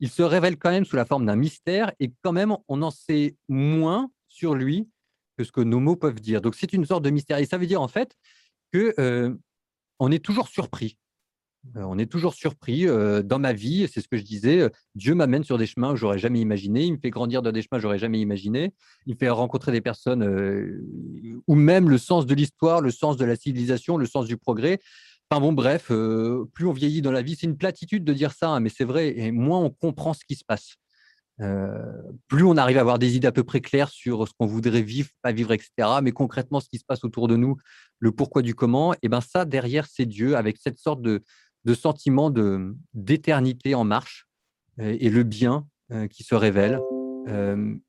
il 0.00 0.10
se 0.10 0.22
révèle 0.22 0.56
quand 0.56 0.70
même 0.70 0.84
sous 0.84 0.96
la 0.96 1.04
forme 1.04 1.26
d'un 1.26 1.36
mystère 1.36 1.92
et 1.98 2.12
quand 2.22 2.32
même 2.32 2.56
on 2.68 2.82
en 2.82 2.90
sait 2.90 3.36
moins 3.48 4.10
sur 4.28 4.54
lui 4.54 4.88
que 5.36 5.44
ce 5.44 5.52
que 5.52 5.60
nos 5.60 5.80
mots 5.80 5.96
peuvent 5.96 6.20
dire. 6.20 6.40
Donc 6.40 6.54
c'est 6.54 6.72
une 6.72 6.84
sorte 6.84 7.04
de 7.04 7.10
mystère. 7.10 7.38
Et 7.38 7.46
ça 7.46 7.58
veut 7.58 7.66
dire 7.66 7.82
en 7.82 7.88
fait 7.88 8.14
que 8.72 8.94
euh, 8.98 9.34
on 9.98 10.12
est 10.12 10.24
toujours 10.24 10.48
surpris. 10.48 10.98
Euh, 11.76 11.82
on 11.82 11.98
est 11.98 12.10
toujours 12.10 12.34
surpris 12.34 12.86
euh, 12.86 13.22
dans 13.22 13.38
ma 13.38 13.52
vie, 13.52 13.88
c'est 13.92 14.00
ce 14.00 14.08
que 14.08 14.16
je 14.16 14.22
disais, 14.22 14.70
Dieu 14.94 15.14
m'amène 15.14 15.44
sur 15.44 15.58
des 15.58 15.66
chemins 15.66 15.92
où 15.92 15.96
j'aurais 15.96 16.18
jamais 16.18 16.40
imaginé, 16.40 16.84
il 16.84 16.92
me 16.92 16.98
fait 16.98 17.10
grandir 17.10 17.42
dans 17.42 17.52
des 17.52 17.62
chemins 17.62 17.78
où 17.78 17.80
j'aurais 17.80 17.98
jamais 17.98 18.20
imaginé, 18.20 18.72
il 19.06 19.14
me 19.14 19.18
fait 19.18 19.28
rencontrer 19.28 19.72
des 19.72 19.80
personnes 19.80 20.22
ou 21.46 21.54
même 21.54 21.90
le 21.90 21.98
sens 21.98 22.26
de 22.26 22.34
l'histoire, 22.34 22.80
le 22.80 22.90
sens 22.90 23.16
de 23.16 23.24
la 23.24 23.36
civilisation, 23.36 23.96
le 23.96 24.06
sens 24.06 24.26
du 24.26 24.36
progrès. 24.36 24.78
Enfin 25.30 25.42
bon, 25.42 25.52
bref, 25.52 25.88
plus 26.54 26.66
on 26.66 26.72
vieillit 26.72 27.02
dans 27.02 27.12
la 27.12 27.22
vie, 27.22 27.36
c'est 27.38 27.46
une 27.46 27.58
platitude 27.58 28.04
de 28.04 28.12
dire 28.14 28.32
ça, 28.32 28.48
hein, 28.48 28.60
mais 28.60 28.70
c'est 28.70 28.84
vrai, 28.84 29.18
et 29.18 29.30
moins 29.30 29.60
on 29.60 29.70
comprend 29.70 30.14
ce 30.14 30.24
qui 30.24 30.36
se 30.36 30.44
passe. 30.44 30.76
Euh, 31.40 32.02
plus 32.26 32.42
on 32.42 32.56
arrive 32.56 32.78
à 32.78 32.80
avoir 32.80 32.98
des 32.98 33.14
idées 33.14 33.28
à 33.28 33.32
peu 33.32 33.44
près 33.44 33.60
claires 33.60 33.90
sur 33.90 34.26
ce 34.26 34.32
qu'on 34.36 34.46
voudrait 34.46 34.82
vivre, 34.82 35.10
pas 35.22 35.32
vivre, 35.32 35.52
etc. 35.52 35.70
Mais 36.02 36.10
concrètement, 36.12 36.60
ce 36.60 36.68
qui 36.68 36.78
se 36.78 36.84
passe 36.84 37.04
autour 37.04 37.28
de 37.28 37.36
nous, 37.36 37.56
le 38.00 38.10
pourquoi 38.10 38.42
du 38.42 38.54
comment, 38.54 38.94
et 39.02 39.08
ben 39.08 39.20
ça, 39.20 39.44
derrière, 39.44 39.86
c'est 39.86 40.06
Dieu 40.06 40.36
avec 40.36 40.56
cette 40.58 40.78
sorte 40.78 41.00
de, 41.00 41.22
sentiment 41.74 42.30
de 42.30 42.74
d'éternité 42.94 43.74
en 43.74 43.84
marche 43.84 44.28
euh, 44.80 44.96
et 44.98 45.10
le 45.10 45.22
bien 45.22 45.66
euh, 45.90 46.06
qui 46.06 46.22
se 46.22 46.34
révèle. 46.34 46.80
et 47.26 47.32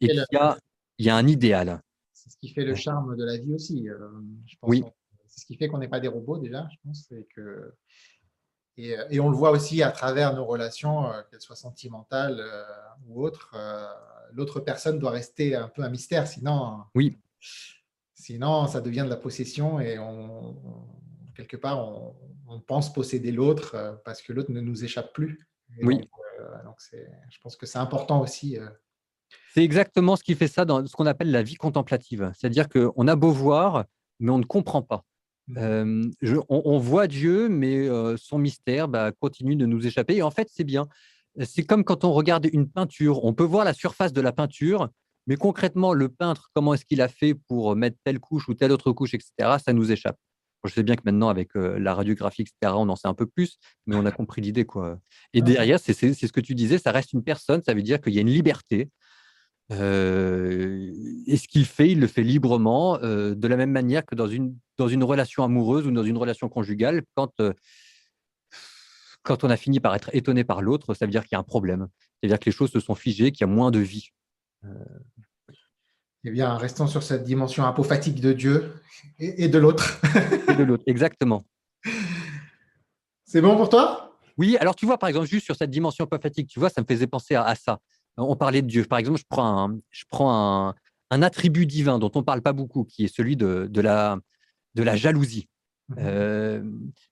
il 0.02 0.26
y 0.32 0.38
a, 0.38 0.58
y 0.98 1.10
a 1.10 1.16
un 1.16 1.28
idéal. 1.28 1.82
C'est 2.14 2.30
ce 2.30 2.38
qui 2.38 2.50
fait 2.50 2.66
le 2.66 2.76
charme 2.76 3.16
de 3.16 3.24
la 3.24 3.38
vie 3.38 3.54
aussi. 3.54 3.88
oui. 4.64 4.84
C'est 5.28 5.42
ce 5.42 5.46
qui 5.46 5.56
fait 5.56 5.68
qu'on 5.68 5.78
n'est 5.78 5.88
pas 5.88 6.00
des 6.00 6.08
robots 6.08 6.40
déjà, 6.40 6.68
je 6.72 6.78
pense, 6.84 7.06
c'est 7.08 7.28
que 7.36 7.74
euh, 8.80 9.06
et, 9.10 9.20
on 9.20 9.30
le 9.30 9.36
voit 9.36 9.52
aussi 9.52 9.84
à 9.84 9.92
travers 9.92 10.34
nos 10.34 10.46
relations, 10.46 11.12
euh, 11.12 11.22
qu'elles 11.30 11.42
soient 11.42 11.56
sentimentales 11.56 12.40
euh, 12.40 12.64
ou 13.08 13.24
autres. 13.24 13.56
L'autre 14.34 14.60
personne 14.60 15.00
doit 15.00 15.12
rester 15.12 15.56
un 15.56 15.68
peu 15.68 15.84
un 15.84 15.90
mystère, 15.90 16.28
sinon, 16.28 16.84
oui. 16.94 17.18
sinon 18.14 18.68
ça 18.68 18.80
devient 18.80 19.02
de 19.04 19.10
la 19.10 19.18
possession 19.18 19.80
et 19.80 19.98
on, 19.98 20.56
quelque 21.36 21.58
part 21.58 21.80
on, 21.80 22.16
pense 22.58 22.92
posséder 22.92 23.32
l'autre 23.32 24.02
parce 24.06 24.22
que 24.22 24.34
l'autre 24.34 24.52
ne 24.52 24.62
nous 24.62 24.84
échappe 24.84 25.14
plus. 25.14 25.48
oui. 25.84 26.02
Donc, 26.64 26.78
je 26.92 27.38
pense 27.44 27.58
que 27.58 27.66
c'est 27.66 27.80
important 27.80 28.22
aussi. 28.22 28.58
C'est 29.54 29.64
exactement 29.64 30.16
ce 30.16 30.24
qui 30.24 30.36
fait 30.36 30.48
ça 30.48 30.64
dans 30.64 30.86
ce 30.86 30.96
qu'on 30.96 31.06
appelle 31.06 31.32
la 31.32 31.44
vie 31.44 31.56
contemplative. 31.56 32.32
C'est-à-dire 32.34 32.70
qu'on 32.70 33.08
a 33.08 33.16
beau 33.16 33.32
voir, 33.32 33.84
mais 34.20 34.32
on 34.32 34.38
ne 34.38 34.46
comprend 34.46 34.82
pas. 34.82 35.04
Mmh. 35.48 36.12
on, 36.48 36.78
voit 36.78 37.08
Dieu, 37.08 37.50
mais 37.50 37.88
son 38.18 38.38
mystère 38.38 38.88
bah, 38.88 39.12
continue 39.12 39.56
de 39.56 39.66
nous 39.66 39.86
échapper. 39.86 40.16
Et 40.16 40.22
en 40.22 40.32
fait, 40.32 40.48
c'est 40.52 40.64
bien. 40.64 40.88
C'est 41.44 41.64
comme 41.64 41.84
quand 41.84 42.04
on 42.04 42.14
regarde 42.14 42.48
une 42.52 42.70
peinture. 42.70 43.24
On 43.24 43.34
peut 43.34 43.44
voir 43.44 43.66
la 43.66 43.74
surface 43.74 44.14
de 44.14 44.22
la 44.22 44.32
peinture, 44.32 44.90
mais 45.28 45.36
concrètement, 45.36 45.94
le 45.94 46.10
peintre, 46.10 46.50
comment 46.54 46.74
est-ce 46.74 46.86
qu'il 46.86 47.02
a 47.02 47.08
fait 47.08 47.34
pour 47.34 47.76
mettre 47.76 47.98
telle 48.04 48.20
couche 48.20 48.48
ou 48.50 48.54
telle 48.54 48.72
autre 48.72 48.92
couche, 48.92 49.14
etc., 49.14 49.58
ça 49.64 49.74
nous 49.74 49.92
échappe. 49.92 50.18
Je 50.68 50.74
sais 50.74 50.84
bien 50.84 50.96
que 50.96 51.02
maintenant, 51.06 51.30
avec 51.30 51.52
la 51.56 51.94
radiographie, 51.94 52.42
etc., 52.42 52.74
on 52.76 52.90
en 52.90 52.96
sait 52.96 53.08
un 53.08 53.14
peu 53.14 53.26
plus, 53.26 53.58
mais 53.86 53.96
on 53.96 54.06
a 54.06 54.12
compris 54.20 54.42
l'idée. 54.42 54.66
quoi. 54.66 55.00
Et 55.34 55.42
derrière, 55.42 55.80
c'est 55.80 55.94
ce 55.94 56.32
que 56.32 56.42
tu 56.42 56.56
disais, 56.56 56.78
ça 56.78 56.92
reste 56.92 57.14
une 57.14 57.24
personne, 57.24 57.62
ça 57.64 57.74
veut 57.74 57.84
dire 57.84 58.02
qu'il 58.02 58.14
y 58.14 58.18
a 58.18 58.22
une 58.22 58.30
liberté. 58.30 58.90
Euh, 59.72 60.92
et 61.28 61.38
ce 61.38 61.48
qu'il 61.48 61.66
fait, 61.66 61.92
il 61.92 62.00
le 62.00 62.08
fait 62.08 62.24
librement, 62.24 63.00
euh, 63.04 63.36
de 63.36 63.48
la 63.48 63.56
même 63.56 63.72
manière 63.72 64.06
que 64.06 64.16
dans 64.16 64.28
une, 64.28 64.58
dans 64.78 64.88
une 64.88 65.04
relation 65.04 65.44
amoureuse 65.44 65.86
ou 65.86 65.92
dans 65.92 66.04
une 66.04 66.18
relation 66.18 66.50
conjugale, 66.50 67.04
quand, 67.16 67.32
quand 69.24 69.44
on 69.44 69.50
a 69.50 69.58
fini 69.58 69.80
par 69.80 69.96
être 69.96 70.10
étonné 70.14 70.44
par 70.44 70.62
l'autre, 70.62 70.94
ça 70.94 71.06
veut 71.06 71.12
dire 71.12 71.24
qu'il 71.24 71.34
y 71.34 71.38
a 71.38 71.40
un 71.40 71.44
problème. 71.44 71.88
C'est-à-dire 72.20 72.40
que 72.40 72.46
les 72.46 72.52
choses 72.52 72.72
se 72.72 72.80
sont 72.80 72.96
figées, 72.96 73.32
qu'il 73.32 73.46
y 73.46 73.50
a 73.50 73.54
moins 73.54 73.72
de 73.72 73.80
vie. 73.80 74.10
Eh 76.26 76.32
bien, 76.32 76.56
restons 76.58 76.88
sur 76.88 77.04
cette 77.04 77.24
dimension 77.24 77.66
apophatique 77.66 78.20
de 78.20 78.34
Dieu 78.34 78.74
et, 79.20 79.48
de 79.48 79.58
l'autre. 79.58 80.02
et 80.50 80.56
de 80.56 80.64
l'autre, 80.64 80.84
exactement. 80.88 81.46
C'est 83.26 83.42
bon 83.42 83.56
pour 83.56 83.70
toi? 83.70 84.18
Oui, 84.38 84.58
alors 84.58 84.76
tu 84.76 84.86
vois, 84.86 84.98
par 84.98 85.10
exemple, 85.10 85.28
juste 85.28 85.46
sur 85.46 85.56
cette 85.56 85.70
dimension 85.70 86.06
apophatique, 86.06 86.48
tu 86.48 86.60
vois, 86.60 86.70
ça 86.70 86.82
me 86.82 86.86
faisait 86.88 87.08
penser 87.08 87.36
à 87.36 87.56
ça 87.56 87.80
on 88.20 88.36
parlait 88.36 88.62
de 88.62 88.68
Dieu. 88.68 88.84
Par 88.86 89.00
exemple, 89.00 89.20
je 89.20 89.26
prends 89.28 89.70
un, 89.70 89.80
je 89.90 90.04
prends 90.10 90.74
un, 91.12 91.22
attribut 91.22 91.66
divin 91.66 92.00
dont 92.00 92.12
on 92.16 92.20
ne 92.20 92.24
parle 92.24 92.42
pas 92.42 92.54
beaucoup, 92.54 92.84
qui 92.84 93.06
est 93.06 93.14
celui 93.14 93.36
de, 93.36 93.70
la, 93.82 94.18
de 94.76 94.84
la 94.84 94.96
jalousie. 94.96 95.48
Mmh 95.90 95.96
euh, 96.00 96.64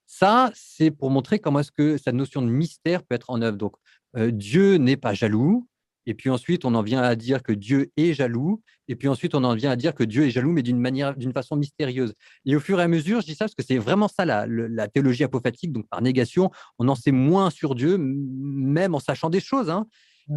ça, 0.06 0.52
c'est 0.54 0.92
pour 0.92 1.10
montrer 1.10 1.40
comment 1.40 1.60
est-ce 1.60 1.72
que 1.72 1.98
cette 1.98 2.14
notion 2.14 2.42
de 2.42 2.48
mystère 2.48 3.04
peut 3.04 3.16
être 3.16 3.30
en 3.30 3.42
œuvre. 3.42 3.58
Donc, 3.58 3.74
euh, 4.16 4.32
Dieu 4.32 4.78
n'est 4.78 4.98
pas 4.98 5.14
jaloux. 5.14 5.68
Et 6.08 6.14
puis 6.14 6.30
ensuite, 6.30 6.64
on 6.64 6.74
en 6.74 6.82
vient 6.82 7.02
à 7.02 7.16
dire 7.16 7.44
que 7.44 7.52
Dieu 7.52 7.92
est 7.98 8.14
jaloux. 8.14 8.64
Et 8.88 8.96
puis 8.96 9.10
ensuite, 9.10 9.36
on 9.36 9.44
en 9.44 9.54
vient 9.56 9.72
à 9.72 9.76
dire 9.76 9.94
que 9.94 10.06
Dieu 10.06 10.26
est 10.26 10.30
jaloux, 10.30 10.54
mais 10.54 10.64
d'une 10.64 10.80
manière, 10.80 11.16
d'une 11.16 11.34
façon 11.34 11.58
mystérieuse. 11.58 12.14
Et 12.46 12.56
au 12.56 12.62
fur 12.62 12.80
et 12.80 12.84
à 12.84 12.88
mesure, 12.88 13.20
je 13.20 13.26
dis 13.26 13.36
ça 13.36 13.44
parce 13.44 13.56
que 13.56 13.64
c'est 13.64 13.78
vraiment 13.78 14.08
ça 14.08 14.24
la, 14.24 14.48
la, 14.48 14.88
théologie 14.88 15.26
apophatique. 15.26 15.74
Donc, 15.74 15.86
par 15.90 16.02
négation, 16.02 16.50
on 16.80 16.88
en 16.88 16.96
sait 16.96 17.12
moins 17.12 17.50
sur 17.50 17.76
Dieu, 17.76 17.98
même 18.00 18.96
en 18.96 19.00
sachant 19.00 19.30
des 19.30 19.42
choses. 19.42 19.70
Hein. 19.70 19.86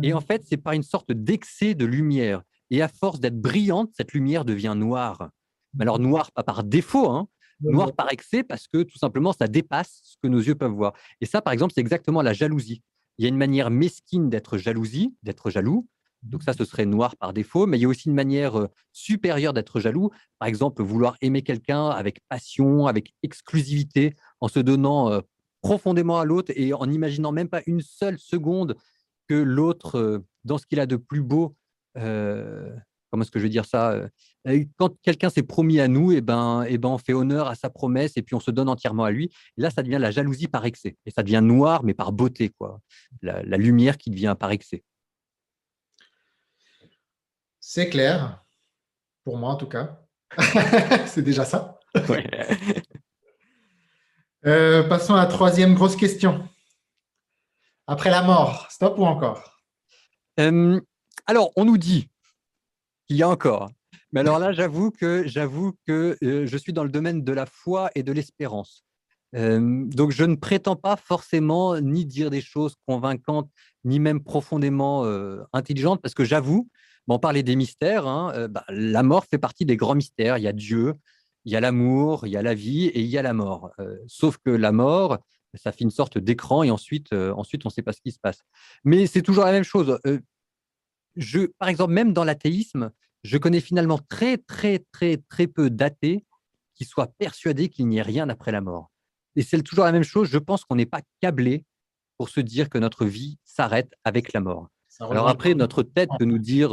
Et 0.02 0.12
en 0.12 0.18
mmh. 0.18 0.22
fait, 0.22 0.42
c'est 0.44 0.56
par 0.56 0.72
une 0.72 0.82
sorte 0.82 1.12
d'excès 1.12 1.74
de 1.74 1.84
lumière. 1.84 2.42
Et 2.70 2.82
à 2.82 2.88
force 2.88 3.20
d'être 3.20 3.40
brillante, 3.40 3.90
cette 3.96 4.12
lumière 4.12 4.44
devient 4.44 4.74
noire. 4.76 5.30
Mais 5.74 5.82
alors 5.82 6.00
noire, 6.00 6.32
pas 6.32 6.42
par 6.42 6.64
défaut, 6.64 7.10
hein, 7.10 7.28
noir 7.60 7.92
par 7.92 8.12
excès, 8.12 8.42
parce 8.42 8.66
que 8.66 8.82
tout 8.82 8.98
simplement, 8.98 9.32
ça 9.32 9.46
dépasse 9.46 10.00
ce 10.02 10.16
que 10.22 10.28
nos 10.28 10.38
yeux 10.40 10.56
peuvent 10.56 10.72
voir. 10.72 10.94
Et 11.20 11.26
ça, 11.26 11.40
par 11.42 11.52
exemple, 11.52 11.72
c'est 11.74 11.80
exactement 11.80 12.22
la 12.22 12.32
jalousie. 12.32 12.82
Il 13.20 13.24
y 13.24 13.26
a 13.26 13.28
une 13.28 13.36
manière 13.36 13.70
mesquine 13.70 14.30
d'être 14.30 14.56
jalousie, 14.56 15.14
d'être 15.22 15.50
jaloux. 15.50 15.86
Donc 16.22 16.42
ça, 16.42 16.54
ce 16.54 16.64
serait 16.64 16.86
noir 16.86 17.16
par 17.16 17.34
défaut, 17.34 17.66
mais 17.66 17.76
il 17.76 17.82
y 17.82 17.84
a 17.84 17.88
aussi 17.88 18.08
une 18.08 18.14
manière 18.14 18.58
euh, 18.58 18.68
supérieure 18.92 19.52
d'être 19.52 19.78
jaloux. 19.78 20.08
Par 20.38 20.48
exemple, 20.48 20.82
vouloir 20.82 21.18
aimer 21.20 21.42
quelqu'un 21.42 21.90
avec 21.90 22.20
passion, 22.30 22.86
avec 22.86 23.12
exclusivité, 23.22 24.14
en 24.40 24.48
se 24.48 24.58
donnant 24.58 25.12
euh, 25.12 25.20
profondément 25.60 26.18
à 26.18 26.24
l'autre 26.24 26.50
et 26.56 26.72
en 26.72 26.86
n'imaginant 26.86 27.30
même 27.30 27.50
pas 27.50 27.60
une 27.66 27.82
seule 27.82 28.18
seconde 28.18 28.74
que 29.28 29.34
l'autre, 29.34 29.98
euh, 29.98 30.24
dans 30.44 30.56
ce 30.56 30.64
qu'il 30.64 30.80
a 30.80 30.86
de 30.86 30.96
plus 30.96 31.20
beau, 31.20 31.54
euh, 31.98 32.74
comment 33.10 33.22
est-ce 33.22 33.30
que 33.30 33.38
je 33.38 33.44
vais 33.44 33.50
dire 33.50 33.64
ça 33.64 33.90
euh, 33.90 34.08
Quand 34.76 34.94
quelqu'un 35.02 35.30
s'est 35.30 35.42
promis 35.42 35.80
à 35.80 35.88
nous, 35.88 36.12
et 36.12 36.16
eh 36.16 36.20
ben, 36.20 36.64
et 36.64 36.74
eh 36.74 36.78
ben, 36.78 36.90
on 36.90 36.98
fait 36.98 37.12
honneur 37.12 37.48
à 37.48 37.54
sa 37.54 37.70
promesse 37.70 38.16
et 38.16 38.22
puis 38.22 38.34
on 38.34 38.40
se 38.40 38.50
donne 38.50 38.68
entièrement 38.68 39.04
à 39.04 39.10
lui. 39.10 39.30
Et 39.56 39.62
là, 39.62 39.70
ça 39.70 39.82
devient 39.82 39.98
la 40.00 40.10
jalousie 40.10 40.48
par 40.48 40.64
excès. 40.64 40.96
Et 41.06 41.10
ça 41.10 41.22
devient 41.22 41.40
noir, 41.42 41.82
mais 41.84 41.94
par 41.94 42.12
beauté, 42.12 42.50
quoi. 42.50 42.80
La, 43.22 43.42
lumière 43.56 43.98
qui 43.98 44.10
devient 44.10 44.36
par 44.38 44.50
excès. 44.50 44.82
C'est 47.58 47.88
clair, 47.90 48.44
pour 49.24 49.36
moi 49.36 49.50
en 49.50 49.56
tout 49.56 49.68
cas. 49.68 50.00
C'est 51.06 51.22
déjà 51.22 51.44
ça. 51.44 51.78
passons 54.42 55.14
à 55.14 55.18
la 55.18 55.26
troisième 55.26 55.74
grosse 55.74 55.96
question. 55.96 56.48
Après 57.86 58.10
la 58.10 58.22
mort, 58.22 58.66
stop 58.70 58.98
ou 58.98 59.04
encore? 59.04 59.60
Alors, 61.26 61.52
on 61.56 61.64
nous 61.64 61.78
dit 61.78 62.09
qu'il 63.10 63.18
y 63.18 63.24
a 63.24 63.28
encore. 63.28 63.72
Mais 64.12 64.20
alors 64.20 64.38
là, 64.38 64.52
j'avoue 64.52 64.92
que, 64.92 65.26
que 65.84 66.16
je 66.20 66.56
suis 66.56 66.72
dans 66.72 66.84
le 66.84 66.90
domaine 66.90 67.24
de 67.24 67.32
la 67.32 67.44
foi 67.44 67.90
et 67.96 68.04
de 68.04 68.12
l'espérance. 68.12 68.84
donc, 69.32 70.12
je 70.12 70.24
ne 70.24 70.36
prétends 70.36 70.76
pas 70.76 70.94
forcément 70.96 71.80
ni 71.80 72.06
dire 72.06 72.30
des 72.30 72.40
choses 72.40 72.76
convaincantes, 72.86 73.50
ni 73.84 73.98
même 73.98 74.22
profondément 74.22 75.04
intelligentes, 75.52 76.00
parce 76.00 76.14
que 76.14 76.24
j'avoue, 76.24 76.68
on 77.08 77.18
parlait 77.18 77.42
des 77.42 77.56
mystères, 77.56 78.06
hein, 78.06 78.46
bah, 78.48 78.64
la 78.68 79.02
mort 79.02 79.24
fait 79.24 79.38
partie 79.38 79.64
des 79.64 79.76
grands 79.76 79.96
mystères. 79.96 80.38
Il 80.38 80.44
y 80.44 80.48
a 80.48 80.52
Dieu, 80.52 80.94
il 81.44 81.52
y 81.52 81.56
a 81.56 81.60
l'amour, 81.60 82.28
il 82.28 82.32
y 82.32 82.36
a 82.36 82.42
la 82.42 82.54
vie 82.54 82.86
et 82.86 83.00
il 83.00 83.08
y 83.08 83.18
a 83.18 83.22
la 83.22 83.32
mort. 83.32 83.72
sauf 84.06 84.38
que 84.38 84.50
la 84.50 84.70
mort, 84.70 85.18
ça 85.54 85.72
fait 85.72 85.82
une 85.82 85.90
sorte 85.90 86.16
d'écran 86.16 86.62
et 86.62 86.70
ensuite, 86.70 87.12
ensuite 87.12 87.66
on 87.66 87.70
ne 87.70 87.72
sait 87.72 87.82
pas 87.82 87.92
ce 87.92 88.00
qui 88.00 88.12
se 88.12 88.20
passe. 88.20 88.38
Mais 88.84 89.08
c'est 89.08 89.22
toujours 89.22 89.44
la 89.44 89.50
même 89.50 89.64
chose. 89.64 89.98
Je, 91.16 91.46
par 91.58 91.68
exemple, 91.68 91.92
même 91.92 92.12
dans 92.12 92.24
l'athéisme, 92.24 92.90
je 93.22 93.38
connais 93.38 93.60
finalement 93.60 93.98
très, 94.08 94.38
très, 94.38 94.84
très, 94.92 95.18
très 95.28 95.46
peu 95.46 95.70
d'athées 95.70 96.24
qui 96.74 96.84
soient 96.84 97.12
persuadés 97.18 97.68
qu'il 97.68 97.88
n'y 97.88 97.98
ait 97.98 98.02
rien 98.02 98.28
après 98.28 98.52
la 98.52 98.60
mort. 98.60 98.90
Et 99.36 99.42
c'est 99.42 99.62
toujours 99.62 99.84
la 99.84 99.92
même 99.92 100.02
chose. 100.02 100.28
Je 100.28 100.38
pense 100.38 100.64
qu'on 100.64 100.76
n'est 100.76 100.86
pas 100.86 101.02
câblé 101.20 101.64
pour 102.16 102.28
se 102.28 102.40
dire 102.40 102.68
que 102.68 102.78
notre 102.78 103.06
vie 103.06 103.38
s'arrête 103.44 103.92
avec 104.04 104.32
la 104.32 104.40
mort. 104.40 104.68
Alors 104.98 105.28
après, 105.28 105.54
notre 105.54 105.82
tête 105.82 106.10
peut 106.18 106.24
nous 106.24 106.38
dire 106.38 106.72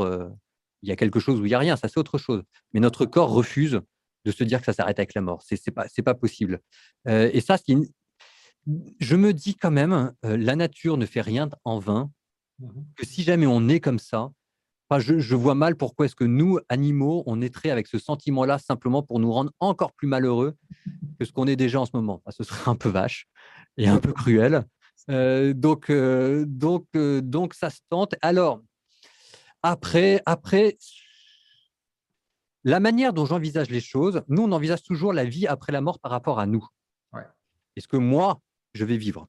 il 0.81 0.89
y 0.89 0.91
a 0.91 0.95
quelque 0.95 1.19
chose 1.19 1.39
ou 1.39 1.45
il 1.45 1.49
n'y 1.49 1.53
a 1.53 1.59
rien, 1.59 1.75
ça 1.77 1.87
c'est 1.87 1.99
autre 1.99 2.17
chose. 2.17 2.43
Mais 2.73 2.79
notre 2.79 3.05
corps 3.05 3.29
refuse 3.29 3.81
de 4.25 4.31
se 4.31 4.43
dire 4.43 4.59
que 4.59 4.65
ça 4.65 4.73
s'arrête 4.73 4.99
avec 4.99 5.13
la 5.13 5.21
mort. 5.21 5.41
C'est 5.43 5.65
n'est 5.67 5.73
pas, 5.73 5.85
pas 6.03 6.13
possible. 6.13 6.59
et 7.05 7.41
ça, 7.41 7.57
je 8.99 9.15
me 9.15 9.33
dis 9.33 9.55
quand 9.55 9.71
même, 9.71 10.13
la 10.23 10.55
nature 10.55 10.97
ne 10.97 11.05
fait 11.05 11.21
rien 11.21 11.49
en 11.63 11.79
vain, 11.79 12.11
que 12.95 13.05
si 13.05 13.23
jamais 13.23 13.47
on 13.47 13.67
est 13.69 13.79
comme 13.79 13.99
ça, 13.99 14.31
je, 14.97 15.35
vois 15.35 15.55
mal 15.55 15.75
pourquoi 15.75 16.05
est-ce 16.05 16.15
que 16.15 16.23
nous, 16.23 16.59
animaux, 16.69 17.23
on 17.25 17.37
naîtrait 17.37 17.69
avec 17.69 17.87
ce 17.87 17.99
sentiment-là 17.99 18.57
simplement 18.57 19.03
pour 19.03 19.19
nous 19.19 19.31
rendre 19.31 19.51
encore 19.59 19.91
plus 19.93 20.07
malheureux 20.07 20.55
que 21.19 21.25
ce 21.25 21.31
qu'on 21.31 21.47
est 21.47 21.55
déjà 21.55 21.81
en 21.81 21.85
ce 21.85 21.91
moment. 21.93 22.21
ce 22.29 22.43
serait 22.43 22.69
un 22.69 22.75
peu 22.75 22.89
vache 22.89 23.27
et 23.77 23.87
un 23.87 23.99
peu 23.99 24.13
cruel. 24.13 24.63
Euh, 25.09 25.53
donc, 25.53 25.89
euh, 25.89 26.45
donc, 26.47 26.85
euh, 26.95 27.21
donc, 27.21 27.53
ça 27.53 27.69
se 27.69 27.79
tente. 27.89 28.15
Alors, 28.21 28.61
après, 29.63 30.21
après, 30.25 30.77
la 32.63 32.79
manière 32.79 33.13
dont 33.13 33.25
j'envisage 33.25 33.69
les 33.69 33.79
choses, 33.81 34.21
nous, 34.27 34.43
on 34.43 34.51
envisage 34.51 34.83
toujours 34.83 35.13
la 35.13 35.25
vie 35.25 35.47
après 35.47 35.71
la 35.71 35.81
mort 35.81 35.99
par 35.99 36.11
rapport 36.11 36.39
à 36.39 36.45
nous. 36.45 36.65
Est-ce 37.75 37.87
que 37.87 37.97
moi, 37.97 38.41
je 38.73 38.85
vais 38.85 38.97
vivre? 38.97 39.27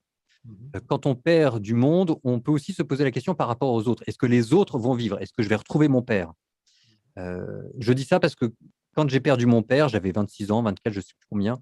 Quand 0.86 1.06
on 1.06 1.14
perd 1.14 1.60
du 1.60 1.74
monde, 1.74 2.16
on 2.24 2.40
peut 2.40 2.52
aussi 2.52 2.72
se 2.72 2.82
poser 2.82 3.04
la 3.04 3.10
question 3.10 3.34
par 3.34 3.48
rapport 3.48 3.72
aux 3.72 3.88
autres. 3.88 4.02
Est-ce 4.06 4.18
que 4.18 4.26
les 4.26 4.52
autres 4.52 4.78
vont 4.78 4.94
vivre? 4.94 5.20
Est-ce 5.20 5.32
que 5.32 5.42
je 5.42 5.48
vais 5.48 5.56
retrouver 5.56 5.88
mon 5.88 6.02
père? 6.02 6.32
Je 7.16 7.92
dis 7.92 8.04
ça 8.04 8.20
parce 8.20 8.36
que 8.36 8.52
quand 8.94 9.08
j'ai 9.08 9.20
perdu 9.20 9.46
mon 9.46 9.62
père, 9.62 9.88
j'avais 9.88 10.12
26 10.12 10.50
ans, 10.50 10.62
24, 10.62 10.92
je 10.92 10.98
ne 10.98 11.02
sais 11.02 11.14
plus 11.18 11.26
combien. 11.30 11.58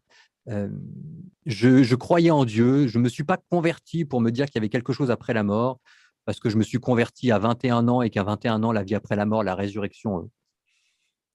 je, 1.47 1.95
croyais 1.95 2.31
en 2.31 2.45
Dieu. 2.45 2.87
Je 2.87 2.99
ne 2.99 3.05
me 3.05 3.09
suis 3.09 3.25
pas 3.25 3.39
converti 3.51 4.05
pour 4.05 4.21
me 4.21 4.31
dire 4.31 4.47
qu'il 4.47 4.57
y 4.57 4.59
avait 4.59 4.69
quelque 4.69 4.93
chose 4.93 5.11
après 5.11 5.35
la 5.35 5.43
mort, 5.43 5.79
parce 6.25 6.41
que 6.41 6.49
je 6.51 6.57
me 6.57 6.62
suis 6.62 6.79
converti 6.79 7.31
à 7.31 7.39
21 7.39 7.89
ans 7.89 8.03
et 8.03 8.11
qu'à 8.11 8.23
21 8.23 8.62
ans, 8.62 8.73
la 8.73 8.83
vie 8.83 8.95
après 8.95 9.17
la 9.17 9.27
mort, 9.27 9.43
la 9.43 9.55
résurrection. 9.55 10.31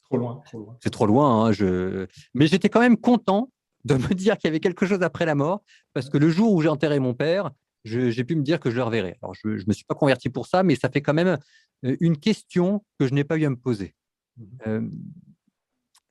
trop 0.06 0.18
loin. 0.18 0.42
C'est 0.80 0.90
trop 0.90 1.06
loin. 1.06 1.46
Hein, 1.46 1.52
je... 1.52 2.08
Mais 2.34 2.48
j'étais 2.48 2.70
quand 2.70 2.82
même 2.82 2.98
content 2.98 3.50
de 3.86 3.96
me 3.96 4.14
dire 4.14 4.38
qu'il 4.38 4.48
y 4.48 4.52
avait 4.52 4.60
quelque 4.60 4.86
chose 4.86 5.02
après 5.02 5.26
la 5.26 5.36
mort, 5.36 5.64
parce 5.94 6.10
que 6.10 6.18
le 6.18 6.30
jour 6.30 6.54
où 6.54 6.62
j'ai 6.62 6.70
enterré 6.70 7.00
mon 7.00 7.14
père, 7.14 7.52
j'ai 7.84 8.24
pu 8.24 8.36
me 8.36 8.44
dire 8.44 8.60
que 8.60 8.70
je 8.70 8.76
le 8.76 8.84
reverrai. 8.84 9.18
Alors, 9.22 9.34
je 9.34 9.48
ne 9.48 9.64
me 9.66 9.74
suis 9.74 9.86
pas 9.86 9.96
converti 9.96 10.30
pour 10.30 10.46
ça, 10.46 10.64
mais 10.64 10.76
ça 10.76 10.90
fait 10.90 11.02
quand 11.02 11.16
même 11.16 11.38
euh, 11.86 11.96
une 12.00 12.18
question 12.18 12.84
que 13.00 13.08
je 13.08 13.14
n'ai 13.14 13.24
pas 13.24 13.38
eu 13.38 13.46
à 13.46 13.50
me 13.50 13.56
poser. 13.56 13.96
Mmh 14.38 14.44
euh, 14.68 14.82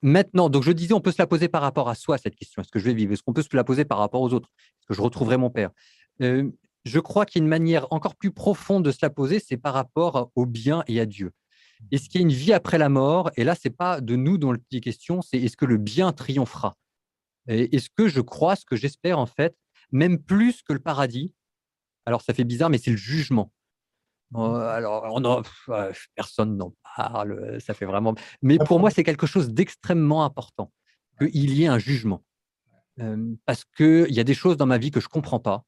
maintenant, 0.03 0.49
donc 0.49 0.63
je 0.63 0.73
disais, 0.73 0.95
on 0.95 1.01
peut 1.01 1.13
se 1.13 1.21
la 1.21 1.27
poser 1.27 1.49
par 1.49 1.63
rapport 1.63 1.89
à 1.89 1.95
soi, 1.95 2.17
cette 2.17 2.35
question. 2.35 2.63
Est-ce 2.63 2.71
que 2.71 2.79
je 2.79 2.87
vais 2.87 2.95
vivre? 2.95 3.13
Est-ce 3.13 3.23
qu'on 3.23 3.35
peut 3.35 3.43
se 3.43 3.55
la 3.55 3.65
poser 3.65 3.85
par 3.85 3.99
rapport 3.99 4.23
aux 4.23 4.33
autres? 4.33 4.49
Est-ce 4.57 4.87
que 4.87 4.95
je 4.95 5.03
retrouverai 5.03 5.37
mon 5.37 5.51
père? 5.51 5.71
Euh, 6.23 6.51
Je 6.87 7.01
crois 7.01 7.27
qu'il 7.27 7.41
y 7.41 7.43
a 7.43 7.45
une 7.45 7.51
manière 7.51 7.87
encore 7.91 8.17
plus 8.17 8.33
profonde 8.33 8.83
de 8.83 8.91
se 8.91 8.99
la 9.03 9.11
poser, 9.11 9.39
c'est 9.39 9.59
par 9.59 9.75
rapport 9.75 10.31
au 10.35 10.47
bien 10.47 10.83
et 10.89 10.99
à 11.01 11.07
Dieu. 11.07 11.33
Est-ce 11.93 12.09
qu'il 12.09 12.21
y 12.21 12.25
a 12.25 12.27
une 12.27 12.33
vie 12.33 12.55
après 12.55 12.79
la 12.79 12.89
mort? 12.89 13.31
Et 13.37 13.45
là, 13.45 13.55
ce 13.55 13.69
n'est 13.69 13.75
pas 13.75 14.01
de 14.01 14.17
nous 14.17 14.39
dont 14.39 14.57
il 14.71 14.79
est 14.79 14.81
question, 14.81 15.21
c'est 15.23 15.39
est-ce 15.39 15.57
que 15.57 15.67
le 15.67 15.77
bien 15.77 16.13
triomphera? 16.13 16.77
Est-ce 17.51 17.89
que 17.97 18.09
je 18.09 18.21
crois, 18.21 18.57
ce 18.57 18.65
que 18.65 18.77
j'espère 18.77 19.19
en 19.19 19.27
fait, 19.27 19.57
même 19.93 20.23
plus 20.23 20.63
que 20.63 20.73
le 20.73 20.79
paradis 20.79 21.35
Alors 22.07 22.23
ça 22.23 22.35
fait 22.35 22.45
bizarre, 22.45 22.71
mais 22.71 22.79
c'est 22.79 22.93
le 22.93 22.97
jugement. 22.97 23.53
Mmh. 24.33 24.39
alors, 24.39 25.43
personne 26.15 26.57
n'en 26.57 26.73
parle, 26.97 27.61
ça 27.61 27.75
fait 27.75 27.85
vraiment. 27.85 28.15
Mais 28.43 28.59
pour 28.59 28.79
moi, 28.79 28.91
c'est 28.91 29.03
quelque 29.03 29.27
chose 29.27 29.51
d'extrêmement 29.51 30.25
important 30.25 30.73
qu'il 31.19 31.53
y 31.53 31.65
ait 31.65 31.67
un 31.67 31.81
jugement, 31.81 32.25
parce 33.45 33.65
qu'il 33.77 34.13
y 34.13 34.21
a 34.21 34.25
des 34.25 34.35
choses 34.35 34.57
dans 34.57 34.67
ma 34.67 34.79
vie 34.79 34.91
que 34.91 35.01
je 35.01 35.07
ne 35.07 35.11
comprends 35.11 35.41
pas. 35.41 35.65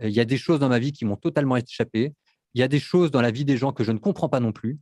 Il 0.00 0.10
y 0.10 0.20
a 0.20 0.24
des 0.24 0.36
choses 0.36 0.58
dans 0.58 0.68
ma 0.68 0.78
vie 0.78 0.92
qui 0.92 1.04
m'ont 1.04 1.16
totalement 1.16 1.56
échappé. 1.56 2.12
Il 2.54 2.60
y 2.60 2.62
a 2.62 2.68
des 2.68 2.80
choses 2.80 3.10
dans 3.10 3.22
la 3.22 3.30
vie 3.30 3.44
des 3.44 3.56
gens 3.56 3.72
que 3.72 3.84
je 3.84 3.92
ne 3.92 3.98
comprends 3.98 4.28
pas 4.28 4.40
non 4.40 4.52
plus. 4.52 4.78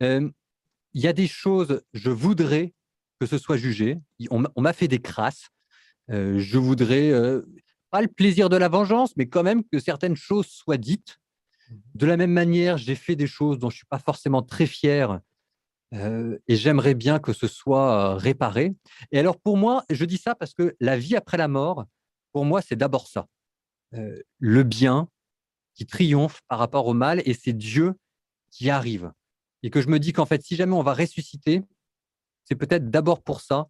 il 0.00 0.30
y 0.94 1.08
a 1.08 1.12
des 1.12 1.26
choses, 1.26 1.82
je 1.92 2.10
voudrais 2.10 2.72
que 3.22 3.26
ce 3.26 3.38
soit 3.38 3.56
jugé. 3.56 4.00
On, 4.30 4.60
m'a 4.60 4.72
fait 4.72 4.88
des 4.88 4.98
crasses. 4.98 5.50
Euh, 6.10 6.40
je 6.40 6.58
voudrais 6.58 7.12
euh, 7.12 7.42
pas 7.90 8.02
le 8.02 8.08
plaisir 8.08 8.48
de 8.48 8.56
la 8.56 8.68
vengeance, 8.68 9.16
mais 9.16 9.28
quand 9.28 9.44
même 9.44 9.62
que 9.62 9.78
certaines 9.78 10.16
choses 10.16 10.48
soient 10.48 10.76
dites. 10.76 11.20
Mmh. 11.70 11.74
De 11.94 12.06
la 12.06 12.16
même 12.16 12.32
manière, 12.32 12.78
j'ai 12.78 12.96
fait 12.96 13.14
des 13.14 13.28
choses 13.28 13.60
dont 13.60 13.70
je 13.70 13.76
suis 13.76 13.86
pas 13.86 14.00
forcément 14.00 14.42
très 14.42 14.66
fier 14.66 15.20
euh, 15.94 16.36
et 16.48 16.56
j'aimerais 16.56 16.94
bien 16.94 17.20
que 17.20 17.32
ce 17.32 17.46
soit 17.46 18.16
réparé. 18.16 18.74
Et 19.12 19.20
alors 19.20 19.38
pour 19.38 19.56
moi, 19.56 19.84
je 19.88 20.04
dis 20.04 20.18
ça 20.18 20.34
parce 20.34 20.52
que 20.52 20.74
la 20.80 20.98
vie 20.98 21.14
après 21.14 21.36
la 21.36 21.46
mort, 21.46 21.86
pour 22.32 22.44
moi, 22.44 22.60
c'est 22.60 22.74
d'abord 22.74 23.06
ça. 23.06 23.28
le 23.92 24.62
bien 24.64 25.06
qui 25.76 25.86
triomphe 25.86 26.40
par 26.48 26.58
rapport 26.58 26.88
au 26.88 26.94
mal 26.94 27.22
et 27.24 27.34
c'est 27.34 27.52
Dieu 27.52 27.94
qui 28.50 28.68
arrive. 28.68 29.12
Et 29.62 29.70
que 29.70 29.80
je 29.80 29.86
me 29.86 30.00
dis 30.00 30.12
qu'en 30.12 30.26
fait, 30.26 30.42
si 30.42 30.56
jamais 30.56 30.74
on 30.74 30.82
va 30.82 30.92
ressusciter, 30.92 31.62
c'est 32.52 32.56
peut-être 32.56 32.90
d'abord 32.90 33.22
pour 33.22 33.40
ça, 33.40 33.68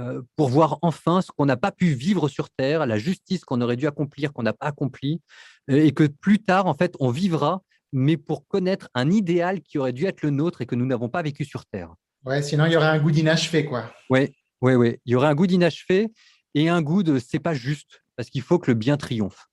euh, 0.00 0.20
pour 0.34 0.48
voir 0.48 0.78
enfin 0.82 1.22
ce 1.22 1.30
qu'on 1.30 1.46
n'a 1.46 1.56
pas 1.56 1.70
pu 1.70 1.86
vivre 1.94 2.28
sur 2.28 2.50
Terre, 2.50 2.84
la 2.84 2.98
justice 2.98 3.44
qu'on 3.44 3.60
aurait 3.60 3.76
dû 3.76 3.86
accomplir, 3.86 4.32
qu'on 4.32 4.42
n'a 4.42 4.52
pas 4.52 4.66
accompli, 4.66 5.22
euh, 5.70 5.76
et 5.76 5.92
que 5.92 6.02
plus 6.02 6.40
tard, 6.40 6.66
en 6.66 6.74
fait, 6.74 6.96
on 6.98 7.10
vivra, 7.10 7.62
mais 7.92 8.16
pour 8.16 8.48
connaître 8.48 8.88
un 8.94 9.08
idéal 9.08 9.60
qui 9.60 9.78
aurait 9.78 9.92
dû 9.92 10.06
être 10.06 10.22
le 10.22 10.30
nôtre 10.30 10.62
et 10.62 10.66
que 10.66 10.74
nous 10.74 10.84
n'avons 10.84 11.08
pas 11.08 11.22
vécu 11.22 11.44
sur 11.44 11.64
Terre. 11.66 11.94
Ouais, 12.24 12.42
sinon 12.42 12.66
il 12.66 12.72
y 12.72 12.76
aurait 12.76 12.88
un 12.88 12.98
goût 12.98 13.12
d'inachevé, 13.12 13.66
quoi. 13.66 13.94
Oui, 14.10 14.34
oui, 14.62 14.74
oui. 14.74 14.96
Il 15.04 15.12
y 15.12 15.14
aurait 15.14 15.28
un 15.28 15.34
goût 15.36 15.46
d'inachevé 15.46 16.08
et 16.54 16.68
un 16.68 16.82
goût 16.82 17.04
de 17.04 17.20
c'est 17.20 17.38
pas 17.38 17.54
juste, 17.54 18.02
parce 18.16 18.30
qu'il 18.30 18.42
faut 18.42 18.58
que 18.58 18.72
le 18.72 18.74
bien 18.74 18.96
triomphe. 18.96 19.46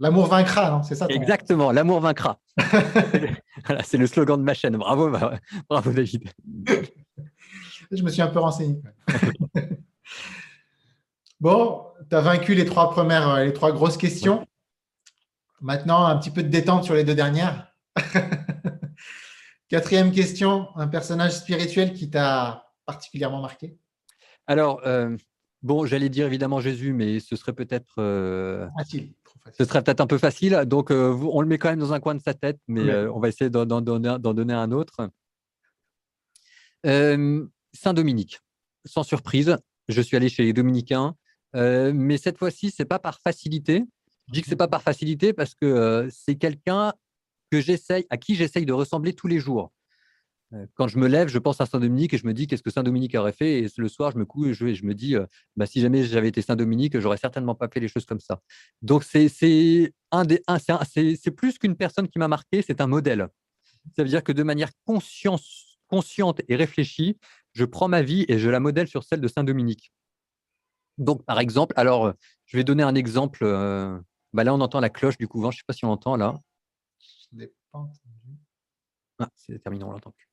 L'amour 0.00 0.26
vaincra, 0.26 0.70
non 0.70 0.82
C'est 0.82 0.96
ça 0.96 1.06
Exactement, 1.10 1.70
l'amour 1.70 2.00
vaincra. 2.00 2.40
c'est 3.84 3.98
le 3.98 4.08
slogan 4.08 4.36
de 4.36 4.44
ma 4.44 4.54
chaîne. 4.54 4.76
Bravo, 4.76 5.12
bravo 5.70 5.92
David. 5.92 6.28
Je 7.92 8.02
me 8.02 8.10
suis 8.10 8.22
un 8.22 8.28
peu 8.28 8.40
renseigné. 8.40 8.80
bon, 11.40 11.86
tu 12.08 12.16
as 12.16 12.20
vaincu 12.20 12.54
les 12.54 12.64
trois 12.64 12.90
premières, 12.90 13.28
euh, 13.28 13.44
les 13.44 13.52
trois 13.52 13.72
grosses 13.72 13.96
questions. 13.96 14.46
Maintenant, 15.60 16.04
un 16.06 16.16
petit 16.16 16.30
peu 16.30 16.42
de 16.42 16.48
détente 16.48 16.84
sur 16.84 16.94
les 16.94 17.04
deux 17.04 17.14
dernières. 17.14 17.72
Quatrième 19.68 20.12
question, 20.12 20.68
un 20.76 20.86
personnage 20.86 21.32
spirituel 21.32 21.92
qui 21.92 22.10
t'a 22.10 22.72
particulièrement 22.84 23.40
marqué? 23.40 23.76
Alors, 24.46 24.80
euh, 24.86 25.16
bon, 25.62 25.86
j'allais 25.86 26.08
dire 26.08 26.26
évidemment 26.26 26.60
Jésus, 26.60 26.92
mais 26.92 27.18
ce 27.18 27.34
serait 27.34 27.52
peut-être 27.52 27.94
euh, 27.98 28.68
facile, 28.78 29.12
Ce 29.58 29.64
serait 29.64 29.82
peut-être 29.82 30.00
un 30.00 30.06
peu 30.06 30.18
facile. 30.18 30.54
Donc, 30.66 30.90
on 30.90 31.40
le 31.40 31.48
met 31.48 31.58
quand 31.58 31.70
même 31.70 31.80
dans 31.80 31.92
un 31.92 32.00
coin 32.00 32.14
de 32.14 32.22
sa 32.22 32.34
tête, 32.34 32.60
mais 32.68 32.94
on 33.08 33.18
va 33.18 33.28
essayer 33.28 33.50
d'en 33.50 33.80
donner, 33.80 34.52
un 34.52 34.70
autre. 34.70 35.10
Saint-Dominique. 36.84 38.40
Sans 38.84 39.02
surprise, 39.02 39.56
je 39.88 40.00
suis 40.00 40.16
allé 40.16 40.28
chez 40.28 40.44
les 40.44 40.52
dominicains, 40.52 41.14
mais 41.54 42.18
cette 42.18 42.38
fois-ci, 42.38 42.70
c'est 42.70 42.84
pas 42.84 42.98
par 42.98 43.20
facilité. 43.20 43.84
Je 44.28 44.32
dis 44.32 44.42
que 44.42 44.48
c'est 44.48 44.56
pas 44.56 44.68
par 44.68 44.82
facilité 44.82 45.32
parce 45.32 45.54
que 45.54 46.08
c'est 46.10 46.36
quelqu'un 46.36 46.92
que 47.50 47.60
j'essaye, 47.60 48.06
à 48.10 48.16
qui 48.16 48.34
j'essaye 48.34 48.66
de 48.66 48.72
ressembler 48.72 49.12
tous 49.12 49.28
les 49.28 49.38
jours. 49.38 49.72
Quand 50.74 50.86
je 50.86 50.98
me 50.98 51.08
lève, 51.08 51.28
je 51.28 51.38
pense 51.38 51.60
à 51.60 51.66
Saint-Dominique 51.66 52.14
et 52.14 52.18
je 52.18 52.26
me 52.26 52.32
dis 52.32 52.46
qu'est-ce 52.46 52.62
que 52.62 52.70
Saint-Dominique 52.70 53.14
aurait 53.16 53.32
fait. 53.32 53.58
Et 53.60 53.68
le 53.76 53.88
soir, 53.88 54.12
je 54.12 54.18
me 54.18 54.24
couche 54.24 54.62
et 54.62 54.74
je, 54.74 54.84
me 54.84 54.94
dis, 54.94 55.16
bah, 55.56 55.66
si 55.66 55.80
jamais 55.80 56.04
j'avais 56.04 56.28
été 56.28 56.40
Saint-Dominique, 56.40 56.98
j'aurais 57.00 57.16
certainement 57.16 57.54
pas 57.54 57.68
fait 57.68 57.80
les 57.80 57.88
choses 57.88 58.06
comme 58.06 58.20
ça. 58.20 58.40
Donc 58.80 59.02
c'est 59.02 59.92
un 60.12 60.24
des, 60.24 60.42
c'est 60.86 61.30
plus 61.32 61.58
qu'une 61.58 61.76
personne 61.76 62.08
qui 62.08 62.18
m'a 62.18 62.28
marqué, 62.28 62.62
c'est 62.62 62.80
un 62.80 62.86
modèle. 62.86 63.28
Ça 63.96 64.02
veut 64.02 64.08
dire 64.08 64.22
que 64.22 64.32
de 64.32 64.42
manière 64.42 64.70
consciente 65.88 66.40
et 66.48 66.56
réfléchie, 66.56 67.18
je 67.52 67.64
prends 67.64 67.88
ma 67.88 68.02
vie 68.02 68.24
et 68.28 68.38
je 68.38 68.50
la 68.50 68.60
modèle 68.60 68.88
sur 68.88 69.04
celle 69.04 69.20
de 69.20 69.28
Saint-Dominique. 69.28 69.92
Donc, 70.98 71.24
par 71.24 71.40
exemple, 71.40 71.74
alors, 71.76 72.12
je 72.46 72.56
vais 72.56 72.64
donner 72.64 72.82
un 72.82 72.94
exemple. 72.94 73.40
Euh, 73.42 73.98
bah 74.32 74.44
là, 74.44 74.54
on 74.54 74.60
entend 74.60 74.80
la 74.80 74.90
cloche 74.90 75.18
du 75.18 75.28
couvent. 75.28 75.50
Je 75.50 75.56
ne 75.56 75.58
sais 75.58 75.64
pas 75.66 75.74
si 75.74 75.84
on 75.84 75.88
l'entend 75.88 76.16
là. 76.16 76.34
Je 77.00 77.38
n'ai 77.38 77.46
pas 77.72 77.78
entendu. 77.78 78.00
Ah, 79.18 79.30
c'est 79.34 79.58
terminé, 79.62 79.84
on 79.84 79.92
l'entend 79.92 80.10
plus. 80.10 80.28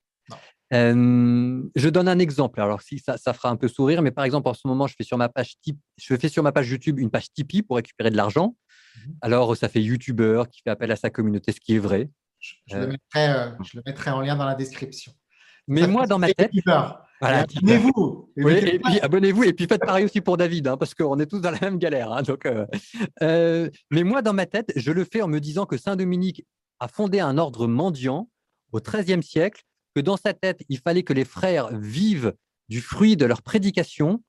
je 0.72 1.90
donne 1.90 2.08
un 2.08 2.20
exemple. 2.20 2.62
Alors, 2.62 2.82
si 2.82 3.00
ça, 3.00 3.18
ça, 3.18 3.34
fera 3.34 3.50
un 3.50 3.56
peu 3.56 3.68
sourire, 3.68 4.02
mais 4.02 4.12
par 4.12 4.26
exemple, 4.26 4.48
en 4.48 4.54
ce 4.54 4.68
moment, 4.68 4.88
je 4.88 4.96
fais 4.98 5.04
sur 5.04 5.18
ma 5.18 5.30
page, 5.30 5.56
je 5.98 6.16
fais 6.16 6.30
sur 6.30 6.44
ma 6.44 6.52
page 6.52 6.70
YouTube 6.70 7.00
une 7.00 7.10
page 7.10 7.32
Tipeee 7.32 7.62
pour 7.62 7.78
récupérer 7.78 8.10
de 8.10 8.18
l'argent. 8.18 8.56
Mmh 8.96 9.12
Alors, 9.22 9.58
ça 9.58 9.70
fait 9.70 9.82
YouTuber 9.82 10.44
qui 10.52 10.62
fait 10.62 10.70
appel 10.70 10.92
à 10.92 10.96
sa 10.96 11.10
communauté, 11.10 11.52
ce 11.52 11.60
qui 11.60 11.76
est 11.76 11.80
vrai. 11.80 12.10
Je, 12.40 12.78
le, 12.78 12.88
mettrai, 13.86 14.12
en 14.12 14.20
lien 14.20 14.36
dans 14.36 14.46
la 14.46 14.56
description. 14.56 15.14
Mais 15.68 15.88
moi, 15.88 16.08
dans 16.08 16.20
ma 16.20 16.34
tête. 16.34 16.52
abonnez-vous. 17.22 18.30
et 18.36 18.80
puis 18.80 19.00
abonnez-vous 19.00 19.44
et 19.44 19.54
puis 19.54 19.66
faites 19.66 19.86
pareil 19.86 20.06
aussi 20.06 20.22
pour 20.22 20.38
David, 20.38 20.68
hein, 20.68 20.78
parce 20.78 20.94
qu'on 20.94 21.20
est 21.20 21.26
tous 21.26 21.40
dans 21.40 21.52
la 21.52 21.60
même 21.60 21.78
galère. 21.78 22.12
Hein, 22.12 22.22
donc, 22.24 22.48
mais 23.22 24.04
moi, 24.04 24.22
dans 24.22 24.34
ma 24.34 24.46
tête, 24.46 24.72
je 24.76 24.92
le 24.92 25.06
fais 25.06 25.22
en 25.22 25.28
me 25.28 25.40
disant 25.40 25.66
que 25.66 25.78
Saint 25.78 25.96
Dominique 25.96 26.46
a 26.80 26.88
fondé 26.88 27.20
un 27.20 27.38
ordre 27.38 27.68
mendiant 27.68 28.30
au 28.72 28.80
XIIIe 28.80 29.24
siècle 29.24 29.64
que 29.96 30.02
dans 30.02 30.18
sa 30.18 30.34
tête, 30.34 30.64
il 30.70 30.80
fallait 30.80 31.04
que 31.04 31.14
les 31.14 31.26
frères 31.26 31.70
vivent 31.78 32.34
du 32.70 32.82
fruit 32.82 33.16
de 33.16 33.26
leur 33.26 33.42
prédication 33.42 34.24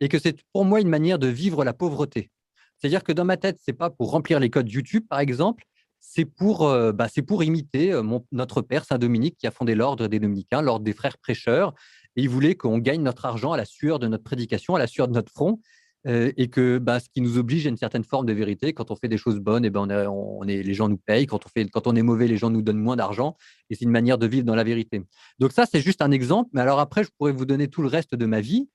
et 0.00 0.08
que 0.08 0.18
c'est 0.18 0.42
pour 0.52 0.64
moi 0.64 0.80
une 0.80 0.88
manière 0.88 1.18
de 1.18 1.28
vivre 1.28 1.64
la 1.64 1.74
pauvreté. 1.74 2.30
C'est-à-dire 2.78 3.04
que 3.04 3.12
dans 3.12 3.26
ma 3.26 3.36
tête, 3.36 3.58
c'est 3.62 3.74
pas 3.74 3.90
pour 3.90 4.10
remplir 4.10 4.40
les 4.40 4.48
codes 4.48 4.70
YouTube, 4.70 5.04
par 5.08 5.20
exemple, 5.20 5.64
c'est 6.00 6.24
pour, 6.24 6.66
euh, 6.66 6.92
bah, 6.92 7.08
pour 7.26 7.44
imiter 7.44 7.92
euh, 7.92 8.02
notre 8.32 8.62
père 8.62 8.84
Saint 8.84 8.98
Dominique 8.98 9.36
qui 9.38 9.46
a 9.46 9.50
fondé 9.50 9.74
l'ordre 9.74 10.08
des 10.08 10.18
Dominicains, 10.18 10.62
l'ordre 10.62 10.84
des 10.84 10.92
frères 10.92 11.18
prêcheurs, 11.18 11.74
et 12.16 12.22
il 12.22 12.28
voulait 12.28 12.56
qu'on 12.56 12.78
gagne 12.78 13.02
notre 13.02 13.26
argent 13.26 13.52
à 13.52 13.56
la 13.56 13.64
sueur 13.64 13.98
de 13.98 14.08
notre 14.08 14.24
prédication, 14.24 14.74
à 14.74 14.78
la 14.78 14.86
sueur 14.86 15.06
de 15.06 15.12
notre 15.12 15.30
front, 15.30 15.60
euh, 16.06 16.32
et 16.36 16.48
que 16.48 16.78
bah, 16.78 16.98
ce 16.98 17.08
qui 17.10 17.20
nous 17.20 17.38
oblige 17.38 17.66
à 17.66 17.70
une 17.70 17.76
certaine 17.76 18.04
forme 18.04 18.26
de 18.26 18.32
vérité. 18.32 18.72
Quand 18.72 18.90
on 18.90 18.96
fait 18.96 19.08
des 19.08 19.18
choses 19.18 19.38
bonnes, 19.38 19.64
et 19.64 19.68
eh 19.68 19.70
ben 19.70 19.86
on 20.08 20.48
est, 20.48 20.62
les 20.62 20.74
gens 20.74 20.88
nous 20.88 20.96
payent. 20.96 21.26
Quand 21.26 21.44
on, 21.44 21.48
fait, 21.48 21.68
quand 21.68 21.86
on 21.86 21.94
est 21.94 22.02
mauvais, 22.02 22.26
les 22.26 22.38
gens 22.38 22.50
nous 22.50 22.62
donnent 22.62 22.78
moins 22.78 22.96
d'argent. 22.96 23.36
Et 23.68 23.74
c'est 23.74 23.84
une 23.84 23.90
manière 23.90 24.16
de 24.16 24.26
vivre 24.26 24.44
dans 24.44 24.54
la 24.54 24.64
vérité. 24.64 25.02
Donc 25.38 25.52
ça, 25.52 25.66
c'est 25.70 25.80
juste 25.80 26.00
un 26.00 26.10
exemple. 26.10 26.48
Mais 26.54 26.62
alors 26.62 26.80
après, 26.80 27.04
je 27.04 27.10
pourrais 27.18 27.32
vous 27.32 27.44
donner 27.44 27.68
tout 27.68 27.82
le 27.82 27.88
reste 27.88 28.14
de 28.14 28.26
ma 28.26 28.40
vie. 28.40 28.68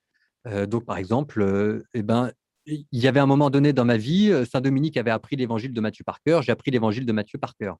Donc 0.68 0.84
par 0.84 0.96
exemple, 0.96 1.42
euh, 1.42 1.82
eh 1.92 2.02
ben, 2.02 2.30
il 2.66 2.86
y 2.92 3.08
avait 3.08 3.20
un 3.20 3.26
moment 3.26 3.50
donné 3.50 3.72
dans 3.72 3.84
ma 3.84 3.96
vie, 3.96 4.32
Saint 4.50 4.60
Dominique 4.60 4.96
avait 4.96 5.10
appris 5.10 5.36
l'évangile 5.36 5.72
de 5.72 5.80
Matthieu 5.80 6.04
par 6.04 6.20
cœur. 6.20 6.42
J'ai 6.42 6.52
appris 6.52 6.70
l'évangile 6.70 7.06
de 7.06 7.12
Matthieu 7.12 7.38
par 7.38 7.54
cœur. 7.56 7.76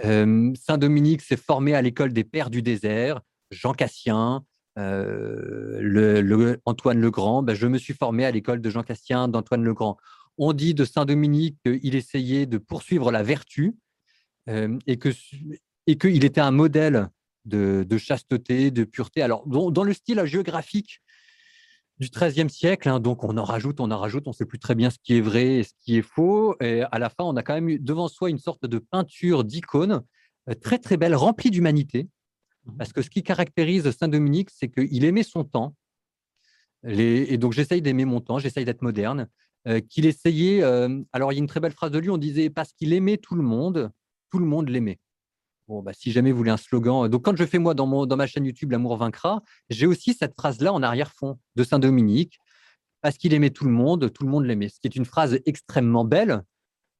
Saint 0.00 0.78
Dominique 0.78 1.22
s'est 1.22 1.36
formé 1.36 1.74
à 1.74 1.82
l'école 1.82 2.12
des 2.12 2.24
pères 2.24 2.50
du 2.50 2.62
désert, 2.62 3.20
Jean 3.50 3.72
Cassien, 3.72 4.44
euh, 4.78 5.78
le, 5.80 6.60
Antoine 6.66 7.00
Legrand, 7.00 7.42
ben, 7.42 7.54
je 7.54 7.66
me 7.66 7.78
suis 7.78 7.94
formé 7.94 8.26
à 8.26 8.30
l'école 8.30 8.60
de 8.60 8.68
Jean 8.68 8.82
Castien, 8.82 9.28
d'Antoine 9.28 9.64
Legrand. 9.64 9.96
On 10.38 10.52
dit 10.52 10.74
de 10.74 10.84
Saint-Dominique 10.84 11.56
qu'il 11.64 11.94
essayait 11.94 12.44
de 12.44 12.58
poursuivre 12.58 13.10
la 13.10 13.22
vertu 13.22 13.74
euh, 14.48 14.78
et 14.86 14.98
qu'il 14.98 15.14
et 15.86 15.96
qu'il 15.96 16.24
était 16.24 16.40
un 16.40 16.50
modèle 16.50 17.08
de, 17.44 17.86
chasteté, 17.96 18.72
de 18.72 18.84
pureté. 18.84 19.22
Alors, 19.22 19.46
dans, 19.46 19.84
le 19.84 19.92
style 19.92 20.24
géographique 20.24 21.00
du 21.98 22.08
XIIIe 22.08 22.50
siècle, 22.50 22.88
hein, 22.88 23.00
donc 23.00 23.24
on 23.24 23.36
en 23.38 23.44
rajoute, 23.44 23.80
on 23.80 23.90
en 23.90 23.98
rajoute, 23.98 24.26
on 24.26 24.30
ne 24.30 24.34
sait 24.34 24.44
plus 24.44 24.58
très 24.58 24.74
bien 24.74 24.90
ce 24.90 24.98
qui 25.02 25.16
est 25.16 25.20
vrai 25.20 25.46
et 25.46 25.62
ce 25.62 25.72
qui 25.80 25.96
est 25.96 26.02
faux. 26.02 26.56
Et 26.60 26.82
à 26.82 26.98
la 26.98 27.08
fin, 27.08 27.24
on 27.24 27.36
a 27.36 27.42
quand 27.42 27.54
même 27.54 27.68
eu 27.68 27.78
devant 27.78 28.08
soi 28.08 28.30
une 28.30 28.38
sorte 28.38 28.66
de 28.66 28.78
peinture 28.78 29.44
d'icône 29.44 30.02
euh, 30.48 30.54
très 30.54 30.78
très 30.78 30.96
belle, 30.96 31.14
remplie 31.14 31.50
d'humanité. 31.50 32.08
Mmh. 32.64 32.76
Parce 32.76 32.92
que 32.92 33.02
ce 33.02 33.10
qui 33.10 33.22
caractérise 33.22 33.90
Saint-Dominique, 33.90 34.50
c'est 34.50 34.68
qu'il 34.68 35.04
aimait 35.04 35.22
son 35.22 35.44
temps. 35.44 35.74
Et 36.86 37.36
donc, 37.38 37.52
j'essaye 37.52 37.82
d'aimer 37.82 38.04
mon 38.04 38.20
temps, 38.20 38.38
j'essaye 38.38 38.64
d'être 38.64 38.82
moderne. 38.82 39.28
Euh, 39.66 39.80
qu'il 39.80 40.06
essayait. 40.06 40.62
Euh, 40.62 41.02
alors, 41.12 41.32
il 41.32 41.36
y 41.36 41.38
a 41.38 41.42
une 41.42 41.48
très 41.48 41.58
belle 41.58 41.72
phrase 41.72 41.90
de 41.90 41.98
lui 41.98 42.08
on 42.08 42.18
disait 42.18 42.50
parce 42.50 42.72
qu'il 42.72 42.92
aimait 42.92 43.16
tout 43.16 43.34
le 43.34 43.42
monde, 43.42 43.90
tout 44.30 44.38
le 44.38 44.46
monde 44.46 44.68
l'aimait. 44.68 45.00
Bon, 45.68 45.82
bah, 45.82 45.92
si 45.92 46.12
jamais 46.12 46.30
vous 46.30 46.38
voulez 46.38 46.50
un 46.50 46.56
slogan. 46.56 47.08
Donc, 47.08 47.24
quand 47.24 47.36
je 47.36 47.44
fais 47.44 47.58
moi 47.58 47.74
dans, 47.74 47.86
mon, 47.86 48.06
dans 48.06 48.16
ma 48.16 48.26
chaîne 48.26 48.44
YouTube 48.44 48.70
L'amour 48.70 48.96
vaincra, 48.96 49.42
j'ai 49.68 49.86
aussi 49.86 50.14
cette 50.14 50.34
phrase-là 50.34 50.72
en 50.72 50.82
arrière-fond 50.82 51.38
de 51.56 51.64
Saint-Dominique. 51.64 52.38
Parce 53.02 53.18
qu'il 53.18 53.34
aimait 53.34 53.50
tout 53.50 53.64
le 53.64 53.70
monde, 53.70 54.12
tout 54.12 54.24
le 54.24 54.30
monde 54.30 54.44
l'aimait. 54.44 54.68
Ce 54.68 54.80
qui 54.80 54.86
est 54.86 54.96
une 54.96 55.04
phrase 55.04 55.38
extrêmement 55.44 56.04
belle. 56.04 56.42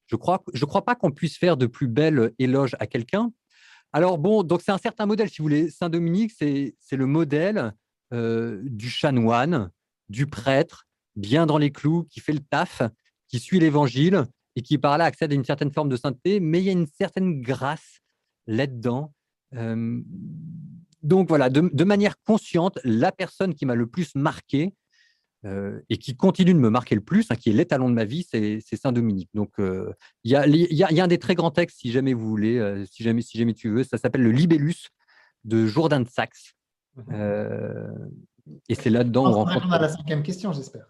Je 0.06 0.16
crois, 0.16 0.42
je 0.52 0.64
crois 0.64 0.84
pas 0.84 0.94
qu'on 0.94 1.10
puisse 1.10 1.36
faire 1.36 1.56
de 1.56 1.66
plus 1.66 1.88
belle 1.88 2.32
éloge 2.38 2.76
à 2.78 2.86
quelqu'un. 2.86 3.32
Alors 3.92 4.18
bon, 4.18 4.42
donc 4.42 4.62
c'est 4.62 4.72
un 4.72 4.78
certain 4.78 5.06
modèle, 5.06 5.28
si 5.28 5.38
vous 5.38 5.44
voulez. 5.44 5.70
Saint-Dominique, 5.70 6.32
c'est 6.32 6.74
le 6.92 7.06
modèle 7.06 7.72
euh, 8.12 8.60
du 8.64 8.90
chanoine, 8.90 9.70
du 10.08 10.26
prêtre, 10.26 10.86
bien 11.16 11.46
dans 11.46 11.58
les 11.58 11.72
clous, 11.72 12.04
qui 12.10 12.20
fait 12.20 12.32
le 12.32 12.40
taf, 12.40 12.82
qui 13.28 13.38
suit 13.38 13.58
l'évangile 13.58 14.24
et 14.54 14.62
qui 14.62 14.78
par 14.78 14.98
là 14.98 15.04
accède 15.04 15.32
à 15.32 15.34
une 15.34 15.44
certaine 15.44 15.72
forme 15.72 15.88
de 15.88 15.96
sainteté, 15.96 16.40
mais 16.40 16.60
il 16.60 16.64
y 16.64 16.68
a 16.68 16.72
une 16.72 16.86
certaine 16.86 17.40
grâce 17.40 18.00
là-dedans. 18.46 19.12
Euh, 19.54 20.00
donc 21.02 21.28
voilà, 21.28 21.50
de, 21.50 21.84
manière 21.84 22.20
consciente, 22.24 22.78
la 22.84 23.12
personne 23.12 23.54
qui 23.54 23.66
m'a 23.66 23.74
le 23.74 23.86
plus 23.86 24.14
marqué, 24.14 24.74
euh, 25.44 25.80
et 25.88 25.98
qui 25.98 26.16
continue 26.16 26.54
de 26.54 26.58
me 26.58 26.70
marquer 26.70 26.96
le 26.96 27.00
plus, 27.00 27.30
hein, 27.30 27.36
qui 27.36 27.50
est 27.50 27.52
l'étalon 27.52 27.88
de 27.88 27.94
ma 27.94 28.04
vie, 28.04 28.26
c'est 28.28 28.60
Saint-Dominique. 28.60 29.30
Donc, 29.34 29.60
euh, 29.60 29.92
il 30.24 30.32
y, 30.32 30.34
a, 30.36 31.04
un 31.04 31.06
des 31.06 31.18
très 31.18 31.34
grands 31.36 31.52
textes, 31.52 31.78
si 31.80 31.92
jamais 31.92 32.14
vous 32.14 32.28
voulez, 32.28 32.84
si, 32.90 33.04
jamais, 33.04 33.22
si 33.22 33.38
jamais 33.38 33.54
tu 33.54 33.70
veux, 33.70 33.84
ça 33.84 33.98
s'appelle 33.98 34.22
le 34.22 34.32
Libellus 34.32 34.88
de 35.44 35.66
Jourdain 35.66 36.00
de 36.00 36.08
Saxe. 36.08 36.52
Mhm. 36.96 38.22
et 38.70 38.74
c'est 38.74 38.88
là-dedans 38.88 39.26
on 39.26 39.32
rencontre. 39.32 39.70
à 39.70 39.78
la 39.78 39.90
cinquième 39.90 40.22
question, 40.22 40.54
j'espère. 40.54 40.86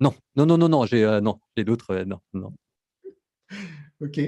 Non, 0.00 0.12
non, 0.34 0.46
non, 0.46 0.58
non, 0.58 0.68
non, 0.68 0.84
j'ai 0.84 1.04
non, 1.22 1.38
d'autres, 1.56 2.02
non, 2.04 2.18
non. 2.32 2.52
ok. 4.00 4.20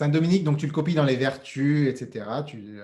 Saint-Dominique, 0.00 0.44
donc 0.44 0.56
tu 0.56 0.66
le 0.66 0.72
copies 0.72 0.94
dans 0.94 1.04
les 1.04 1.16
vertus, 1.16 1.86
etc. 1.88 2.24
Tu, 2.46 2.80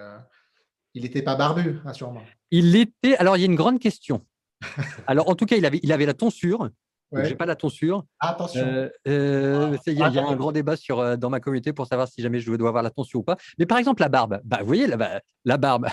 il 0.92 1.02
n'était 1.02 1.22
pas 1.22 1.34
barbu, 1.34 1.78
sûrement. 1.94 2.20
Il 2.50 2.76
était. 2.76 3.16
Alors, 3.16 3.38
il 3.38 3.40
y 3.40 3.42
a 3.44 3.46
une 3.46 3.54
grande 3.54 3.78
question. 3.78 4.20
Alors, 5.06 5.30
en 5.30 5.34
tout 5.34 5.46
cas, 5.46 5.56
il 5.56 5.64
avait, 5.64 5.80
il 5.82 5.92
avait 5.92 6.04
la 6.04 6.12
tonsure. 6.12 6.68
Je 7.12 7.20
n'ai 7.20 7.34
pas 7.34 7.46
la 7.46 7.56
tonsure. 7.56 8.04
attention. 8.20 8.60
Euh, 8.66 8.90
euh, 9.08 9.78
il 9.86 9.94
y, 9.94 10.02
a, 10.02 10.06
un 10.06 10.36
grand 10.36 10.52
débat 10.52 10.76
sur, 10.76 10.98
euh, 10.98 11.16
dans 11.16 11.30
ma 11.30 11.40
communauté 11.40 11.72
pour 11.72 11.86
savoir 11.86 12.06
si 12.06 12.20
jamais 12.20 12.38
je 12.40 12.52
dois 12.52 12.68
avoir 12.68 12.82
la 12.82 12.90
tonsure 12.90 13.20
ou 13.20 13.22
pas. 13.22 13.38
Mais 13.58 13.64
par 13.64 13.78
exemple, 13.78 14.02
la 14.02 14.10
barbe. 14.10 14.40
Bah, 14.44 14.58
vous 14.60 14.66
voyez, 14.66 14.86
la, 14.86 15.22
la 15.46 15.56
barbe. 15.56 15.86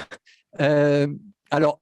alors, 1.51 1.79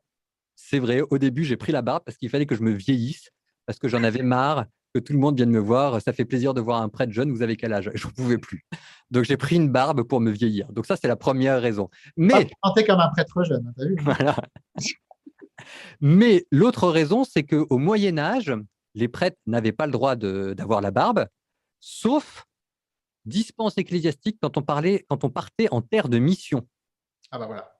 c'est 0.55 0.77
vrai, 0.77 1.01
au 1.09 1.17
début, 1.17 1.45
j'ai 1.45 1.57
pris 1.57 1.71
la 1.71 1.81
barbe 1.81 2.03
parce 2.05 2.15
qu'il 2.15 2.29
fallait 2.29 2.45
que 2.45 2.55
je 2.55 2.61
me 2.61 2.71
vieillisse, 2.71 3.31
parce 3.65 3.79
que 3.79 3.87
j'en 3.87 4.03
avais 4.03 4.21
marre 4.21 4.65
que 4.93 4.99
tout 4.99 5.13
le 5.13 5.19
monde 5.19 5.37
vienne 5.37 5.49
me 5.49 5.59
voir. 5.59 6.01
Ça 6.01 6.13
fait 6.13 6.25
plaisir 6.25 6.53
de 6.53 6.61
voir 6.61 6.81
un 6.81 6.89
prêtre 6.89 7.11
jeune. 7.11 7.31
Vous 7.31 7.41
avez 7.41 7.55
quel 7.55 7.73
âge? 7.73 7.89
Je 7.93 8.07
ne 8.07 8.11
pouvais 8.11 8.37
plus. 8.37 8.65
Donc, 9.09 9.23
j'ai 9.23 9.37
pris 9.37 9.55
une 9.55 9.69
barbe 9.69 10.03
pour 10.03 10.21
me 10.21 10.31
vieillir. 10.31 10.71
Donc, 10.71 10.85
ça, 10.85 10.95
c'est 10.95 11.07
la 11.07 11.15
première 11.15 11.61
raison. 11.61 11.89
Mais. 12.17 12.45
tu 12.45 12.83
comme 12.83 12.99
un 12.99 13.09
prêtre 13.09 13.43
jeune, 13.43 13.73
as 13.77 13.85
vu? 13.85 13.95
Voilà. 14.03 14.35
Mais 16.01 16.45
l'autre 16.51 16.89
raison, 16.89 17.23
c'est 17.23 17.43
qu'au 17.43 17.77
Moyen-Âge, 17.77 18.53
les 18.95 19.07
prêtres 19.07 19.37
n'avaient 19.45 19.71
pas 19.71 19.85
le 19.85 19.91
droit 19.91 20.15
d'avoir 20.15 20.81
la 20.81 20.91
barbe, 20.91 21.27
sauf 21.79 22.45
dispense 23.25 23.77
ecclésiastique 23.77 24.37
quand 24.41 24.57
on, 24.57 24.63
parlait, 24.63 25.05
quand 25.07 25.23
on 25.23 25.29
partait 25.29 25.67
en 25.71 25.81
terre 25.81 26.09
de 26.09 26.17
mission. 26.17 26.67
Ah, 27.29 27.37
bah 27.37 27.45
voilà. 27.45 27.71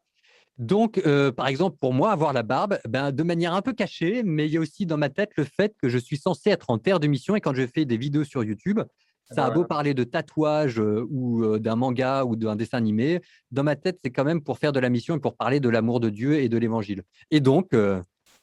Donc, 0.57 1.01
euh, 1.05 1.31
par 1.31 1.47
exemple, 1.47 1.77
pour 1.79 1.93
moi, 1.93 2.11
avoir 2.11 2.33
la 2.33 2.43
barbe, 2.43 2.77
ben, 2.87 3.11
de 3.11 3.23
manière 3.23 3.53
un 3.53 3.61
peu 3.61 3.73
cachée, 3.73 4.21
mais 4.23 4.45
il 4.45 4.53
y 4.53 4.57
a 4.57 4.59
aussi 4.59 4.85
dans 4.85 4.97
ma 4.97 5.09
tête 5.09 5.31
le 5.35 5.43
fait 5.43 5.73
que 5.81 5.89
je 5.89 5.97
suis 5.97 6.17
censé 6.17 6.49
être 6.49 6.69
en 6.69 6.77
terre 6.77 6.99
de 6.99 7.07
mission 7.07 7.35
et 7.35 7.41
quand 7.41 7.55
je 7.55 7.65
fais 7.65 7.85
des 7.85 7.97
vidéos 7.97 8.23
sur 8.23 8.43
YouTube, 8.43 8.79
ah 8.79 9.33
ça 9.33 9.35
bah 9.43 9.45
a 9.45 9.51
beau 9.51 9.65
parler 9.65 9.93
de 9.93 10.03
tatouage 10.03 10.79
euh, 10.79 11.07
ou 11.09 11.43
euh, 11.43 11.57
d'un 11.57 11.75
manga 11.75 12.25
ou 12.25 12.35
d'un 12.35 12.55
dessin 12.55 12.77
animé, 12.77 13.21
dans 13.49 13.63
ma 13.63 13.75
tête, 13.75 13.99
c'est 14.03 14.11
quand 14.11 14.25
même 14.25 14.41
pour 14.41 14.59
faire 14.59 14.71
de 14.71 14.79
la 14.79 14.89
mission 14.89 15.15
et 15.15 15.19
pour 15.19 15.35
parler 15.35 15.59
de 15.59 15.69
l'amour 15.69 15.99
de 15.99 16.09
Dieu 16.09 16.39
et 16.39 16.49
de 16.49 16.57
l'évangile. 16.57 17.03
Et 17.31 17.39
donc, 17.39 17.69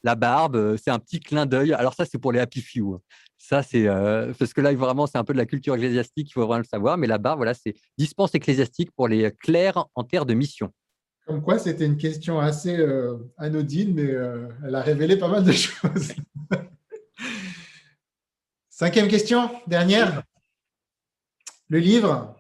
la 0.03 0.15
barbe, 0.15 0.77
c'est 0.77 0.91
un 0.91 0.99
petit 0.99 1.21
clin 1.21 1.47
d'œil. 1.47 1.73
Alors 1.73 1.95
ça, 1.95 2.05
c'est 2.05 2.19
pour 2.19 2.33
les 2.33 2.41
happy 2.41 2.63
few. 2.63 2.99
Ça, 3.37 3.63
c'est 3.63 3.87
parce 4.39 4.53
que 4.53 4.61
là, 4.61 4.73
vraiment, 4.75 5.07
c'est 5.07 5.19
un 5.19 5.25
peu 5.25 5.33
de 5.33 5.39
la 5.39 5.47
culture 5.47 5.75
ecclésiastique, 5.75 6.31
il 6.31 6.33
faut 6.33 6.47
vraiment 6.47 6.59
le 6.59 6.65
savoir. 6.65 6.97
Mais 6.99 7.07
la 7.07 7.19
barbe, 7.19 7.39
voilà, 7.39 7.55
c'est 7.55 7.75
dispense 7.97 8.35
ecclésiastique 8.35 8.91
pour 8.97 9.09
les 9.09 9.31
clercs 9.41 9.85
en 9.95 10.05
terre 10.05 10.27
de 10.27 10.35
mission. 10.35 10.73
Comme 11.29 11.43
quoi, 11.43 11.59
c'était 11.59 11.85
une 11.85 11.99
question 11.99 12.41
assez 12.41 12.75
euh, 12.75 13.19
anodine, 13.37 13.93
mais 13.93 14.11
euh, 14.11 14.49
elle 14.67 14.75
a 14.75 14.81
révélé 14.81 15.15
pas 15.19 15.29
mal 15.29 15.45
de 15.45 15.53
choses. 15.53 16.15
Cinquième 18.71 19.09
question, 19.09 19.51
dernière. 19.67 20.23
Le 21.69 21.81
livre 21.81 22.35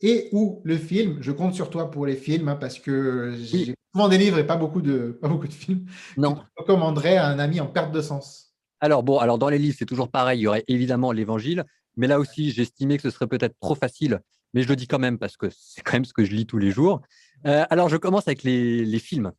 et 0.00 0.28
ou 0.30 0.62
le 0.62 0.78
film. 0.78 1.18
Je 1.22 1.32
compte 1.32 1.54
sur 1.54 1.70
toi 1.70 1.90
pour 1.90 2.06
les 2.06 2.14
films 2.14 2.46
hein, 2.46 2.54
parce 2.54 2.78
que 2.78 3.34
j'ai 3.36 3.74
souvent 3.92 4.08
des 4.08 4.18
livres 4.18 4.38
et 4.38 4.46
pas 4.46 4.56
beaucoup 4.56 4.80
de, 4.80 5.18
pas 5.20 5.26
beaucoup 5.26 5.48
de 5.48 5.52
films. 5.52 5.84
Non. 6.16 6.36
Tu 6.36 6.42
recommanderais 6.58 7.16
à 7.16 7.26
un 7.26 7.40
ami 7.40 7.58
en 7.58 7.66
perte 7.66 7.90
de 7.90 8.00
sens? 8.00 8.54
Alors, 8.78 9.02
bon, 9.02 9.18
alors 9.18 9.38
dans 9.38 9.48
les 9.48 9.58
livres, 9.58 9.74
c'est 9.76 9.86
toujours 9.86 10.08
pareil. 10.08 10.38
Il 10.38 10.42
y 10.42 10.46
aurait 10.46 10.64
évidemment 10.68 11.10
l'évangile, 11.10 11.64
mais 11.96 12.06
là 12.06 12.20
aussi, 12.20 12.52
j'estimais 12.52 12.96
que 12.96 13.02
ce 13.02 13.10
serait 13.10 13.26
peut-être 13.26 13.56
trop 13.58 13.74
facile. 13.74 14.20
Mais 14.52 14.62
je 14.62 14.68
le 14.68 14.76
dis 14.76 14.86
quand 14.86 15.00
même 15.00 15.18
parce 15.18 15.36
que 15.36 15.48
c'est 15.50 15.82
quand 15.82 15.94
même 15.94 16.04
ce 16.04 16.12
que 16.12 16.24
je 16.24 16.30
lis 16.30 16.46
tous 16.46 16.58
les 16.58 16.70
jours. 16.70 17.02
Euh, 17.46 17.64
alors, 17.70 17.88
je 17.88 17.96
commence 17.96 18.26
avec 18.26 18.42
les, 18.42 18.98
films. 18.98 19.32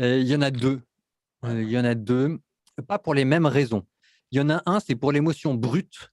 Euh, 0.00 0.18
il 0.18 0.26
y 0.26 0.34
en 0.34 0.42
a 0.42 0.50
deux. 0.50 0.80
Euh, 1.44 1.62
il 1.62 1.70
y 1.70 1.78
en 1.78 1.84
a 1.84 1.94
deux, 1.94 2.38
pas 2.88 2.98
pour 2.98 3.14
les 3.14 3.24
mêmes 3.24 3.46
raisons. 3.46 3.86
Il 4.30 4.38
y 4.38 4.40
en 4.40 4.50
a 4.50 4.62
un, 4.66 4.80
c'est 4.80 4.96
pour 4.96 5.12
l'émotion 5.12 5.54
brute, 5.54 6.10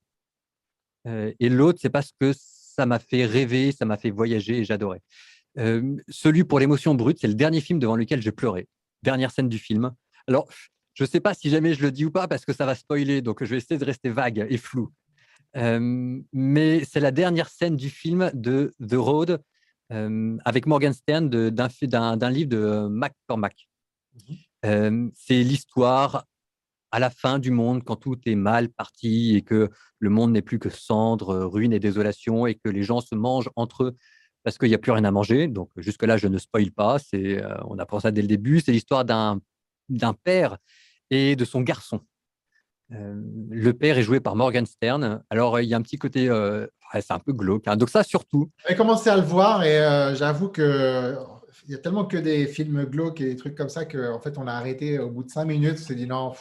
et 1.06 1.50
l'autre, 1.50 1.80
c'est 1.82 1.90
parce 1.90 2.12
que 2.20 2.32
ça 2.36 2.86
m'a 2.86 3.00
fait 3.00 3.26
rêver, 3.26 3.72
ça 3.72 3.86
m'a 3.86 3.98
fait 3.98 4.12
voyager 4.12 4.60
et 4.60 4.64
j'adorais. 4.64 5.02
celui 6.10 6.44
pour 6.44 6.60
l'émotion 6.60 6.94
brute, 6.94 7.18
c'est 7.20 7.28
le 7.28 7.34
dernier 7.34 7.62
film 7.62 7.80
devant 7.80 7.96
lequel 7.96 8.22
j'ai 8.22 8.32
pleuré. 8.32 8.68
Dernière 9.02 9.32
scène 9.32 9.50
du 9.50 9.58
film. 9.58 9.96
Alors, 10.28 10.48
je 10.94 11.04
ne 11.04 11.08
sais 11.08 11.20
pas 11.20 11.34
si 11.34 11.50
jamais 11.50 11.74
je 11.74 11.82
le 11.82 11.92
dis 11.92 12.06
ou 12.06 12.12
pas 12.12 12.28
parce 12.28 12.46
que 12.46 12.54
ça 12.54 12.68
va 12.68 12.76
spoiler, 12.76 13.24
donc 13.24 13.44
je 13.44 13.50
vais 13.50 13.58
essayer 13.58 13.80
de 13.80 13.86
rester 13.86 14.12
vague 14.12 14.46
et 14.48 14.58
flou. 14.58 14.92
mais 15.56 16.84
c'est 16.86 17.00
la 17.00 17.12
dernière 17.12 17.50
scène 17.50 17.76
du 17.76 17.90
film 17.90 18.30
de 18.36 18.76
The 18.88 18.94
Road 18.94 19.42
avec 20.46 20.66
Morgan 20.66 20.94
Stern 20.94 21.30
d'un 21.30 22.30
livre 22.30 22.50
de 22.50 22.88
Mac 22.88 23.14
Cormack. 23.28 23.68
Mmh 24.14 24.34
c'est 25.16 25.42
l'histoire 25.42 26.26
à 26.92 27.00
la 27.00 27.10
fin 27.10 27.40
du 27.40 27.50
monde, 27.50 27.84
quand 27.84 27.96
tout 27.96 28.20
est 28.26 28.36
mal 28.36 28.70
parti 28.70 29.36
et 29.36 29.42
que 29.42 29.70
le 29.98 30.10
monde 30.10 30.34
n'est 30.34 30.44
plus 30.44 30.60
que 30.60 30.70
cendres, 30.70 31.46
ruines 31.46 31.74
et 31.74 31.80
désolation 31.80 32.46
et 32.46 32.56
que 32.56 32.70
les 32.70 32.84
gens 32.84 33.02
se 33.02 33.16
mangent 33.16 33.50
entre 33.56 33.86
eux 33.86 33.98
parce 34.44 34.58
qu'il 34.58 34.70
n'y 34.70 34.76
a 34.76 34.78
plus 34.78 34.92
rien 34.92 35.04
à 35.04 35.12
manger. 35.12 35.48
Donc 35.48 35.72
jusque-là, 35.78 36.18
je 36.18 36.28
ne 36.28 36.38
spoil 36.38 36.72
pas. 36.72 37.00
C'est, 37.00 37.42
on 37.66 37.80
apprend 37.80 38.00
ça 38.00 38.12
dès 38.12 38.22
le 38.22 38.28
début. 38.28 38.60
C'est 38.60 38.72
l'histoire 38.72 39.06
d'un, 39.06 39.40
d'un 39.90 40.14
père 40.14 40.58
et 41.10 41.36
de 41.36 41.46
son 41.46 41.62
garçon. 41.62 42.02
Le 42.92 43.72
père 43.72 43.98
est 43.98 44.04
joué 44.04 44.20
par 44.20 44.36
Morgan 44.36 44.66
Stern. 44.66 45.24
Alors 45.30 45.60
il 45.60 45.68
y 45.68 45.74
a 45.74 45.78
un 45.78 45.82
petit 45.82 45.98
côté, 45.98 46.30
c'est 46.94 47.12
un 47.12 47.20
peu 47.20 47.34
glauque. 47.34 47.68
Hein. 47.68 47.78
Donc 47.78 47.90
ça 47.90 48.04
surtout. 48.04 48.50
J'ai 48.68 48.76
commencé 48.76 49.10
à 49.10 49.16
le 49.16 49.24
voir 49.24 49.64
et 49.64 50.16
j'avoue 50.16 50.50
que 50.50 51.16
il 51.68 51.72
y 51.72 51.76
a 51.76 51.78
tellement 51.78 52.06
que 52.06 52.18
des 52.18 52.48
films 52.48 52.86
glauques 52.86 53.22
et 53.22 53.26
des 53.26 53.36
trucs 53.36 53.56
comme 53.56 53.70
ça 53.70 53.86
qu'en 53.86 54.20
fait 54.20 54.38
on 54.38 54.48
a 54.48 54.54
arrêté 54.54 55.00
au 55.00 55.10
bout 55.10 55.24
de 55.24 55.30
cinq 55.30 55.46
minutes. 55.46 55.78
On 55.80 55.84
s'est 55.84 55.96
dit 55.96 56.08
non, 56.08 56.34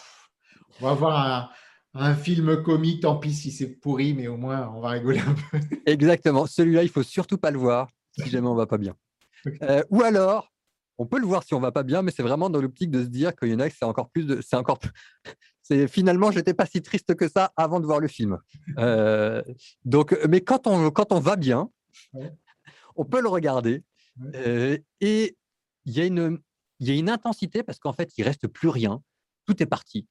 on 0.80 0.86
va 0.86 0.94
voir 0.94 1.52
un, 1.94 2.14
film 2.14 2.62
comique, 2.62 3.02
tant 3.02 3.16
pis 3.16 3.34
si 3.34 3.50
c'est 3.50 3.68
pourri, 3.68 4.14
mais 4.14 4.28
au 4.28 4.36
moins 4.36 4.72
on 4.74 4.80
va 4.80 4.90
rigoler 4.90 5.20
un 5.20 5.34
peu. 5.34 5.58
Exactement. 5.86 6.46
Celui-là, 6.46 6.82
il 6.82 6.88
faut 6.88 7.02
surtout 7.02 7.38
pas 7.38 7.50
le 7.50 7.58
voir 7.58 7.88
si 8.18 8.28
jamais 8.30 8.48
on 8.48 8.54
va 8.54 8.66
pas 8.66 8.78
bien. 8.78 8.94
Euh, 9.62 9.82
ou 9.88 10.02
alors, 10.02 10.49
on 11.00 11.06
peut 11.06 11.18
le 11.18 11.26
voir 11.26 11.44
si 11.44 11.54
on 11.54 11.60
va 11.60 11.72
pas 11.72 11.82
bien, 11.82 12.02
mais 12.02 12.12
c'est 12.14 12.22
vraiment 12.22 12.50
dans 12.50 12.60
l'optique 12.60 12.90
de 12.90 13.02
se 13.02 13.08
dire 13.08 13.34
que 13.34 13.46
c'est 13.70 13.84
encore 13.84 14.10
plus 14.10 14.26
de, 14.26 14.42
c'est 14.42 14.56
encore 14.56 14.78
c'est 15.62 15.88
finalement 15.88 16.30
j'étais 16.30 16.52
pas 16.52 16.66
si 16.66 16.82
triste 16.82 17.14
que 17.14 17.26
ça 17.26 17.54
avant 17.56 17.80
de 17.80 17.86
voir 17.86 18.00
le 18.00 18.06
film. 18.06 18.38
Euh, 18.76 19.42
donc, 19.86 20.14
mais 20.28 20.42
quand 20.42 20.66
on 20.66 20.90
quand 20.90 21.10
on 21.12 21.18
va 21.18 21.36
bien, 21.36 21.70
on 22.96 23.06
peut 23.06 23.22
le 23.22 23.28
regarder. 23.28 23.82
Euh, 24.34 24.76
et 25.00 25.38
il 25.86 25.92
y 25.96 26.02
a 26.02 26.04
une 26.04 26.38
il 26.80 26.88
y 26.88 26.90
a 26.90 26.94
une 26.94 27.08
intensité 27.08 27.62
parce 27.62 27.78
qu'en 27.78 27.94
fait 27.94 28.12
il 28.18 28.22
reste 28.22 28.46
plus 28.46 28.68
rien, 28.68 29.02
tout 29.46 29.62
est 29.62 29.66
parti. 29.66 30.06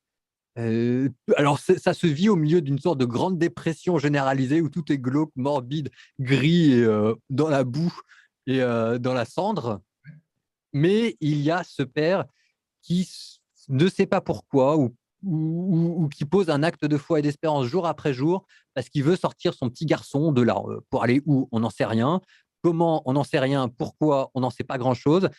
Alors, 1.38 1.58
ça 1.58 1.94
se 1.94 2.06
vit 2.06 2.28
au 2.28 2.36
milieu 2.36 2.60
d'une 2.60 2.80
sorte 2.80 2.98
de 2.98 3.06
grande 3.06 3.38
dépression 3.38 3.98
généralisée 3.98 4.60
où 4.60 4.68
tout 4.68 4.92
est 4.92 4.98
glauque, 4.98 5.32
morbide, 5.38 5.90
gris, 6.20 6.74
et, 6.74 7.14
dans 7.30 7.48
la 7.48 7.64
boue 7.64 7.98
et 8.46 8.58
dans 8.58 9.14
la 9.14 9.24
cendre. 9.24 9.82
Mais 10.74 11.16
il 11.20 11.42
y 11.42 11.52
a 11.52 11.64
ce 11.64 11.84
père 11.84 12.26
qui 12.82 13.10
ne 13.68 13.88
sait 13.88 14.06
pas 14.06 14.22
pourquoi 14.22 14.78
ou, 14.78 14.96
ou, 15.24 16.08
qui 16.10 16.26
pose 16.26 16.50
un 16.50 16.64
acte 16.64 16.86
de 16.86 16.98
foi 16.98 17.20
et 17.20 17.22
d'espérance 17.22 17.66
jour 17.66 17.86
après 17.86 18.14
jour 18.14 18.46
parce 18.74 18.90
qu'il 18.90 19.04
veut 19.04 19.16
sortir 19.16 19.54
son 19.54 19.70
petit 19.70 19.86
garçon 19.86 20.32
de 20.32 20.42
là. 20.42 20.62
Pour 20.90 21.04
aller 21.04 21.22
où? 21.26 21.50
On 21.52 21.60
n'en 21.60 21.70
sait 21.70 21.86
rien. 21.86 22.22
Comment 22.62 23.02
On 23.06 23.14
n'en 23.14 23.24
sait 23.24 23.40
rien? 23.40 23.68
Pourquoi? 23.70 24.32
On 24.34 24.42
n'en 24.42 24.50
sait 24.50 24.64
pas 24.64 24.78
grand-chose. 24.78 25.30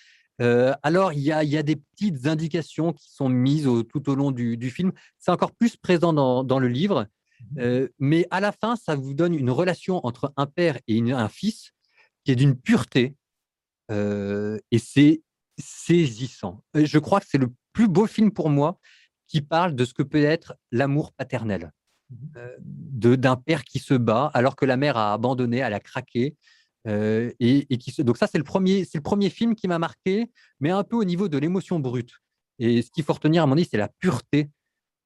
Euh, 0.40 0.72
alors, 0.82 1.12
il 1.12 1.20
y, 1.20 1.32
a, 1.32 1.62
des 1.62 1.76
petites 1.76 2.26
indications 2.26 2.92
qui 2.92 3.10
sont 3.12 3.28
mises 3.28 3.68
tout 3.90 4.08
au 4.08 4.14
long 4.14 4.30
du, 4.30 4.70
film. 4.70 4.92
C'est 5.18 5.30
encore 5.30 5.52
plus 5.52 5.76
présent 5.76 6.12
dans, 6.12 6.58
le 6.58 6.68
livre, 6.68 7.02
mmh 7.40 7.58
euh, 7.58 7.88
mais 7.98 8.26
à 8.30 8.40
la 8.40 8.52
fin, 8.52 8.76
ça 8.76 8.94
vous 8.94 9.14
donne 9.14 9.34
une 9.34 9.50
relation 9.50 10.04
entre 10.06 10.32
un 10.36 10.46
père 10.46 10.78
et 10.88 11.00
un 11.12 11.28
fils 11.28 11.72
qui 12.24 12.32
est 12.32 12.36
d'une 12.36 12.54
pureté, 12.54 13.04
euh, 13.04 13.19
et 13.90 14.78
c'est 14.78 15.22
saisissant. 15.58 16.62
Je 16.74 16.98
crois 16.98 17.20
que 17.20 17.26
c'est 17.28 17.38
le 17.38 17.52
plus 17.72 17.88
beau 17.88 18.06
film 18.06 18.30
pour 18.30 18.50
moi 18.50 18.78
qui 19.26 19.40
parle 19.40 19.74
de 19.74 19.84
ce 19.84 19.94
que 19.94 20.02
peut 20.02 20.24
être 20.24 20.54
l'amour 20.72 21.12
paternel, 21.12 21.72
mmh 22.10 22.40
d'un 23.16 23.36
père 23.36 23.64
qui 23.64 23.78
se 23.78 23.94
bat 23.94 24.30
alors 24.34 24.56
que 24.56 24.64
la 24.64 24.76
mère 24.76 24.96
a 24.96 25.12
abandonné, 25.12 25.58
elle 25.58 25.74
a 25.74 25.80
craqué, 25.80 26.36
et, 26.86 27.78
qui, 27.78 28.02
donc 28.02 28.16
ça, 28.16 28.26
c'est 28.26 28.38
le, 28.38 28.44
premier, 28.44 28.84
c'est 28.84 28.98
le 28.98 29.02
premier 29.02 29.30
film 29.30 29.54
qui 29.54 29.68
m'a 29.68 29.78
marqué, 29.78 30.30
mais 30.60 30.70
un 30.70 30.82
peu 30.82 30.96
au 30.96 31.04
niveau 31.04 31.28
de 31.28 31.38
l'émotion 31.38 31.78
brute. 31.78 32.12
Et 32.58 32.82
ce 32.82 32.90
qu'il 32.90 33.04
faut 33.04 33.12
retenir, 33.12 33.42
à 33.42 33.46
mon 33.46 33.52
avis, 33.52 33.68
c'est 33.70 33.76
la 33.76 33.88
pureté 33.88 34.50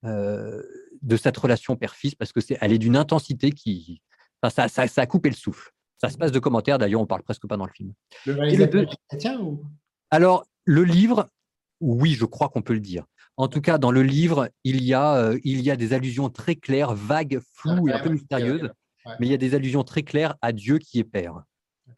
de 0.03 1.17
cette 1.17 1.37
relation 1.37 1.77
père-fils, 1.77 2.15
parce 2.15 2.33
que 2.33 2.41
c'est, 2.41 2.57
elle 2.61 2.73
est 2.73 2.79
d'une 2.79 2.97
intensité 2.97 3.53
qui... 3.53 4.01
ça, 4.43 4.69
ça, 4.69 4.89
ça, 4.89 5.03
a 5.03 5.07
coupé 5.07 5.29
le 5.29 5.37
souffle. 5.37 5.74
Ça 6.05 6.11
se 6.11 6.19
passe 6.19 6.33
de 6.33 6.39
commentaires, 6.39 6.79
d'ailleurs, 6.79 7.01
on 7.01 7.07
parle 7.07 7.23
presque 7.23 7.47
pas 7.47 7.57
dans 7.57 7.65
le 7.65 7.73
film. 7.73 7.93
Le 8.27 8.87
chrétien 9.09 9.41
ou... 9.41 9.65
Alors, 10.11 10.45
le 10.65 10.85
livre, 10.85 11.31
oui, 11.81 12.13
je 12.13 12.25
crois 12.25 12.49
qu'on 12.49 12.63
peut 12.63 12.75
le 12.75 12.81
dire. 12.81 13.05
En 13.37 13.49
tout 13.49 13.61
cas, 13.61 13.79
dans 13.79 13.91
le 13.91 14.03
livre, 14.03 14.51
il 14.65 14.83
y 14.85 14.93
a, 14.95 15.33
il 15.45 15.61
y 15.63 15.71
a 15.71 15.77
des 15.77 15.93
allusions 15.93 16.29
très 16.29 16.57
claires, 16.57 16.95
vagues, 16.95 17.41
floues 17.55 17.89
et 17.89 17.93
un 17.93 18.01
peu 18.01 18.11
mystérieuses, 18.11 18.71
mais 19.19 19.27
il 19.27 19.31
y 19.31 19.35
a 19.35 19.39
des 19.39 19.55
allusions 19.55 19.83
très 19.83 20.03
claires 20.03 20.37
à 20.43 20.53
Dieu 20.53 20.79
qui 20.79 20.99
est 20.99 21.05
Père. 21.05 21.43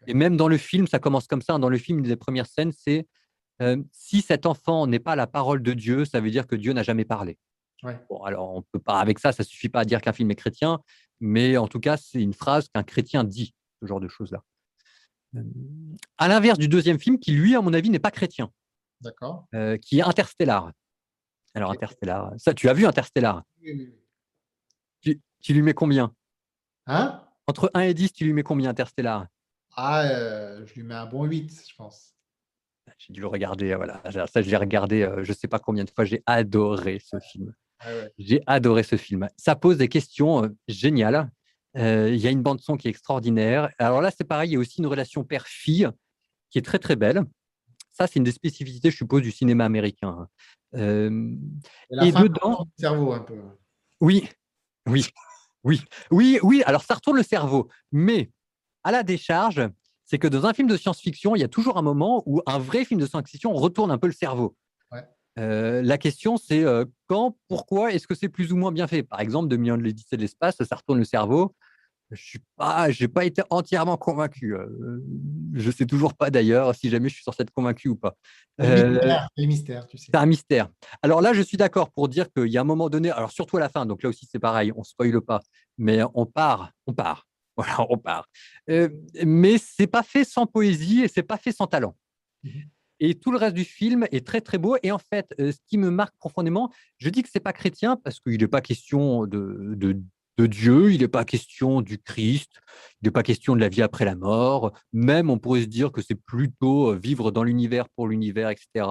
Et 0.07 0.15
même 0.15 0.37
dans 0.37 0.49
le 0.49 0.57
film, 0.57 0.87
ça 0.87 0.99
commence 0.99 1.27
comme 1.27 1.43
ça. 1.43 1.59
Dans 1.59 1.69
le 1.69 1.79
film, 1.79 1.99
une 1.99 2.05
des 2.05 2.17
premières 2.17 2.47
scènes, 2.47 2.73
c'est 2.73 3.07
euh, 3.61 3.77
si 3.93 4.23
cet 4.23 4.47
enfant 4.47 4.87
n'est 4.87 4.99
pas 4.99 5.17
la 5.17 5.27
parole 5.27 5.63
de 5.63 5.73
Dieu, 5.73 6.05
ça 6.05 6.21
veut 6.21 6.31
dire 6.31 6.47
que 6.47 6.57
Dieu 6.57 6.73
n'a 6.73 6.83
jamais 6.83 7.05
parlé. 7.05 7.39
Bon, 8.09 8.23
alors 8.25 8.55
on 8.55 8.63
peut 8.63 8.79
pas 8.79 9.01
avec 9.01 9.19
ça, 9.19 9.33
ça 9.33 9.45
suffit 9.45 9.69
pas 9.69 9.81
à 9.81 9.85
dire 9.85 10.01
qu'un 10.01 10.13
film 10.13 10.31
est 10.31 10.37
chrétien, 10.37 10.81
mais 11.21 11.57
en 11.57 11.69
tout 11.69 11.79
cas, 11.81 11.97
c'est 11.97 12.21
une 12.21 12.33
phrase 12.33 12.69
qu'un 12.69 12.83
chrétien 12.83 13.23
dit, 13.23 13.55
ce 13.87 13.89
genre 13.89 14.01
de 14.01 14.09
choses-là. 14.09 14.43
Euh, 15.37 15.43
à 16.19 16.29
l'inverse 16.29 16.59
du 16.59 16.69
deuxième 16.69 16.99
film, 16.99 17.19
qui 17.19 17.33
lui, 17.33 17.55
à 17.55 17.61
mon 17.61 17.73
avis, 17.73 17.91
n'est 17.91 17.99
pas 17.99 18.11
chrétien. 18.11 18.51
D'accord. 19.01 19.47
Euh, 19.55 19.77
qui 19.77 19.99
est 19.99 20.03
Interstellar. 20.03 20.73
Alors 21.55 21.71
Interstellar, 21.71 22.33
ça, 22.37 22.53
tu 22.53 22.69
as 22.69 22.75
vu 22.75 22.85
Interstellar? 22.85 23.43
Oui, 23.63 23.73
oui, 25.03 25.21
tu, 25.41 25.55
lui 25.55 25.63
mets 25.63 25.75
combien? 25.75 26.13
Hein? 26.87 27.23
Entre 27.47 27.71
1 27.75 27.81
et 27.81 27.95
10, 27.95 28.13
tu 28.13 28.25
lui 28.25 28.33
mets 28.33 28.43
combien 28.43 28.71
Interstellar? 28.71 29.27
Ah, 29.75 30.03
euh, 30.05 30.67
je 30.67 30.75
lui 30.75 30.83
mets 30.83 30.95
un 30.95 31.07
bon 31.07 31.25
8, 31.25 31.65
je 31.71 31.75
pense. 31.77 32.15
J'ai 32.99 33.13
dû 33.13 33.21
le 33.21 33.27
regarder, 33.27 33.75
voilà. 33.75 34.01
Ça, 34.27 34.43
je 34.43 34.51
l'ai 34.51 34.57
regardé, 34.57 35.03
euh, 35.03 35.23
je 35.23 35.31
ne 35.31 35.37
sais 35.37 35.49
pas 35.49 35.59
combien 35.59 35.85
de 35.85 35.91
fois. 35.91 36.05
J'ai 36.05 36.23
adoré 36.27 36.99
ce 36.99 37.19
film. 37.21 37.55
Ah 37.81 37.89
J'ai 38.19 38.43
adoré 38.47 38.83
ce 38.83 38.97
film. 38.97 39.29
Ça 39.37 39.55
pose 39.55 39.79
des 39.79 39.89
questions 39.89 40.45
euh, 40.45 40.49
géniales. 40.69 41.31
Il 41.77 42.17
y 42.17 42.27
a 42.27 42.31
une 42.31 42.43
bande 42.43 42.61
son 42.61 42.77
qui 42.77 42.89
est 42.89 42.91
extraordinaire. 42.91 43.71
Alors 43.79 44.01
là, 44.01 44.11
c'est 44.11 44.25
pareil. 44.25 44.51
Il 44.51 44.53
y 44.55 44.57
a 44.57 44.59
aussi 44.59 44.81
une 44.81 44.87
relation 44.87 45.25
père-fille 45.25 45.89
qui 46.51 46.59
est 46.59 46.63
très 46.63 46.79
très 46.79 46.97
belle. 46.97 47.23
Ça, 47.93 48.07
c'est 48.07 48.17
une 48.17 48.25
des 48.25 48.33
spécificités, 48.33 48.91
je 48.91 48.97
suppose, 48.97 49.23
du 49.23 49.31
cinéma 49.31 49.65
américain. 49.65 50.29
et, 50.75 50.79
dedans, 50.79 52.67
le 52.79 52.83
cerveau 52.83 53.13
un 53.13 53.21
peu. 53.21 53.41
Oui, 54.01 54.29
oui, 54.87 55.07
oui, 55.65 55.83
oui, 56.11 56.39
oui. 56.43 56.63
Alors 56.67 56.83
ça 56.83 56.95
retourne 56.95 57.17
le 57.17 57.23
cerveau, 57.23 57.69
mais 57.93 58.31
à 58.85 58.93
la 58.93 59.03
décharge, 59.03 59.63
c'est 60.05 60.19
que 60.19 60.29
dans 60.29 60.47
un 60.47 60.55
film 60.55 60.69
de 60.69 60.77
science-fiction, 60.77 61.35
il 61.35 61.41
y 61.41 61.45
a 61.45 61.49
toujours 61.49 61.79
un 61.79 61.83
moment 61.83 62.23
où 62.27 62.41
un 62.47 62.59
vrai 62.59 62.85
film 62.85 63.01
de 63.01 63.07
science-fiction 63.07 63.53
retourne 63.53 63.91
un 63.91 63.99
peu 63.99 64.07
le 64.07 64.13
cerveau. 64.13 64.57
Euh, 65.39 65.83
la 65.83 65.99
question, 65.99 66.39
c'est 66.39 66.65
euh, 66.65 66.87
quand, 67.09 67.37
pourquoi, 67.49 67.93
est-ce 67.93 68.07
que 68.07 68.15
c'est 68.15 68.31
plus 68.31 68.53
ou 68.53 68.57
moins 68.57 68.73
bien 68.73 68.87
fait? 68.87 69.03
Par 69.03 69.21
exemple, 69.21 69.49
de 69.49 69.57
millions 69.57 69.77
de 69.77 69.83
l'Odyssée 69.83 70.17
de 70.17 70.23
l'espace, 70.23 70.57
ça 70.63 70.77
retourne 70.77 70.99
le 70.99 71.05
cerveau. 71.05 71.55
Je 72.13 72.39
n'ai 73.01 73.09
pas, 73.09 73.25
été 73.25 73.43
entièrement 73.51 73.97
convaincu. 73.97 74.55
Euh, 74.55 74.67
je 75.55 75.67
ne 75.67 75.73
sais 75.73 75.87
toujours 75.87 76.15
pas 76.15 76.31
d'ailleurs 76.31 76.75
si 76.75 76.89
jamais 76.89 77.09
je 77.09 77.15
suis 77.15 77.25
censé 77.25 77.43
être 77.43 77.51
convaincu 77.51 77.89
ou 77.89 77.97
pas. 77.97 78.17
C'est 78.59 79.47
mystère, 79.47 79.87
tu 79.87 79.99
sais. 79.99 80.07
C'est 80.07 80.17
un 80.17 80.27
mystère. 80.27 80.69
Alors 81.03 81.21
là, 81.21 81.33
je 81.33 81.43
suis 81.43 81.57
d'accord 81.57 81.91
pour 81.91 82.09
dire 82.09 82.33
qu'il 82.33 82.49
y 82.49 82.59
a 82.59 82.61
un 82.61 82.65
moment 82.65 82.89
donné, 82.89 83.11
alors 83.11 83.33
surtout 83.33 83.57
à 83.57 83.61
la 83.61 83.69
fin, 83.69 83.87
donc 83.87 84.03
là 84.03 84.09
aussi 84.09 84.27
c'est 84.31 84.39
pareil, 84.39 84.73
on 84.77 84.81
ne 84.81 84.85
spoile 84.85 85.21
pas, 85.21 85.41
mais 85.79 86.01
on 86.15 86.27
part, 86.27 86.73
on 86.87 86.93
part. 86.93 87.27
Voilà, 87.59 87.87
on 87.89 87.97
part. 87.97 88.29
Euh, 88.69 88.91
mais 89.25 89.57
c'est 89.57 89.87
pas 89.87 90.03
fait 90.03 90.25
sans 90.25 90.45
poésie 90.45 91.01
et 91.01 91.09
c'est 91.09 91.23
pas 91.23 91.39
fait 91.39 91.53
sans 91.53 91.67
talent. 91.67 91.97
Mmh 92.45 92.51
et 93.01 93.15
tout 93.15 93.31
le 93.31 93.39
reste 93.39 93.55
du 93.55 93.65
film 93.65 94.07
est 94.11 94.27
très 94.27 94.41
très 94.41 94.59
beau. 94.59 94.77
Et 94.83 94.91
en 94.93 94.99
fait, 94.99 95.35
euh, 95.41 95.53
ce 95.53 95.59
qui 95.67 95.79
me 95.79 95.91
marque 95.91 96.17
profondément, 96.17 96.73
je 96.99 97.09
dis 97.11 97.23
que 97.23 97.29
c'est 97.31 97.41
pas 97.41 97.53
chrétien 97.53 97.97
parce 97.97 98.21
qu'il 98.21 98.41
n'est 98.41 98.49
pas 98.49 98.61
question 98.61 99.27
de, 99.27 99.75
de, 99.77 100.01
Dieu, 100.39 100.93
il 100.93 101.01
n'est 101.01 101.09
pas 101.09 101.25
question 101.25 101.81
du 101.81 101.99
Christ, 101.99 102.53
il 103.01 103.07
n'est 103.07 103.11
pas 103.11 103.23
question 103.23 103.57
de 103.57 103.61
la 103.61 103.69
vie 103.69 103.83
après 103.83 104.05
la 104.05 104.15
mort. 104.15 104.73
Même, 104.93 105.31
on 105.31 105.39
pourrait 105.39 105.63
se 105.63 105.67
dire 105.67 105.93
que 105.93 106.03
c'est 106.03 106.15
plutôt 106.15 106.93
euh, 106.93 106.97
vivre 106.97 107.31
dans 107.31 107.43
l'univers 107.43 107.89
pour 107.89 108.09
l'univers, 108.09 108.51
etc. 108.51 108.87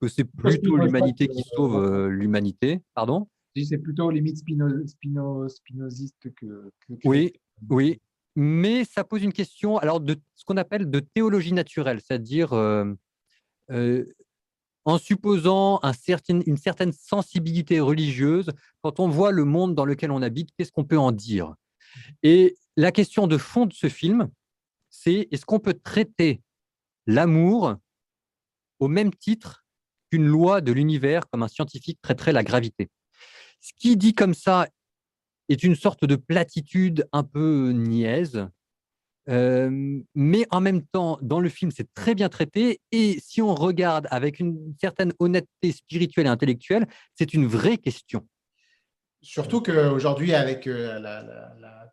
Que 0.00 0.08
c'est 0.08 0.24
plutôt 0.24 0.76
l'humanité 0.76 1.28
qui 1.28 1.42
sauve 1.54 2.08
l'humanité. 2.08 2.80
Pardon? 2.94 3.28
C'est 3.64 3.78
plutôt 3.78 4.10
limite 4.10 4.38
spino, 4.38 4.86
spino, 4.86 5.48
spinoziste 5.48 6.32
que, 6.34 6.70
que, 6.86 6.94
Oui, 7.04 7.32
oui, 7.70 8.00
mais 8.36 8.84
ça 8.84 9.04
pose 9.04 9.22
une 9.22 9.32
question 9.32 9.78
alors 9.78 10.00
de 10.00 10.16
ce 10.36 10.44
qu'on 10.44 10.56
appelle 10.56 10.90
de 10.90 11.00
théologie 11.00 11.52
naturelle, 11.52 12.00
c'est-à-dire 12.00 12.52
euh, 12.52 12.92
euh, 13.70 14.04
en 14.88 14.96
supposant 14.96 15.82
une 16.46 16.56
certaine 16.56 16.92
sensibilité 16.92 17.78
religieuse, 17.78 18.50
quand 18.80 19.00
on 19.00 19.08
voit 19.08 19.32
le 19.32 19.44
monde 19.44 19.74
dans 19.74 19.84
lequel 19.84 20.10
on 20.10 20.22
habite, 20.22 20.48
qu'est-ce 20.56 20.72
qu'on 20.72 20.86
peut 20.86 20.98
en 20.98 21.12
dire? 21.12 21.52
Et 22.22 22.56
la 22.74 22.90
question 22.90 23.26
de 23.26 23.36
fond 23.36 23.66
de 23.66 23.74
ce 23.74 23.90
film, 23.90 24.30
c'est 24.88 25.28
est-ce 25.30 25.44
qu'on 25.44 25.60
peut 25.60 25.74
traiter 25.74 26.40
l'amour 27.06 27.76
au 28.78 28.88
même 28.88 29.12
titre 29.12 29.66
qu'une 30.10 30.26
loi 30.26 30.62
de 30.62 30.72
l'univers, 30.72 31.28
comme 31.28 31.42
un 31.42 31.48
scientifique 31.48 32.00
traiterait 32.00 32.32
la 32.32 32.42
gravité? 32.42 32.88
Ce 33.60 33.74
qui 33.76 33.94
dit 33.98 34.14
comme 34.14 34.32
ça 34.32 34.68
est 35.50 35.64
une 35.64 35.76
sorte 35.76 36.06
de 36.06 36.16
platitude 36.16 37.06
un 37.12 37.24
peu 37.24 37.72
niaise, 37.72 38.48
euh, 39.28 40.00
mais 40.14 40.46
en 40.50 40.60
même 40.60 40.82
temps, 40.82 41.18
dans 41.20 41.40
le 41.40 41.48
film, 41.48 41.70
c'est 41.70 41.92
très 41.92 42.14
bien 42.14 42.28
traité. 42.28 42.80
Et 42.92 43.18
si 43.20 43.42
on 43.42 43.54
regarde 43.54 44.06
avec 44.10 44.40
une 44.40 44.74
certaine 44.80 45.12
honnêteté 45.18 45.72
spirituelle 45.72 46.26
et 46.26 46.30
intellectuelle, 46.30 46.86
c'est 47.14 47.34
une 47.34 47.46
vraie 47.46 47.76
question. 47.76 48.26
Surtout 49.20 49.60
qu'aujourd'hui, 49.60 50.34
avec 50.34 50.66
euh, 50.66 50.98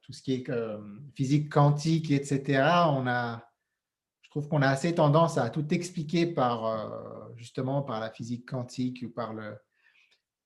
tout 0.01 0.13
ce 0.13 0.21
qui 0.21 0.33
est 0.33 0.49
euh, 0.49 0.77
physique 1.15 1.51
quantique, 1.51 2.11
etc., 2.11 2.63
on 2.89 3.07
a, 3.07 3.43
je 4.21 4.29
trouve 4.29 4.47
qu'on 4.47 4.61
a 4.61 4.69
assez 4.69 4.95
tendance 4.95 5.37
à 5.37 5.49
tout 5.49 5.73
expliquer 5.73 6.27
par 6.27 7.33
justement 7.35 7.81
par 7.81 7.99
la 7.99 8.11
physique 8.11 8.47
quantique 8.47 9.03
ou 9.05 9.09
par, 9.09 9.33
le, 9.33 9.57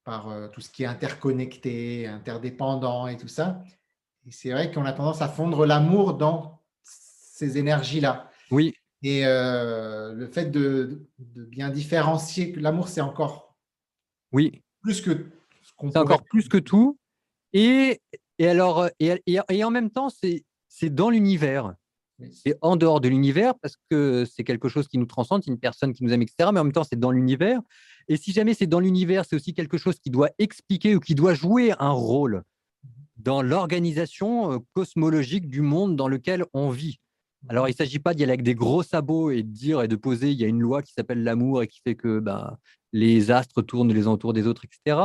par 0.04 0.50
tout 0.52 0.60
ce 0.60 0.70
qui 0.70 0.84
est 0.84 0.86
interconnecté, 0.86 2.06
interdépendant 2.06 3.06
et 3.06 3.16
tout 3.16 3.28
ça. 3.28 3.62
Et 4.26 4.32
c'est 4.32 4.50
vrai 4.50 4.72
qu'on 4.72 4.84
a 4.84 4.92
tendance 4.92 5.22
à 5.22 5.28
fondre 5.28 5.66
l'amour 5.66 6.14
dans 6.14 6.59
ces 7.40 7.56
énergies-là. 7.58 8.30
Oui. 8.50 8.74
Et 9.02 9.22
euh, 9.24 10.12
le 10.12 10.26
fait 10.26 10.50
de, 10.50 11.08
bien 11.18 11.70
différencier 11.70 12.52
que 12.52 12.60
l'amour, 12.60 12.88
c'est 12.88 13.00
encore 13.00 13.56
oui. 14.32 14.62
plus 14.82 15.00
que 15.00 15.26
ce 15.62 15.72
qu'on 15.74 15.90
C'est 15.90 15.98
encore 15.98 16.22
plus 16.24 16.48
que 16.48 16.58
tout. 16.58 16.98
Et, 17.54 18.00
et 18.38 18.46
alors, 18.46 18.88
et, 19.00 19.22
et, 19.26 19.64
en 19.64 19.70
même 19.70 19.90
temps, 19.90 20.08
c'est 20.10 20.94
dans 20.94 21.10
l'univers. 21.10 21.74
C'est 22.44 22.58
en 22.60 22.76
dehors 22.76 23.00
de 23.00 23.08
l'univers 23.08 23.54
parce 23.62 23.76
que 23.88 24.26
c'est 24.30 24.44
quelque 24.44 24.68
chose 24.68 24.86
qui 24.88 24.98
nous 24.98 25.06
transcende, 25.06 25.42
c'est 25.42 25.50
une 25.50 25.58
personne 25.58 25.94
qui 25.94 26.04
nous 26.04 26.12
aime, 26.12 26.20
etc. 26.20 26.50
Mais 26.52 26.60
en 26.60 26.64
même 26.64 26.72
temps, 26.72 26.84
c'est 26.84 27.00
dans 27.00 27.10
l'univers. 27.10 27.62
Et 28.08 28.18
si 28.18 28.32
jamais 28.32 28.52
c'est 28.52 28.66
dans 28.66 28.80
l'univers, 28.80 29.24
c'est 29.24 29.36
aussi 29.36 29.54
quelque 29.54 29.78
chose 29.78 29.98
qui 29.98 30.10
doit 30.10 30.28
expliquer 30.38 30.94
ou 30.94 31.00
qui 31.00 31.14
doit 31.14 31.32
jouer 31.32 31.72
un 31.78 31.92
rôle 31.92 32.42
dans 33.16 33.40
l'organisation 33.40 34.52
euh, 34.52 34.58
cosmologique 34.74 35.48
du 35.48 35.62
monde 35.62 35.96
dans 35.96 36.08
lequel 36.08 36.44
on 36.52 36.68
vit. 36.68 37.00
Alors, 37.48 37.68
il 37.68 37.72
ne 37.72 37.76
s'agit 37.76 37.98
pas 37.98 38.12
d'y 38.12 38.22
aller 38.22 38.32
avec 38.32 38.42
des 38.42 38.54
gros 38.54 38.82
sabots 38.82 39.30
et 39.30 39.42
de 39.42 39.50
dire 39.50 39.82
et 39.82 39.88
de 39.88 39.96
poser, 39.96 40.30
il 40.30 40.38
y 40.38 40.44
a 40.44 40.46
une 40.46 40.60
loi 40.60 40.82
qui 40.82 40.92
s'appelle 40.92 41.22
l'amour 41.22 41.62
et 41.62 41.68
qui 41.68 41.80
fait 41.80 41.94
que 41.94 42.20
ben, 42.20 42.58
les 42.92 43.30
astres 43.30 43.62
tournent 43.62 43.92
les 43.92 44.06
uns 44.06 44.12
autour 44.12 44.32
des 44.32 44.46
autres, 44.46 44.64
etc. 44.64 45.00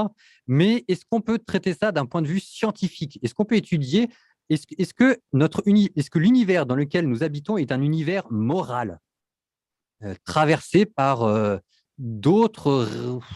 Mais 0.47 0.83
est-ce 0.87 1.05
qu'on 1.09 1.21
peut 1.21 1.39
traiter 1.39 1.73
ça 1.73 1.91
d'un 1.91 2.05
point 2.05 2.21
de 2.21 2.27
vue 2.27 2.39
scientifique? 2.39 3.19
Est-ce 3.21 3.33
qu'on 3.33 3.45
peut 3.45 3.55
étudier? 3.55 4.09
Est-ce 4.49 4.93
que, 4.93 5.17
notre 5.33 5.63
est-ce 5.65 6.09
que 6.09 6.19
l'univers 6.19 6.65
dans 6.65 6.75
lequel 6.75 7.07
nous 7.07 7.23
habitons 7.23 7.57
est 7.57 7.71
un 7.71 7.81
univers 7.81 8.31
moral, 8.31 8.99
euh, 10.03 10.13
traversé 10.23 10.85
par 10.85 11.23
euh, 11.23 11.57
d'autres 11.97 12.87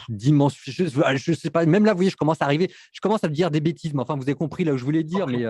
dimensions? 0.10 0.72
Je 0.76 1.32
ne 1.32 1.36
sais 1.36 1.50
pas, 1.50 1.66
même 1.66 1.86
là, 1.86 1.94
vous 1.94 2.00
voyez, 2.00 2.12
je 2.12 2.18
commence 2.18 2.42
à 2.42 2.46
arriver, 2.46 2.72
je 2.92 3.00
commence 3.00 3.24
à 3.24 3.28
dire 3.28 3.50
des 3.50 3.62
bêtises, 3.62 3.94
mais 3.94 4.02
enfin, 4.02 4.18
vous 4.18 4.24
avez 4.24 4.36
compris 4.36 4.66
là 4.66 4.74
où 4.74 4.78
je 4.78 4.86
voulais 4.86 5.04
dire. 5.04 5.26
Mais 5.26 5.46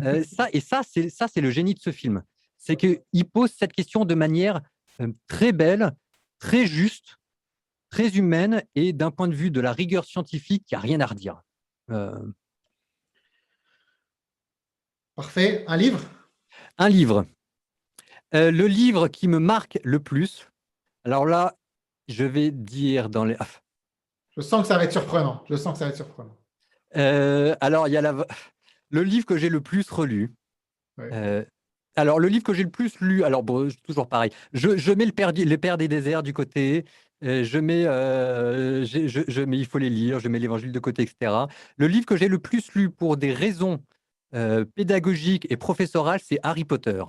euh, 0.00 0.22
ça, 0.24 0.48
et 0.52 0.60
ça, 0.60 0.82
c'est 0.84 1.40
le 1.40 1.50
génie 1.50 1.74
de 1.74 1.80
ce 1.80 1.90
film 1.90 2.22
c'est 2.62 2.76
qu'il 2.76 3.24
pose 3.24 3.50
cette 3.50 3.72
question 3.72 4.04
de 4.04 4.14
manière 4.14 4.60
euh, 5.00 5.08
très 5.26 5.50
belle, 5.50 5.92
très 6.38 6.64
juste, 6.64 7.16
très 7.90 8.10
humaine 8.10 8.62
et 8.76 8.92
d'un 8.92 9.10
point 9.10 9.26
de 9.26 9.34
vue 9.34 9.50
de 9.50 9.60
la 9.60 9.72
rigueur 9.72 10.04
scientifique, 10.04 10.64
il 10.70 10.74
n'y 10.74 10.78
a 10.78 10.80
rien 10.80 11.00
à 11.00 11.06
redire. 11.06 11.42
Euh, 11.90 12.16
Parfait. 15.16 15.64
Un 15.66 15.76
livre? 15.76 16.00
Un 16.78 16.88
livre. 16.88 17.26
Euh, 18.32 18.52
le 18.52 18.68
livre 18.68 19.08
qui 19.08 19.26
me 19.26 19.40
marque 19.40 19.80
le 19.82 19.98
plus, 19.98 20.48
alors 21.04 21.26
là, 21.26 21.58
je 22.06 22.24
vais 22.24 22.52
dire 22.52 23.10
dans 23.10 23.24
les. 23.24 23.36
Je 24.36 24.40
sens 24.40 24.62
que 24.62 24.68
ça 24.68 24.78
va 24.78 24.84
être 24.84 24.92
surprenant. 24.92 25.44
Je 25.50 25.56
sens 25.56 25.72
que 25.72 25.78
ça 25.80 25.86
va 25.86 25.90
être 25.90 25.96
surprenant. 25.96 26.38
alors, 27.60 27.88
il 27.88 27.90
y 27.90 27.96
a 27.96 28.00
la... 28.00 28.24
le 28.88 29.02
livre 29.02 29.26
que 29.26 29.36
j'ai 29.36 29.48
le 29.48 29.60
plus 29.60 29.90
relu. 29.90 30.32
Alors, 31.96 32.18
le 32.18 32.28
livre 32.28 32.44
que 32.44 32.54
j'ai 32.54 32.62
le 32.62 32.70
plus 32.70 32.98
lu, 33.00 33.22
alors 33.22 33.42
bon, 33.42 33.68
toujours 33.84 34.08
pareil, 34.08 34.30
je, 34.52 34.92
mets 34.92 35.04
le 35.04 35.12
père, 35.12 35.32
des 35.32 35.88
déserts 35.88 36.22
du 36.22 36.32
côté, 36.32 36.84
euh, 37.22 37.44
je, 37.44 37.58
mets, 37.58 37.84
euh, 37.86 38.84
je, 38.84 39.42
mets, 39.42 39.58
il 39.58 39.66
faut 39.66 39.78
les 39.78 39.90
lire, 39.90 40.18
je 40.18 40.28
mets 40.28 40.38
l'évangile 40.38 40.72
de 40.72 40.78
côté, 40.78 41.02
etc. 41.02 41.32
Le 41.76 41.86
livre 41.86 42.06
que 42.06 42.16
j'ai 42.16 42.28
le 42.28 42.38
plus 42.38 42.72
lu 42.74 42.90
pour 42.90 43.16
des 43.16 43.32
raisons 43.32 43.82
euh, 44.34 44.64
pédagogiques 44.64 45.46
et 45.50 45.56
professorales, 45.56 46.20
c'est 46.22 46.38
Harry 46.42 46.64
Potter. 46.64 47.04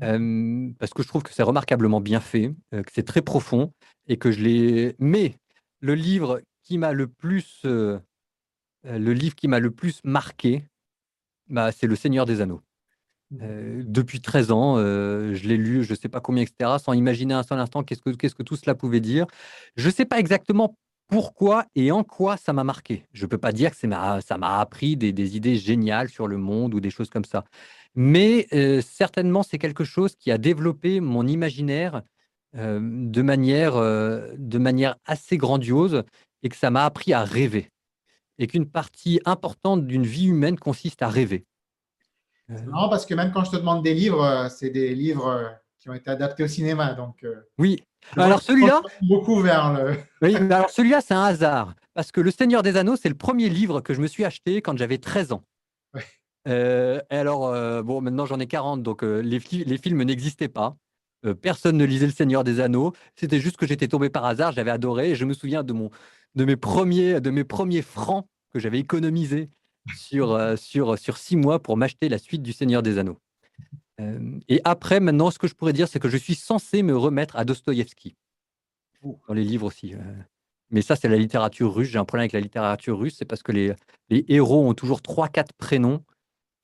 Mmh 0.00 0.74
parce 0.78 0.92
que 0.92 1.02
je 1.02 1.08
trouve 1.08 1.22
que 1.22 1.32
c'est 1.32 1.42
remarquablement 1.42 2.02
bien 2.02 2.20
fait, 2.20 2.52
que 2.70 2.92
c'est 2.92 3.02
très 3.02 3.22
profond 3.22 3.72
et 4.08 4.18
que 4.18 4.30
je 4.30 4.40
l'ai. 4.40 4.94
Mais 4.98 5.36
le 5.80 5.94
livre 5.94 6.42
qui 6.62 6.76
m'a 6.76 6.92
le 6.92 7.06
plus, 7.06 7.62
le 7.64 8.02
livre 8.84 9.34
qui 9.34 9.48
m'a 9.48 9.58
le 9.58 9.70
plus 9.70 10.00
marqué, 10.04 10.64
bah, 11.48 11.72
c'est 11.72 11.86
Le 11.86 11.96
Seigneur 11.96 12.26
des 12.26 12.42
Anneaux. 12.42 12.60
Euh, 13.40 13.82
depuis 13.84 14.20
13 14.20 14.50
ans, 14.50 14.76
euh, 14.76 15.34
je 15.34 15.46
l'ai 15.46 15.56
lu, 15.56 15.84
je 15.84 15.92
ne 15.92 15.96
sais 15.96 16.08
pas 16.08 16.20
combien, 16.20 16.42
etc., 16.42 16.78
sans 16.82 16.92
imaginer 16.94 17.34
un 17.34 17.42
seul 17.42 17.60
instant 17.60 17.82
qu'est-ce 17.84 18.00
que, 18.02 18.42
tout 18.42 18.56
cela 18.56 18.74
pouvait 18.74 19.00
dire. 19.00 19.26
Je 19.76 19.86
ne 19.86 19.92
sais 19.92 20.04
pas 20.04 20.18
exactement 20.18 20.74
pourquoi 21.08 21.66
et 21.74 21.90
en 21.92 22.02
quoi 22.04 22.36
ça 22.36 22.52
m'a 22.52 22.64
marqué. 22.64 23.04
Je 23.12 23.24
ne 23.24 23.28
peux 23.28 23.38
pas 23.38 23.52
dire 23.52 23.70
que 23.70 23.76
ça 23.76 24.38
m'a 24.38 24.58
appris 24.58 24.96
des, 24.96 25.36
idées 25.36 25.56
géniales 25.56 26.08
sur 26.08 26.26
le 26.26 26.38
monde 26.38 26.74
ou 26.74 26.80
des 26.80 26.90
choses 26.90 27.10
comme 27.10 27.24
ça. 27.24 27.44
Mais 27.94 28.46
euh, 28.52 28.80
certainement, 28.80 29.42
c'est 29.42 29.58
quelque 29.58 29.84
chose 29.84 30.14
qui 30.16 30.30
a 30.30 30.38
développé 30.38 31.00
mon 31.00 31.26
imaginaire 31.26 32.02
de 32.52 33.22
manière 33.22 34.96
assez 35.04 35.36
grandiose 35.36 36.02
et 36.42 36.48
que 36.48 36.56
ça 36.56 36.70
m'a 36.70 36.84
appris 36.84 37.12
à 37.12 37.22
rêver. 37.22 37.68
Et 38.38 38.48
qu'une 38.48 38.66
partie 38.66 39.20
importante 39.24 39.86
d'une 39.86 40.06
vie 40.06 40.26
humaine 40.26 40.58
consiste 40.58 41.02
à 41.02 41.08
rêver. 41.08 41.44
Non, 42.50 42.88
parce 42.88 43.06
que 43.06 43.14
même 43.14 43.30
quand 43.32 43.44
je 43.44 43.52
te 43.52 43.56
demande 43.56 43.82
des 43.82 43.94
livres, 43.94 44.24
euh, 44.24 44.48
c'est 44.48 44.70
des 44.70 44.94
livres 44.94 45.28
euh, 45.28 45.48
qui 45.78 45.88
ont 45.88 45.94
été 45.94 46.10
adaptés 46.10 46.42
au 46.42 46.48
cinéma. 46.48 46.94
Donc, 46.94 47.22
euh, 47.22 47.46
oui. 47.58 47.82
Alors 48.16 48.42
celui-là, 48.42 48.80
beaucoup 49.02 49.40
vers 49.40 49.74
le. 49.74 49.90
oui, 50.22 50.36
mais 50.40 50.54
alors 50.54 50.70
celui-là, 50.70 51.00
c'est 51.00 51.14
un 51.14 51.24
hasard 51.24 51.74
parce 51.94 52.12
que 52.12 52.20
Le 52.20 52.30
Seigneur 52.30 52.62
des 52.62 52.76
Anneaux, 52.76 52.96
c'est 52.96 53.08
le 53.08 53.14
premier 53.14 53.48
livre 53.48 53.80
que 53.82 53.94
je 53.94 54.00
me 54.00 54.06
suis 54.06 54.24
acheté 54.24 54.62
quand 54.62 54.76
j'avais 54.76 54.98
13 54.98 55.32
ans. 55.32 55.44
et 56.46 57.00
alors, 57.10 57.52
bon, 57.82 58.00
maintenant 58.00 58.24
j'en 58.24 58.40
ai 58.40 58.46
40, 58.46 58.82
donc 58.82 59.02
les, 59.02 59.38
les, 59.40 59.78
films 59.78 60.02
n'existaient 60.02 60.48
pas. 60.48 60.76
personne 61.42 61.76
ne 61.76 61.84
lisait 61.84 62.06
Le 62.06 62.12
Seigneur 62.12 62.42
des 62.42 62.60
Anneaux. 62.60 62.94
C'était 63.16 63.38
juste 63.38 63.58
que 63.58 63.66
j'étais 63.66 63.88
tombé 63.88 64.08
par 64.08 64.24
hasard, 64.24 64.52
j'avais 64.52 64.70
adoré. 64.70 65.10
Et 65.10 65.14
je 65.14 65.26
me 65.26 65.34
souviens 65.34 65.62
de, 65.62 65.74
mon, 65.74 65.90
de, 66.36 66.46
mes 66.46 66.56
premiers, 66.56 67.20
de 67.20 67.30
mes 67.30 67.44
premiers 67.44 67.82
francs 67.82 68.26
que 68.50 68.58
j'avais 68.58 68.78
économisés 68.78 69.50
sur, 69.96 70.32
euh, 70.32 70.56
sur, 70.56 70.98
sur 70.98 71.16
six 71.16 71.36
mois 71.36 71.60
pour 71.60 71.76
m'acheter 71.76 72.08
la 72.08 72.18
suite 72.18 72.42
du 72.42 72.52
Seigneur 72.52 72.82
des 72.82 72.98
Anneaux. 72.98 73.18
Euh, 74.00 74.38
et 74.48 74.60
après, 74.64 75.00
maintenant, 75.00 75.30
ce 75.30 75.38
que 75.38 75.48
je 75.48 75.54
pourrais 75.54 75.72
dire, 75.72 75.88
c'est 75.88 76.00
que 76.00 76.08
je 76.08 76.16
suis 76.16 76.34
censé 76.34 76.82
me 76.82 76.96
remettre 76.96 77.36
à 77.36 77.44
Dostoïevski, 77.44 78.16
dans 79.02 79.34
les 79.34 79.44
livres 79.44 79.66
aussi. 79.66 79.94
Euh. 79.94 79.98
Mais 80.70 80.82
ça, 80.82 80.96
c'est 80.96 81.08
la 81.08 81.16
littérature 81.16 81.74
russe. 81.74 81.88
J'ai 81.88 81.98
un 81.98 82.04
problème 82.04 82.22
avec 82.22 82.32
la 82.32 82.40
littérature 82.40 82.98
russe, 82.98 83.16
c'est 83.18 83.24
parce 83.24 83.42
que 83.42 83.52
les, 83.52 83.74
les 84.08 84.24
héros 84.28 84.68
ont 84.68 84.74
toujours 84.74 85.02
trois, 85.02 85.28
quatre 85.28 85.52
prénoms 85.54 86.02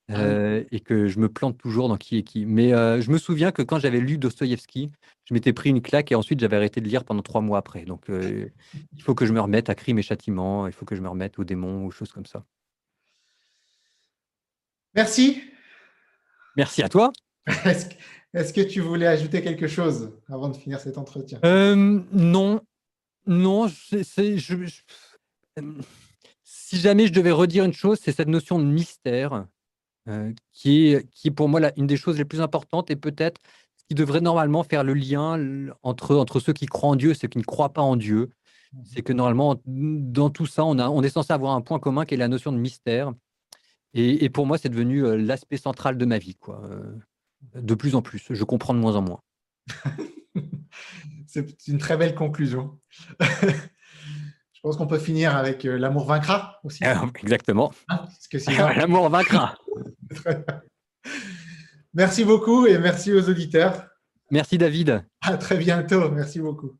ah 0.09 0.23
et 0.71 0.79
que 0.79 1.09
je 1.09 1.19
me 1.19 1.27
plante 1.27 1.57
toujours 1.57 1.89
dans 1.89 1.97
qui 1.97 2.17
est 2.17 2.23
qui. 2.23 2.45
Mais 2.45 2.69
je 2.69 3.11
me 3.11 3.17
souviens 3.17 3.51
que 3.51 3.61
quand 3.61 3.77
j'avais 3.77 3.99
lu 3.99 4.17
Dostoïevski, 4.17 4.89
je 5.25 5.33
m'étais 5.33 5.51
pris 5.51 5.69
une 5.69 5.81
claque 5.81 6.13
et 6.13 6.15
ensuite 6.15 6.39
j'avais 6.39 6.55
arrêté 6.55 6.79
de 6.79 6.87
lire 6.87 7.03
pendant 7.03 7.21
trois 7.21 7.41
mois 7.41 7.57
après. 7.57 7.83
Donc 7.83 8.05
il 8.07 9.01
faut 9.01 9.15
que 9.15 9.25
je 9.25 9.33
me 9.33 9.41
remette 9.41 9.69
à 9.69 9.75
Crime 9.75 9.99
et 9.99 10.03
Châtiment, 10.03 10.65
il 10.67 10.71
faut 10.71 10.85
que 10.85 10.95
je 10.95 11.01
me 11.01 11.09
remette 11.09 11.37
aux 11.39 11.43
démons 11.43 11.85
ou 11.85 11.91
choses 11.91 12.13
comme 12.13 12.25
ça. 12.25 12.45
Merci. 14.97 15.43
Merci 16.55 16.81
à 16.81 16.89
toi. 16.89 17.13
Est-ce 18.33 18.51
que, 18.51 18.61
tu 18.61 18.81
voulais 18.81 19.05
ajouter 19.05 19.43
quelque 19.43 19.67
chose 19.67 20.11
avant 20.27 20.49
de 20.49 20.57
finir 20.57 20.79
cet 20.79 20.97
entretien? 20.97 21.39
Euh, 21.45 22.01
Non, 22.11 22.61
non. 23.27 23.67
si 26.43 26.77
jamais 26.79 27.05
je 27.05 27.13
devais 27.13 27.31
redire 27.31 27.63
une 27.63 27.73
chose, 27.73 27.99
c'est 28.01 28.11
cette 28.11 28.27
notion 28.27 28.57
de 28.57 28.65
mystère 28.65 29.45
euh, 30.07 30.33
qui, 30.51 30.87
est, 30.87 31.07
qui 31.11 31.29
pour 31.29 31.47
moi 31.47 31.61
une 31.77 31.85
des 31.85 31.97
choses 31.97 32.17
les 32.17 32.25
plus 32.25 32.41
importantes 32.41 32.89
et 32.89 32.95
peut-être 32.95 33.39
ce 33.77 33.83
qui 33.87 33.93
devrait 33.93 34.21
normalement 34.21 34.63
faire 34.63 34.83
le 34.83 34.95
lien 34.95 35.39
entre, 35.83 36.15
entre 36.15 36.39
ceux 36.39 36.53
qui 36.53 36.65
croient 36.65 36.89
en 36.89 36.95
Dieu 36.95 37.11
et 37.11 37.13
ceux 37.13 37.27
qui 37.27 37.37
ne 37.37 37.43
croient 37.43 37.73
pas 37.73 37.83
en 37.83 37.97
Dieu. 37.97 38.31
Mmh. 38.73 38.79
C'est 38.83 39.03
que 39.03 39.13
normalement, 39.13 39.61
dans 39.65 40.31
tout 40.31 40.47
ça, 40.47 40.65
on, 40.65 40.79
a, 40.79 40.89
on 40.89 41.03
est 41.03 41.09
censé 41.09 41.33
avoir 41.33 41.53
un 41.53 41.61
point 41.61 41.77
commun 41.77 42.03
qui 42.03 42.15
est 42.15 42.17
la 42.17 42.27
notion 42.27 42.51
de 42.51 42.57
mystère. 42.57 43.13
Et, 43.99 44.29
pour 44.29 44.45
moi, 44.45 44.57
c'est 44.57 44.69
devenu 44.69 45.17
l'aspect 45.17 45.57
central 45.57 45.97
de 45.97 46.05
ma 46.05 46.19
vie, 46.19 46.35
quoi. 46.35 46.61
de 47.55 47.75
plus 47.75 47.95
en 47.95 48.01
plus. 48.01 48.23
Je 48.29 48.43
comprends 48.43 48.73
de 48.73 48.79
moins 48.79 48.95
en 48.95 49.01
moins. 49.01 49.21
c'est 51.27 51.67
une 51.67 51.77
très 51.77 51.97
belle 51.97 52.15
conclusion. 52.15 52.79
Je 54.57 54.61
pense 54.63 54.77
qu'on 54.77 54.87
peut 54.87 54.99
finir 54.99 55.35
avec 55.35 55.63
l'amour 55.63 56.05
vaincra 56.05 56.59
aussi. 56.63 56.83
Ah, 56.83 57.05
exactement. 57.21 57.71
Hein, 57.89 58.05
l'amour 58.75 59.09
vaincra. 59.09 59.55
merci 61.93 62.25
beaucoup 62.25 62.65
et 62.65 62.79
merci 62.79 63.13
aux 63.13 63.29
auditeurs. 63.29 63.87
Merci 64.31 64.57
David. 64.57 65.05
À 65.21 65.37
très 65.37 65.57
bientôt. 65.57 66.09
Merci 66.09 66.39
beaucoup. 66.39 66.75